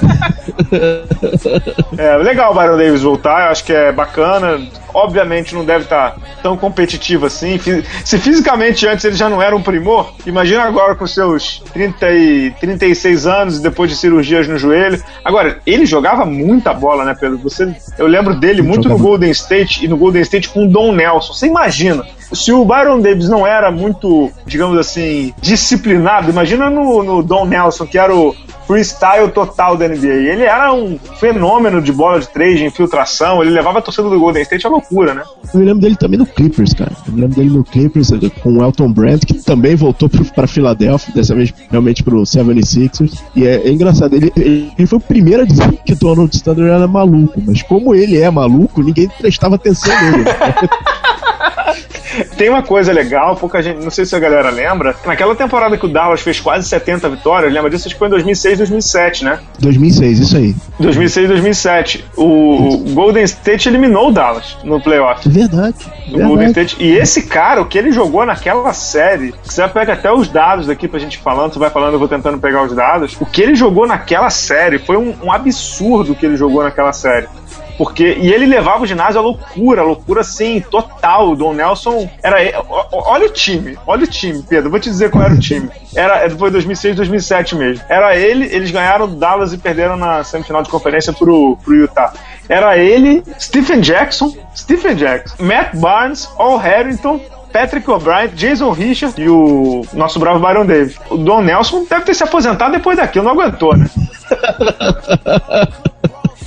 é 1.97 2.17
legal 2.17 2.51
o 2.51 2.55
Byron 2.55 2.77
Davis 2.77 3.01
voltar, 3.01 3.45
eu 3.45 3.51
acho 3.51 3.63
que 3.63 3.73
é 3.73 3.91
bacana 3.91 4.59
obviamente 4.93 5.55
não 5.55 5.65
deve 5.65 5.83
estar 5.85 6.15
tão 6.41 6.55
competitivo 6.55 7.25
assim. 7.25 7.59
Se 8.05 8.17
fisicamente 8.17 8.85
antes 8.87 9.03
ele 9.03 9.15
já 9.15 9.27
não 9.27 9.41
era 9.41 9.55
um 9.55 9.61
primor, 9.61 10.13
imagina 10.25 10.63
agora 10.63 10.95
com 10.95 11.07
seus 11.07 11.61
30 11.73 12.11
e 12.11 12.51
36 12.59 13.25
anos 13.25 13.57
e 13.57 13.63
depois 13.63 13.89
de 13.89 13.97
cirurgias 13.97 14.47
no 14.47 14.57
joelho. 14.57 15.01
Agora, 15.25 15.59
ele 15.65 15.85
jogava 15.85 16.25
muita 16.25 16.73
bola, 16.73 17.02
né, 17.05 17.15
Pedro? 17.19 17.37
Você, 17.39 17.75
eu 17.97 18.07
lembro 18.07 18.35
dele 18.39 18.61
muito 18.61 18.87
no 18.87 18.97
Golden 18.97 19.31
State 19.31 19.83
e 19.83 19.87
no 19.87 19.97
Golden 19.97 20.21
State 20.21 20.49
com 20.49 20.65
o 20.65 20.69
Don 20.69 20.91
Nelson. 20.91 21.33
Você 21.33 21.47
imagina 21.47 22.05
Se 22.33 22.51
o 22.51 22.65
Byron 22.65 22.99
Davis 22.99 23.29
não 23.29 23.45
era 23.45 23.71
muito, 23.71 24.31
digamos 24.45 24.77
assim, 24.77 25.33
disciplinado, 25.41 26.29
imagina 26.29 26.69
no, 26.69 27.03
no 27.03 27.23
Don 27.23 27.45
Nelson, 27.45 27.85
que 27.85 27.97
era 27.97 28.15
o 28.15 28.35
freestyle 28.65 29.29
total 29.31 29.77
da 29.77 29.87
NBA. 29.87 30.07
Ele 30.07 30.43
era 30.43 30.73
um 30.73 30.97
fenômeno 31.19 31.81
de 31.81 31.91
bola 31.91 32.19
de 32.19 32.27
três, 32.29 32.59
de 32.59 32.65
infiltração, 32.65 33.41
ele 33.41 33.51
levava 33.51 33.79
a 33.79 33.81
torcida 33.81 34.09
do 34.09 34.19
Golden 34.19 34.43
State 34.43 34.65
à 34.65 34.69
loucura, 34.69 35.13
né? 35.13 35.23
Eu 35.53 35.59
me 35.59 35.65
lembro 35.65 35.81
dele 35.81 35.95
também 35.95 36.17
no 36.17 36.25
Clippers, 36.25 36.73
cara. 36.73 36.91
Eu 37.07 37.13
me 37.13 37.21
lembro 37.21 37.35
dele 37.35 37.49
no 37.49 37.63
Clippers 37.63 38.09
com 38.41 38.57
o 38.57 38.63
Elton 38.63 38.91
Brand, 38.91 39.23
que 39.25 39.33
também 39.35 39.75
voltou 39.75 40.09
para 40.33 40.47
Filadélfia, 40.47 41.13
dessa 41.13 41.35
vez 41.35 41.53
realmente 41.69 42.03
pro 42.03 42.21
76ers. 42.21 43.19
E 43.35 43.45
é, 43.45 43.67
é 43.67 43.69
engraçado, 43.69 44.15
ele, 44.15 44.31
ele, 44.35 44.87
foi 44.87 44.97
o 44.97 45.01
primeiro 45.01 45.43
a 45.43 45.45
dizer 45.45 45.71
que 45.85 45.93
o 45.93 45.95
Donald 45.95 46.33
Standard 46.35 46.69
era 46.69 46.87
maluco, 46.87 47.41
mas 47.45 47.61
como 47.61 47.93
ele 47.93 48.19
é 48.19 48.29
maluco, 48.29 48.81
ninguém 48.81 49.07
prestava 49.07 49.55
atenção 49.55 49.93
nele. 50.01 50.23
Tem 52.37 52.49
uma 52.49 52.61
coisa 52.61 52.91
legal, 52.91 53.35
pouca 53.35 53.61
gente, 53.61 53.83
não 53.83 53.91
sei 53.91 54.05
se 54.05 54.15
a 54.15 54.19
galera 54.19 54.49
lembra, 54.49 54.95
naquela 55.05 55.35
temporada 55.35 55.77
que 55.77 55.85
o 55.85 55.89
Dallas 55.89 56.21
fez 56.21 56.39
quase 56.39 56.67
70 56.67 57.09
vitórias, 57.09 57.51
lembra 57.53 57.69
disso? 57.69 57.87
Acho 57.87 57.95
que 57.95 57.99
foi 57.99 58.07
em 58.07 58.11
2006, 58.11 58.57
2007, 58.59 59.25
né? 59.25 59.39
2006, 59.59 60.19
isso 60.19 60.37
aí. 60.37 60.55
2006, 60.79 61.27
2007. 61.29 62.05
O, 62.15 62.73
o 62.73 62.77
Golden 62.93 63.23
State 63.23 63.69
eliminou 63.69 64.09
o 64.09 64.11
Dallas 64.11 64.57
no 64.63 64.81
playoff. 64.81 65.27
Verdade. 65.27 65.91
O 66.11 66.19
Golden 66.19 66.47
State. 66.47 66.77
E 66.79 66.91
esse 66.97 67.23
cara, 67.23 67.61
o 67.61 67.65
que 67.65 67.77
ele 67.77 67.91
jogou 67.91 68.25
naquela 68.25 68.73
série, 68.73 69.33
você 69.43 69.61
vai 69.61 69.69
pegar 69.69 69.93
até 69.93 70.11
os 70.11 70.27
dados 70.27 70.67
daqui 70.67 70.87
pra 70.87 70.99
gente 70.99 71.17
falando, 71.17 71.53
você 71.53 71.59
vai 71.59 71.69
falando, 71.69 71.93
eu 71.93 71.99
vou 71.99 72.07
tentando 72.07 72.37
pegar 72.37 72.63
os 72.63 72.73
dados. 72.73 73.15
O 73.19 73.25
que 73.25 73.41
ele 73.41 73.55
jogou 73.55 73.87
naquela 73.87 74.29
série 74.29 74.79
foi 74.79 74.97
um, 74.97 75.13
um 75.23 75.31
absurdo 75.31 76.15
que 76.15 76.25
ele 76.25 76.37
jogou 76.37 76.63
naquela 76.63 76.93
série. 76.93 77.27
Porque, 77.77 78.17
e 78.19 78.31
ele 78.31 78.45
levava 78.45 78.83
o 78.83 78.85
ginásio 78.85 79.19
à 79.19 79.23
loucura, 79.23 79.81
loucura 79.81 80.21
assim, 80.21 80.61
total. 80.61 81.31
O 81.31 81.35
Don 81.35 81.53
Nelson 81.53 82.09
era. 82.21 82.37
Olha 82.91 83.25
o 83.25 83.29
time, 83.29 83.77
olha 83.85 84.03
o 84.03 84.07
time, 84.07 84.43
Pedro. 84.43 84.69
Vou 84.69 84.79
te 84.79 84.89
dizer 84.89 85.09
qual 85.09 85.23
era 85.23 85.33
o 85.33 85.39
time. 85.39 85.69
Era, 85.95 86.29
foi 86.29 86.51
2006, 86.51 86.95
2007 86.95 87.55
mesmo. 87.55 87.83
Era 87.89 88.15
ele, 88.15 88.45
eles 88.45 88.71
ganharam 88.71 89.17
Dallas 89.17 89.53
e 89.53 89.57
perderam 89.57 89.97
na 89.97 90.23
semifinal 90.23 90.61
de 90.61 90.69
conferência 90.69 91.11
pro, 91.13 91.57
pro 91.63 91.75
Utah. 91.75 92.13
Era 92.47 92.77
ele, 92.77 93.23
Stephen 93.39 93.81
Jackson, 93.81 94.35
Stephen 94.55 94.95
Jackson, 94.95 95.43
Matt 95.43 95.75
Barnes, 95.75 96.29
Al 96.37 96.57
Harrington, 96.57 97.19
Patrick 97.51 97.89
O'Brien, 97.89 98.29
Jason 98.35 98.71
Richard 98.71 99.19
e 99.21 99.29
o 99.29 99.85
nosso 99.93 100.19
bravo 100.19 100.39
Byron 100.39 100.65
Davis. 100.65 100.97
O 101.09 101.17
Don 101.17 101.41
Nelson 101.41 101.85
deve 101.89 102.05
ter 102.05 102.15
se 102.15 102.23
aposentado 102.23 102.73
depois 102.73 102.97
daquilo, 102.97 103.25
não 103.25 103.31
aguentou, 103.31 103.77
né? 103.77 103.89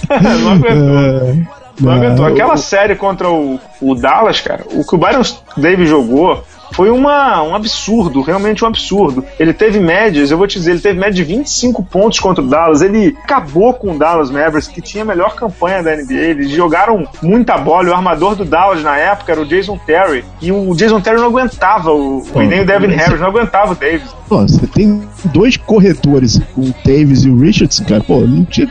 não 0.42 0.52
aguentou. 0.52 0.98
É, 0.98 1.36
não 1.80 1.92
aguentou. 1.92 2.26
Aquela 2.26 2.56
série 2.56 2.96
contra 2.96 3.28
o, 3.28 3.60
o 3.80 3.94
Dallas, 3.94 4.40
cara, 4.40 4.64
o 4.72 4.84
que 4.84 4.94
o 4.94 4.98
Byron 4.98 5.22
Davis 5.56 5.88
jogou 5.88 6.44
foi 6.72 6.90
uma, 6.90 7.42
um 7.42 7.54
absurdo, 7.54 8.20
realmente 8.20 8.64
um 8.64 8.68
absurdo. 8.68 9.24
Ele 9.38 9.52
teve 9.52 9.80
médias, 9.80 10.30
eu 10.30 10.38
vou 10.38 10.46
te 10.46 10.58
dizer, 10.58 10.72
ele 10.72 10.80
teve 10.80 10.98
média 10.98 11.14
de 11.14 11.24
25 11.24 11.82
pontos 11.82 12.20
contra 12.20 12.42
o 12.42 12.46
Dallas. 12.46 12.82
Ele 12.82 13.16
acabou 13.22 13.74
com 13.74 13.92
o 13.92 13.98
Dallas 13.98 14.30
Mavericks, 14.30 14.68
que 14.68 14.80
tinha 14.80 15.02
a 15.02 15.06
melhor 15.06 15.34
campanha 15.34 15.82
da 15.82 15.96
NBA. 15.96 16.14
Eles 16.14 16.50
jogaram 16.50 17.06
muita 17.22 17.56
bola. 17.56 17.90
O 17.90 17.94
armador 17.94 18.34
do 18.34 18.44
Dallas 18.44 18.82
na 18.82 18.96
época 18.96 19.32
era 19.32 19.40
o 19.40 19.46
Jason 19.46 19.78
Terry. 19.78 20.24
E 20.40 20.50
o 20.52 20.74
Jason 20.74 21.00
Terry 21.00 21.18
não 21.18 21.26
aguentava, 21.26 21.92
o, 21.92 22.22
Pô, 22.32 22.42
e 22.42 22.46
nem 22.46 22.60
o 22.60 22.66
Devin 22.66 22.88
Harris 22.88 23.20
não 23.20 23.28
aguentava 23.28 23.72
o 23.72 23.74
Davis. 23.74 24.14
Pô, 24.28 24.42
você 24.42 24.66
tem 24.66 25.02
dois 25.26 25.56
corredores, 25.56 26.40
o 26.56 26.74
Davis 26.84 27.24
e 27.24 27.30
o 27.30 27.38
Richardson, 27.38 27.84
cara. 27.84 28.02
Pô, 28.02 28.20
não 28.20 28.44
tinha, 28.44 28.68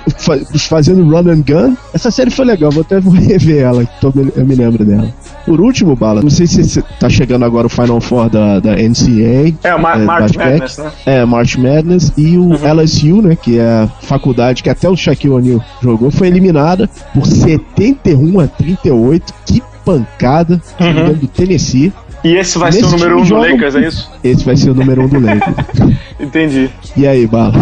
fazendo 0.59 1.03
run 1.03 1.31
and 1.31 1.43
gun. 1.47 1.75
Essa 1.93 2.11
série 2.11 2.29
foi 2.29 2.45
legal, 2.45 2.71
vou 2.71 2.81
até 2.81 2.99
rever 2.99 3.63
ela, 3.63 3.87
eu 4.35 4.45
me 4.45 4.55
lembro 4.55 4.83
dela. 4.83 5.13
Por 5.45 5.61
último, 5.61 5.95
Bala, 5.95 6.21
não 6.21 6.29
sei 6.29 6.47
se 6.47 6.63
você 6.63 6.81
tá 6.99 7.07
chegando 7.07 7.45
agora 7.45 7.67
o 7.67 7.69
Final 7.69 7.84
Four 8.01 8.29
da, 8.29 8.59
da 8.59 8.75
NCAA. 8.75 9.53
É, 9.63 9.77
Mar 9.77 9.99
é, 9.99 10.03
March 10.03 10.35
Madness, 10.35 10.77
né? 10.77 10.91
É, 11.05 11.25
March 11.25 11.55
Madness. 11.57 12.13
E 12.17 12.37
o 12.37 12.49
uhum. 12.49 12.73
LSU, 12.73 13.21
né, 13.21 13.35
que 13.35 13.59
é 13.59 13.65
a 13.65 13.87
faculdade 14.01 14.63
que 14.63 14.69
até 14.69 14.89
o 14.89 14.95
Shaquille 14.95 15.33
O'Neal 15.33 15.63
jogou, 15.81 16.11
foi 16.11 16.27
eliminada 16.27 16.89
por 17.13 17.25
71 17.25 18.39
a 18.39 18.47
38. 18.47 19.33
Que 19.45 19.61
pancada 19.85 20.59
uhum. 20.79 21.13
do 21.13 21.27
Tennessee. 21.27 21.93
E 22.25 22.37
esse 22.37 22.57
vai 22.57 22.71
Nesse 22.71 22.79
ser 22.79 22.87
o 22.87 22.97
número 22.97 23.17
1 23.19 23.21
um 23.21 23.23
do 23.23 23.35
Lakers, 23.35 23.75
é 23.75 23.87
isso? 23.87 24.11
Esse 24.23 24.43
vai 24.43 24.57
ser 24.57 24.71
o 24.71 24.73
número 24.73 25.03
1 25.03 25.05
um 25.05 25.07
do 25.09 25.19
Lakers. 25.19 25.97
Entendi. 26.19 26.71
E 26.97 27.05
aí, 27.05 27.27
Bala? 27.27 27.53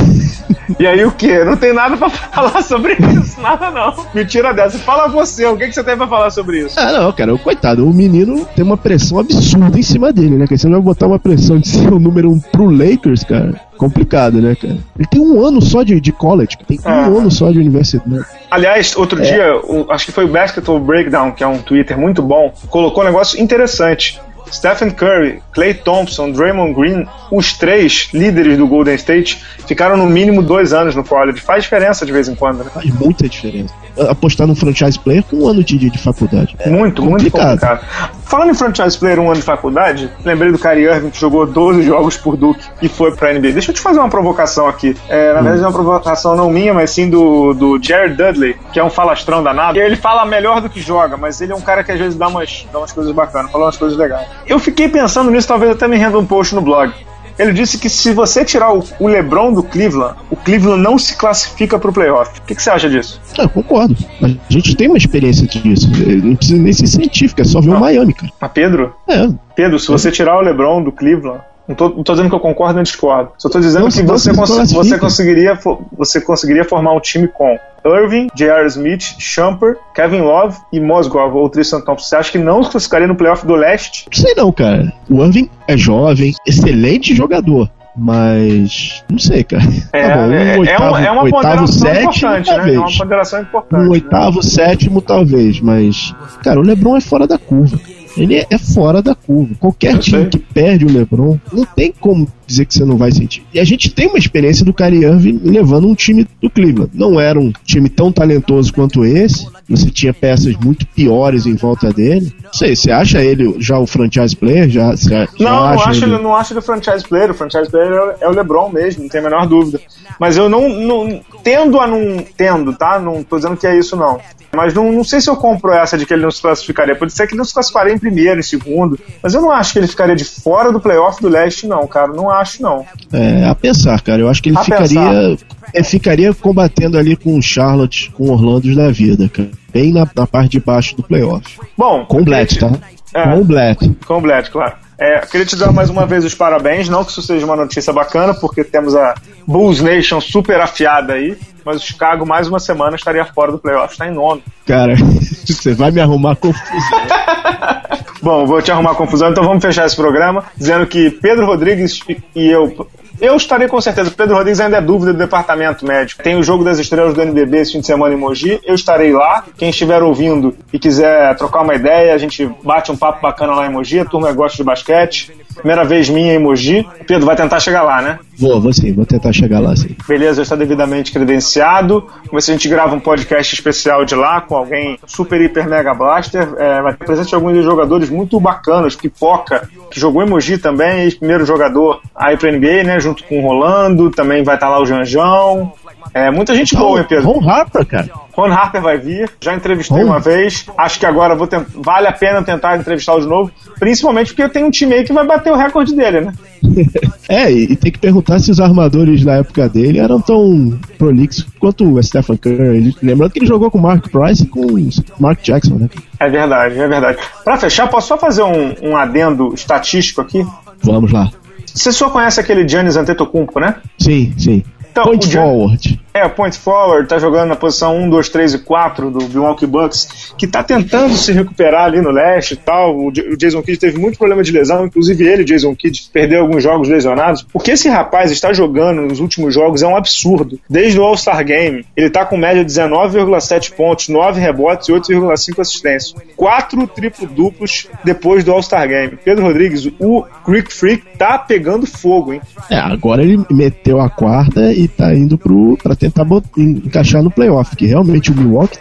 E 0.80 0.88
aí 0.88 1.04
o 1.04 1.12
que? 1.12 1.44
Não 1.44 1.58
tem 1.58 1.74
nada 1.74 1.98
pra 1.98 2.10
falar 2.10 2.62
sobre 2.62 2.94
isso, 2.94 3.42
nada 3.42 3.70
não. 3.70 3.94
Mentira 4.14 4.54
dessa. 4.54 4.80
Fala 4.80 5.10
você, 5.10 5.46
o 5.48 5.58
que, 5.58 5.68
que 5.68 5.74
você 5.74 5.84
tem 5.84 5.98
pra 5.98 6.08
falar 6.08 6.30
sobre 6.32 6.62
isso? 6.62 6.80
Ah, 6.80 6.94
não, 6.94 7.12
cara, 7.12 7.38
coitado, 7.38 7.86
o 7.86 7.94
menino 7.94 8.46
tem 8.56 8.64
uma 8.64 8.78
pressão 8.78 9.20
absurda 9.20 9.78
em 9.78 9.84
cima 9.84 10.14
dele, 10.14 10.38
né? 10.38 10.48
Que 10.48 10.58
você 10.58 10.70
vai 10.70 10.80
botar 10.80 11.08
uma 11.08 11.20
pressão 11.20 11.60
de 11.60 11.68
ser 11.68 11.92
o 11.92 12.00
número 12.00 12.30
1 12.30 12.34
um 12.34 12.40
pro 12.40 12.70
Lakers, 12.70 13.26
cara 13.26 13.60
complicado, 13.84 14.40
né, 14.40 14.56
cara? 14.56 14.78
Ele 14.98 15.08
tem 15.10 15.20
um 15.20 15.46
ano 15.46 15.62
só 15.62 15.84
de, 15.84 16.00
de 16.00 16.12
college, 16.12 16.58
tem 16.66 16.80
um 16.80 16.90
ah. 16.90 17.06
ano 17.08 17.30
só 17.30 17.52
de 17.52 17.60
universidade. 17.60 18.24
Aliás, 18.50 18.96
outro 18.96 19.22
é. 19.22 19.24
dia, 19.24 19.62
acho 19.90 20.06
que 20.06 20.12
foi 20.12 20.24
o 20.24 20.28
Basketball 20.28 20.80
Breakdown, 20.80 21.32
que 21.32 21.44
é 21.44 21.48
um 21.48 21.58
Twitter 21.58 21.98
muito 21.98 22.22
bom, 22.22 22.54
colocou 22.70 23.04
um 23.04 23.08
negócio 23.08 23.42
interessante. 23.42 24.22
Stephen 24.52 24.92
Curry, 24.92 25.42
Clay 25.54 25.74
Thompson, 25.74 26.32
Draymond 26.32 26.74
Green, 26.74 27.06
os 27.32 27.54
três 27.54 28.10
líderes 28.14 28.58
do 28.58 28.68
Golden 28.68 28.96
State, 28.96 29.44
ficaram 29.68 29.98
no 29.98 30.06
mínimo 30.06 30.42
dois 30.42 30.74
anos 30.74 30.96
no 30.96 31.04
college. 31.04 31.40
Faz 31.42 31.64
diferença 31.64 32.06
de 32.06 32.12
vez 32.12 32.28
em 32.28 32.36
quando, 32.36 32.64
né? 32.64 32.70
Faz 32.74 32.86
muita 32.94 33.28
diferença. 33.28 33.74
Apostar 34.10 34.48
num 34.48 34.56
franchise 34.56 34.98
player 34.98 35.24
com 35.24 35.38
um 35.38 35.48
ano 35.48 35.64
de, 35.64 35.78
de 35.78 35.98
faculdade. 35.98 36.56
É 36.60 36.70
muito, 36.70 37.02
complicado. 37.02 37.12
muito 37.12 37.32
complicado. 37.32 38.14
Falando 38.26 38.50
em 38.50 38.56
franchise 38.56 38.98
player 38.98 39.20
um 39.20 39.28
ano 39.28 39.36
de 39.36 39.42
faculdade, 39.42 40.10
lembrei 40.26 40.52
do 40.52 40.58
Kyrie 40.58 40.86
Irving 40.86 41.10
que 41.12 41.20
jogou 41.20 41.46
12 41.46 41.84
jogos 41.84 42.18
por 42.18 42.36
Duke 42.36 42.64
e 42.82 42.90
foi 42.90 43.16
pra 43.16 43.32
NBA. 43.32 43.52
Deixa 43.52 43.70
eu 43.72 43.76
te 43.76 43.82
fazer 43.82 44.00
uma 44.00 44.10
provocação 44.10 44.68
aqui. 44.68 44.96
É, 45.08 45.34
na 45.34 45.40
hum. 45.40 45.44
verdade, 45.44 45.64
é 45.64 45.68
uma 45.68 45.74
provocação 45.74 46.36
não 46.36 46.50
minha, 46.50 46.74
mas 46.74 46.90
sim 46.90 47.10
do, 47.10 47.54
do 47.54 47.80
Jared 47.82 48.16
Dudley, 48.16 48.56
que 48.72 48.80
é 48.80 48.84
um 48.84 48.90
falastrão 48.90 49.44
danado. 49.44 49.78
Ele 49.78 49.96
fala 49.96 50.26
melhor 50.26 50.62
do 50.62 50.70
que 50.70 50.82
joga, 50.82 51.16
mas 51.16 51.42
ele 51.42 51.52
é 51.52 51.56
um 51.56 51.62
cara 51.62 51.84
que 51.84 51.92
às 51.92 52.00
vezes 52.00 52.16
dá 52.16 52.28
umas, 52.28 52.66
dá 52.72 52.80
umas 52.80 52.92
coisas 52.92 53.14
bacanas, 53.14 53.52
fala 53.52 53.66
umas 53.66 53.78
coisas 53.78 53.98
legais. 53.98 54.28
Eu 54.46 54.60
fiquei 54.60 54.90
pensando 54.90 55.32
nisso, 55.32 55.48
talvez 55.48 55.72
até 55.72 55.88
me 55.88 55.98
renda 55.98 56.18
um 56.18 56.26
post 56.26 56.54
no 56.54 56.62
blog. 56.62 56.94
Ele 57.38 57.52
disse 57.52 57.78
que 57.78 57.90
se 57.90 58.14
você 58.14 58.46
tirar 58.46 58.74
o, 58.74 58.84
o 59.00 59.08
LeBron 59.08 59.54
do 59.54 59.64
Cleveland, 59.64 60.16
o 60.30 60.36
Cleveland 60.36 60.82
não 60.82 61.00
se 61.00 61.16
classifica 61.16 61.80
para 61.80 61.90
o 61.90 61.94
playoff. 61.94 62.40
O 62.40 62.44
que, 62.44 62.54
que, 62.54 62.62
você 62.62 62.70
acha 62.70 62.90
disso? 62.90 63.20
Eu 63.38 63.50
concordo. 63.50 63.96
A 64.22 64.54
gente 64.54 64.76
tem 64.76 64.88
uma 64.88 64.98
experiência 64.98 65.48
disso. 65.48 65.90
Não 66.24 66.36
precisa 66.36 66.62
nem 66.62 66.74
ser 66.74 66.88
científico, 66.88 67.42
é 67.42 67.44
só 67.44 67.60
ver 67.60 67.70
não. 67.70 67.78
o 67.78 67.80
Miami, 67.80 68.14
cara. 68.14 68.32
Mas 68.40 68.52
Pedro? 68.52 68.94
É. 69.08 69.30
Pedro, 69.56 69.80
se 69.80 69.88
você 69.88 70.12
tirar 70.12 70.38
o 70.38 70.42
LeBron 70.42 70.84
do 70.84 70.92
Cleveland, 70.92 71.42
não 71.68 71.76
tô, 71.76 71.90
não 71.90 72.04
tô 72.04 72.14
dizendo 72.14 72.30
que 72.30 72.36
eu 72.36 72.40
concordo 72.40 72.76
nem 72.76 72.84
discordo. 72.84 73.32
Só 73.38 73.50
tô 73.50 73.60
dizendo 73.60 73.84
não, 73.84 73.90
que 73.90 74.04
você, 74.04 74.34
cons 74.34 74.72
você, 74.72 74.98
conseguiria, 74.98 75.58
você 75.92 76.20
conseguiria 76.20 76.66
formar 76.66 76.94
um 76.94 77.00
time 77.00 77.28
com 77.28 77.58
Irving, 77.86 78.28
J.R. 78.36 78.68
Smith, 78.68 79.16
Shumper, 79.20 79.78
Kevin 79.96 80.22
Love 80.22 80.58
e 80.72 80.80
Mosgrove 80.80 81.38
ou 81.38 81.50
Tristan 81.50 81.82
Thompson. 81.82 82.08
Você 82.08 82.16
acha 82.16 82.32
que 82.32 82.38
não 82.38 82.62
classificaria 82.64 83.08
no 83.08 83.16
playoff 83.16 83.46
do 83.46 83.56
leste? 83.56 84.06
Não 84.14 84.22
sei 84.22 84.36
não, 84.36 84.52
cara. 84.52 84.92
O 85.10 85.24
Irving 85.24 85.50
é 85.68 85.78
jovem, 85.78 86.34
excelente 86.46 87.16
jogador. 87.16 87.70
Mas. 87.96 89.04
Não 89.10 89.20
sei, 89.20 89.44
cara. 89.44 89.64
É, 89.94 90.10
tá 90.10 90.16
bom, 90.16 90.30
um 90.30 90.34
é, 90.34 90.58
oitavo, 90.58 90.98
é, 90.98 91.12
uma 91.12 91.24
oitavo, 91.24 91.68
sétimo, 91.68 92.08
importante, 92.08 92.46
talvez. 92.50 92.66
né? 92.66 92.74
É 92.74 92.80
uma 92.80 92.98
ponderação 92.98 93.42
importante. 93.42 93.88
Um 93.88 93.92
oitavo, 93.92 94.36
né? 94.38 94.42
sétimo, 94.42 95.02
talvez. 95.02 95.60
Mas. 95.62 96.16
Cara, 96.44 96.60
o 96.60 96.64
Lebron 96.64 96.98
é 96.98 97.02
fora 97.02 97.28
da 97.28 97.38
curva. 97.38 97.80
Ele 98.16 98.46
é 98.50 98.58
fora 98.58 99.02
da 99.02 99.16
curva. 99.16 99.56
Qualquer 99.60 99.98
time 99.98 100.28
que 100.28 100.38
perde 100.38 100.86
o 100.86 100.92
LeBron, 100.92 101.40
não 101.52 101.66
tem 101.66 101.94
como 102.00 102.28
dizer 102.54 102.66
que 102.66 102.74
você 102.74 102.86
não 102.86 102.98
vai 102.98 103.12
sentir. 103.12 103.44
E 103.54 103.60
a 103.60 103.64
gente 103.64 103.90
tem 103.90 104.08
uma 104.08 104.18
experiência 104.18 104.64
do 104.64 104.74
Kyrie 104.74 105.04
Irving 105.04 105.42
levando 105.44 105.88
um 105.88 105.96
time 105.96 106.28
do 106.42 106.50
Cleveland. 106.50 106.92
Não 106.94 107.20
era 107.20 107.40
um 107.40 107.52
time 107.66 107.90
tão 107.90 108.12
talentoso 108.12 108.74
quanto 108.74 109.06
esse. 109.06 109.48
Você 109.70 109.90
tinha 109.90 110.14
peças 110.14 110.56
muito 110.58 110.86
piores 110.88 111.46
em 111.46 111.56
volta 111.56 111.92
dele. 111.92 112.34
Não 112.44 112.54
sei, 112.54 112.76
você 112.76 112.92
acha 112.92 113.24
ele 113.24 113.56
já 113.60 113.80
o 113.80 113.88
franchise 113.88 114.36
player? 114.36 114.70
Já, 114.70 114.96
já 114.96 115.28
não, 115.40 115.52
não 115.52 115.70
acho, 115.70 116.06
ele... 116.06 116.18
não 116.18 116.36
acho 116.36 116.54
ele 116.54 116.60
o 116.60 116.64
franchise 116.64 117.04
player. 117.08 117.32
O 117.32 117.34
franchise 117.34 117.70
player 117.70 118.16
é 118.20 118.28
o 118.28 118.32
LeBron 118.32 118.70
mesmo, 118.70 119.04
não 119.04 119.10
tem 119.10 119.22
a 119.22 119.24
menor 119.24 119.48
dúvida. 119.48 119.80
Mas 120.20 120.38
eu 120.38 120.50
não, 120.50 120.70
não 120.70 121.22
tendo 121.44 121.80
a 121.80 121.88
não 121.88 122.24
tendo, 122.38 122.74
tá? 122.74 123.00
Não 123.00 123.24
tô 123.24 123.38
dizendo 123.38 123.58
que 123.58 123.68
é 123.68 123.78
isso 123.78 123.96
não. 123.96 124.20
Mas 124.56 124.74
não, 124.74 124.92
não 124.92 125.04
sei 125.04 125.20
se 125.20 125.30
eu 125.30 125.36
compro 125.36 125.72
essa 125.72 125.98
de 125.98 126.06
que 126.06 126.14
ele 126.14 126.22
não 126.22 126.30
se 126.30 126.42
classificaria. 126.42 126.96
Pode 126.96 127.12
ser 127.12 127.26
que 127.26 127.34
ele 127.34 127.40
não 127.40 127.46
se 127.46 127.54
classificaria 127.54 127.94
em 127.94 127.98
primeiro, 127.98 128.40
em 128.40 128.44
segundo. 128.44 129.00
Mas 129.22 129.34
eu 129.34 129.42
não 129.42 129.52
acho 129.52 129.74
que 129.74 129.80
ele 129.80 129.88
ficaria 129.88 130.16
de 130.16 130.24
fora 130.24 130.72
do 130.72 130.80
playoff 130.80 131.20
do 131.20 131.28
leste, 131.28 131.68
não, 131.68 131.88
cara. 131.88 132.14
Não 132.14 132.30
acho, 132.30 132.43
não. 132.60 132.86
É, 133.12 133.46
a 133.46 133.56
pensar, 133.56 134.02
cara. 134.02 134.22
Eu 134.22 134.30
acho 134.30 134.42
que 134.42 134.50
ele 134.50 134.58
a 134.58 134.64
ficaria. 134.64 135.38
É, 135.74 135.84
ficaria 135.84 136.34
combatendo 136.34 136.98
ali 136.98 137.16
com 137.16 137.38
o 137.38 137.42
Charlotte, 137.42 138.12
com 138.12 138.26
o 138.26 138.32
Orlando 138.32 138.74
da 138.76 138.92
vida, 138.92 139.30
cara. 139.30 139.50
Bem 139.74 139.92
na, 139.92 140.08
na 140.16 140.28
parte 140.28 140.52
de 140.52 140.60
baixo 140.60 140.96
do 140.96 141.04
playoff. 141.04 141.60
Bom, 141.78 142.06
com 142.06 142.22
o 142.22 142.24
Blatt, 142.24 142.60
tá? 142.60 142.72
É, 143.14 143.24
com 143.24 143.42
o 143.42 143.44
Blatt. 143.44 143.92
Com 144.06 144.18
o 144.18 144.22
Blatt, 144.22 144.52
claro. 144.52 144.74
É, 144.98 145.20
queria 145.20 145.46
te 145.46 145.56
dar 145.56 145.72
mais 145.72 145.90
uma 145.90 146.06
vez 146.06 146.24
os 146.24 146.36
parabéns, 146.36 146.88
não 146.88 147.04
que 147.04 147.12
isso 147.12 147.22
seja 147.22 147.46
uma 147.46 147.56
notícia 147.56 147.92
bacana, 147.92 148.34
porque 148.34 148.64
temos 148.64 148.96
a 148.96 149.16
Bulls 149.46 149.82
Nation 149.82 150.22
super 150.22 150.62
afiada 150.62 151.14
aí, 151.14 151.38
mas 151.66 151.78
o 151.78 151.86
Chicago 151.86 152.26
mais 152.26 152.48
uma 152.48 152.60
semana 152.60 152.96
estaria 152.96 153.26
fora 153.26 153.52
do 153.52 153.58
playoff, 153.58 153.94
está 153.94 154.08
em 154.08 154.14
nono. 154.14 154.42
Cara, 154.66 154.96
você 155.46 155.74
vai 155.74 155.92
me 155.92 156.00
arrumar 156.00 156.36
confusão. 156.36 156.64
Bom, 158.24 158.46
vou 158.46 158.62
te 158.62 158.72
arrumar 158.72 158.96
confusão, 158.96 159.32
então 159.32 159.44
vamos 159.44 159.62
fechar 159.62 159.86
esse 159.86 159.98
programa 159.98 160.46
dizendo 160.56 160.88
que 160.88 161.12
Pedro 161.12 161.46
Rodrigues 161.46 162.00
e 162.34 162.48
eu 162.48 162.88
eu 163.24 163.38
estarei 163.38 163.70
com 163.70 163.80
certeza. 163.80 164.12
Pedro 164.12 164.36
Rodrigues 164.36 164.60
ainda 164.60 164.78
é 164.78 164.82
dúvida 164.82 165.14
do 165.14 165.18
departamento 165.18 165.88
médico. 165.88 166.22
Tem 166.22 166.36
o 166.36 166.44
jogo 166.44 166.62
das 166.62 166.78
estrelas 166.78 167.14
do 167.14 167.22
NBB 167.22 167.60
esse 167.60 167.72
fim 167.72 167.80
de 167.80 167.86
semana 167.86 168.14
em 168.14 168.18
Mogi. 168.18 168.60
Eu 168.66 168.76
estarei 168.76 169.14
lá. 169.14 169.46
Quem 169.58 169.70
estiver 169.70 170.04
ouvindo 170.04 170.54
e 170.74 170.78
quiser 170.78 171.34
trocar 171.38 171.62
uma 171.62 171.74
ideia, 171.74 172.14
a 172.14 172.18
gente 172.18 172.46
bate 172.62 172.92
um 172.92 172.98
papo 172.98 173.22
bacana 173.22 173.56
lá 173.56 173.66
em 173.66 173.72
Mogi. 173.72 173.98
A 173.98 174.06
turma 174.06 174.34
gosta 174.34 174.58
de 174.58 174.64
basquete. 174.66 175.32
Primeira 175.56 175.86
vez 175.86 176.10
minha 176.10 176.34
em 176.34 176.40
Mogi. 176.40 176.86
Pedro 177.08 177.26
vai 177.26 177.36
tentar 177.36 177.60
chegar 177.60 177.84
lá, 177.84 178.02
né? 178.02 178.20
Vou, 178.38 178.60
vou 178.60 178.74
sim, 178.74 178.92
vou 178.92 179.06
tentar 179.06 179.32
chegar 179.32 179.60
lá 179.60 179.76
sim. 179.76 179.96
Beleza, 180.08 180.42
está 180.42 180.56
devidamente 180.56 181.12
credenciado. 181.12 182.02
Vamos 182.02 182.32
ver 182.32 182.42
se 182.42 182.52
a 182.52 182.54
gente 182.56 182.68
grava 182.68 182.96
um 182.96 183.00
podcast 183.00 183.54
especial 183.54 184.04
de 184.04 184.16
lá 184.16 184.42
com 184.42 184.56
alguém 184.56 184.98
super, 185.06 185.40
hiper, 185.40 185.70
mega 185.70 185.94
blaster. 185.94 186.50
É, 186.58 186.82
vai 186.82 186.94
ter 186.94 187.06
presente 187.06 187.34
alguns 187.36 187.64
jogadores 187.64 188.10
muito 188.10 188.40
bacanas. 188.40 188.96
Pipoca, 188.96 189.70
que 189.92 190.00
jogou 190.00 190.24
em 190.24 190.30
Mogi 190.30 190.58
também, 190.58 191.12
primeiro 191.12 191.46
jogador 191.46 192.02
aí 192.16 192.36
para 192.36 192.52
NBA, 192.52 192.84
né? 192.84 193.00
Junto 193.00 193.13
com 193.22 193.40
o 193.40 193.42
Rolando. 193.42 194.10
Também 194.10 194.44
vai 194.44 194.56
estar 194.56 194.68
tá 194.68 194.72
lá 194.72 194.82
o 194.82 194.86
Janjão. 194.86 195.74
É, 196.14 196.30
muita 196.30 196.54
gente 196.56 196.76
boa, 196.76 197.00
hein, 197.00 197.06
Pedro? 197.08 197.32
Ron 197.32 197.50
Harper, 197.50 197.86
cara. 197.86 198.10
Ron 198.34 198.52
Harper 198.52 198.82
vai 198.82 198.98
vir, 198.98 199.30
já 199.42 199.54
entrevistei 199.54 200.02
Ron. 200.02 200.10
uma 200.10 200.20
vez. 200.20 200.66
Acho 200.78 201.00
que 201.00 201.06
agora 201.06 201.36
vou 201.36 201.48
tent... 201.48 201.66
vale 201.76 202.08
a 202.08 202.12
pena 202.12 202.44
tentar 202.44 202.78
entrevistá-lo 202.78 203.22
de 203.22 203.28
novo, 203.28 203.52
principalmente 203.80 204.28
porque 204.28 204.44
eu 204.44 204.50
tenho 204.50 204.68
um 204.68 204.72
time 204.72 204.94
aí 204.94 205.04
que 205.04 205.14
vai 205.14 205.26
bater 205.26 205.52
o 205.52 205.56
recorde 205.56 205.96
dele, 205.96 206.22
né? 206.22 206.34
é, 207.30 207.52
e 207.52 207.76
tem 207.76 207.92
que 207.92 208.00
perguntar 208.00 208.40
se 208.40 208.52
os 208.52 208.60
armadores 208.60 209.24
na 209.24 209.36
época 209.36 209.68
dele 209.70 210.00
eram 210.00 210.20
tão 210.20 210.78
prolixos 210.98 211.48
quanto 211.60 211.84
o 211.84 212.02
Stephen 212.02 212.38
Curry. 212.38 212.96
Lembrando 213.02 213.32
que 213.32 213.40
ele 213.40 213.48
jogou 213.48 213.72
com 213.72 213.78
o 213.78 213.82
Mark 213.82 214.08
Price 214.10 214.44
e 214.44 214.48
com 214.48 214.66
o 214.66 214.90
Mark 215.20 215.42
Jackson, 215.42 215.76
né? 215.76 215.90
É 216.20 216.30
verdade, 216.30 216.80
é 216.80 216.88
verdade. 216.88 217.18
Para 217.44 217.58
fechar, 217.58 217.88
posso 217.88 218.08
só 218.08 218.18
fazer 218.18 218.44
um, 218.44 218.76
um 218.84 218.98
adendo 218.98 219.54
estatístico 219.54 220.22
aqui? 220.22 220.46
Vamos 220.84 221.12
lá. 221.12 221.32
Você 221.74 221.92
só 221.92 222.10
conhece 222.10 222.40
aquele 222.40 222.68
Giannis 222.68 222.96
Antetokounmpo, 222.96 223.60
né? 223.60 223.76
Sim, 223.98 224.34
sim. 224.38 224.64
Então, 224.92 225.04
point 225.04 225.32
forward. 225.32 226.03
É, 226.14 226.30
point 226.30 226.56
forward, 226.58 227.08
tá 227.08 227.18
jogando 227.18 227.50
na 227.50 227.56
posição 227.56 227.98
1, 227.98 228.10
2, 228.10 228.30
3 228.30 228.54
e 228.54 228.60
4 228.60 229.10
do 229.10 229.28
Milwaukee 229.30 229.66
Bucks, 229.66 230.34
que 230.38 230.46
tá 230.46 230.64
tentando 230.64 231.16
se 231.16 231.32
recuperar 231.32 231.86
ali 231.86 232.02
no 232.02 232.12
leste 232.12 232.54
e 232.54 232.58
tal. 232.58 232.96
O, 232.96 233.12
Jason 233.12 233.64
Kidd 233.64 233.80
teve 233.80 233.98
muito 233.98 234.20
problema 234.20 234.44
de 234.44 234.52
lesão, 234.52 234.86
inclusive 234.86 235.28
ele, 235.28 235.44
Jason 235.44 235.76
Kidd, 235.76 236.10
perdeu 236.14 236.42
alguns 236.42 236.62
jogos 236.62 236.88
lesionados. 236.88 237.46
O 237.52 237.60
que 237.60 237.72
esse 237.72 237.90
rapaz 237.90 238.32
está 238.32 238.54
jogando 238.54 239.02
nos 239.02 239.20
últimos 239.20 239.56
jogos 239.56 239.82
é 239.82 239.88
um 239.88 239.96
absurdo. 239.96 240.60
Desde 240.70 241.00
o 241.00 241.04
All-Star 241.04 241.44
Game, 241.44 241.84
ele 241.98 242.12
tá 242.12 242.24
com 242.26 242.38
média 242.38 242.64
de 242.64 242.72
19,7 242.72 243.74
pontos, 243.74 244.08
9 244.08 244.40
rebotes 244.40 244.90
e 244.90 244.92
8,5 244.92 245.62
assistências. 245.62 246.16
Quatro 246.36 246.86
triplo-duplos 246.86 247.88
depois 248.04 248.44
do 248.44 248.52
All-Star 248.52 248.88
Game. 248.88 249.18
Pedro 249.24 249.46
Rodrigues, 249.46 249.88
o 250.00 250.24
Creek 250.46 250.72
Freak 250.72 251.18
tá 251.18 251.40
pegando 251.40 251.88
fogo, 251.88 252.34
hein? 252.34 252.42
É, 252.70 252.78
agora 252.78 253.24
ele 253.24 253.44
meteu 253.50 254.00
a 254.00 254.10
quarta 254.10 254.72
e 254.72 254.88
tá 254.88 255.12
indo 255.16 255.40
pro, 255.40 255.76
pra 255.82 255.96
tentar 256.10 256.26
encaixar 256.58 257.24
no 257.24 257.32
playoff, 257.32 257.76
que 257.76 257.86
realmente 257.86 258.32
o 258.32 258.36
Milwaukee 258.36 258.80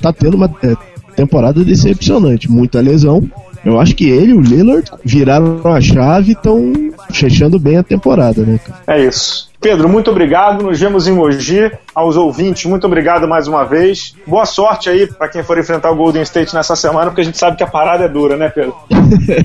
tá 0.00 0.12
tendo 0.12 0.36
uma 0.36 0.50
é, 0.62 0.76
temporada 1.16 1.64
decepcionante, 1.64 2.50
muita 2.50 2.80
lesão. 2.80 3.28
Eu 3.64 3.78
acho 3.78 3.94
que 3.94 4.08
ele 4.08 4.32
e 4.32 4.34
o 4.34 4.40
Lillard 4.40 4.90
viraram 5.04 5.60
a 5.64 5.80
chave 5.80 6.30
e 6.30 6.32
estão 6.32 6.72
fechando 7.12 7.58
bem 7.58 7.76
a 7.76 7.82
temporada, 7.82 8.42
né? 8.42 8.58
É 8.86 9.04
isso. 9.04 9.50
Pedro, 9.60 9.90
muito 9.90 10.10
obrigado. 10.10 10.64
Nos 10.64 10.80
vemos 10.80 11.06
em 11.06 11.12
Mogi. 11.12 11.70
Aos 11.94 12.16
ouvintes, 12.16 12.64
muito 12.64 12.86
obrigado 12.86 13.28
mais 13.28 13.46
uma 13.46 13.64
vez. 13.64 14.14
Boa 14.26 14.46
sorte 14.46 14.88
aí 14.88 15.06
para 15.06 15.28
quem 15.28 15.42
for 15.42 15.58
enfrentar 15.58 15.90
o 15.90 15.96
Golden 15.96 16.22
State 16.22 16.54
nessa 16.54 16.74
semana, 16.74 17.06
porque 17.06 17.20
a 17.20 17.24
gente 17.24 17.36
sabe 17.36 17.58
que 17.58 17.62
a 17.62 17.66
parada 17.66 18.04
é 18.04 18.08
dura, 18.08 18.38
né, 18.38 18.48
Pedro? 18.48 18.74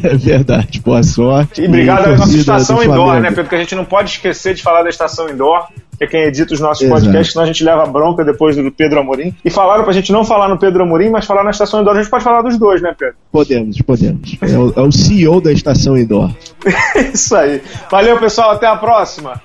é 0.01 0.15
verdade. 0.15 0.79
Boa 0.79 1.03
sorte. 1.03 1.61
E 1.61 1.67
obrigado 1.67 2.07
à 2.07 2.15
nossa 2.15 2.37
estação 2.37 2.81
indoor, 2.81 3.19
né, 3.19 3.27
Pedro? 3.29 3.43
Porque 3.43 3.55
a 3.55 3.59
gente 3.59 3.75
não 3.75 3.83
pode 3.83 4.11
esquecer 4.11 4.53
de 4.53 4.63
falar 4.63 4.83
da 4.83 4.89
estação 4.89 5.29
indoor 5.29 5.67
que 5.97 6.03
é 6.03 6.07
quem 6.07 6.21
edita 6.23 6.53
os 6.53 6.59
nossos 6.59 6.83
Exato. 6.83 7.01
podcasts, 7.01 7.33
senão 7.33 7.43
a 7.43 7.47
gente 7.47 7.63
leva 7.63 7.85
bronca 7.85 8.23
depois 8.23 8.55
do 8.55 8.71
Pedro 8.71 8.99
Amorim. 8.99 9.33
E 9.43 9.49
falaram 9.49 9.83
pra 9.83 9.93
gente 9.93 10.11
não 10.11 10.23
falar 10.23 10.47
no 10.47 10.57
Pedro 10.57 10.83
Amorim, 10.83 11.09
mas 11.09 11.25
falar 11.25 11.43
na 11.43 11.51
Estação 11.51 11.81
Indoor. 11.81 11.95
A 11.95 12.01
gente 12.01 12.09
pode 12.09 12.23
falar 12.23 12.41
dos 12.41 12.57
dois, 12.57 12.81
né, 12.81 12.95
Pedro? 12.97 13.15
Podemos, 13.31 13.81
podemos. 13.81 14.37
É 14.41 14.57
o, 14.57 14.73
é 14.75 14.81
o 14.81 14.91
CEO 14.91 15.41
da 15.41 15.51
Estação 15.51 15.97
Indoor. 15.97 16.31
Isso 17.13 17.35
aí. 17.35 17.61
Valeu, 17.89 18.19
pessoal. 18.19 18.51
Até 18.51 18.67
a 18.67 18.75
próxima. 18.75 19.41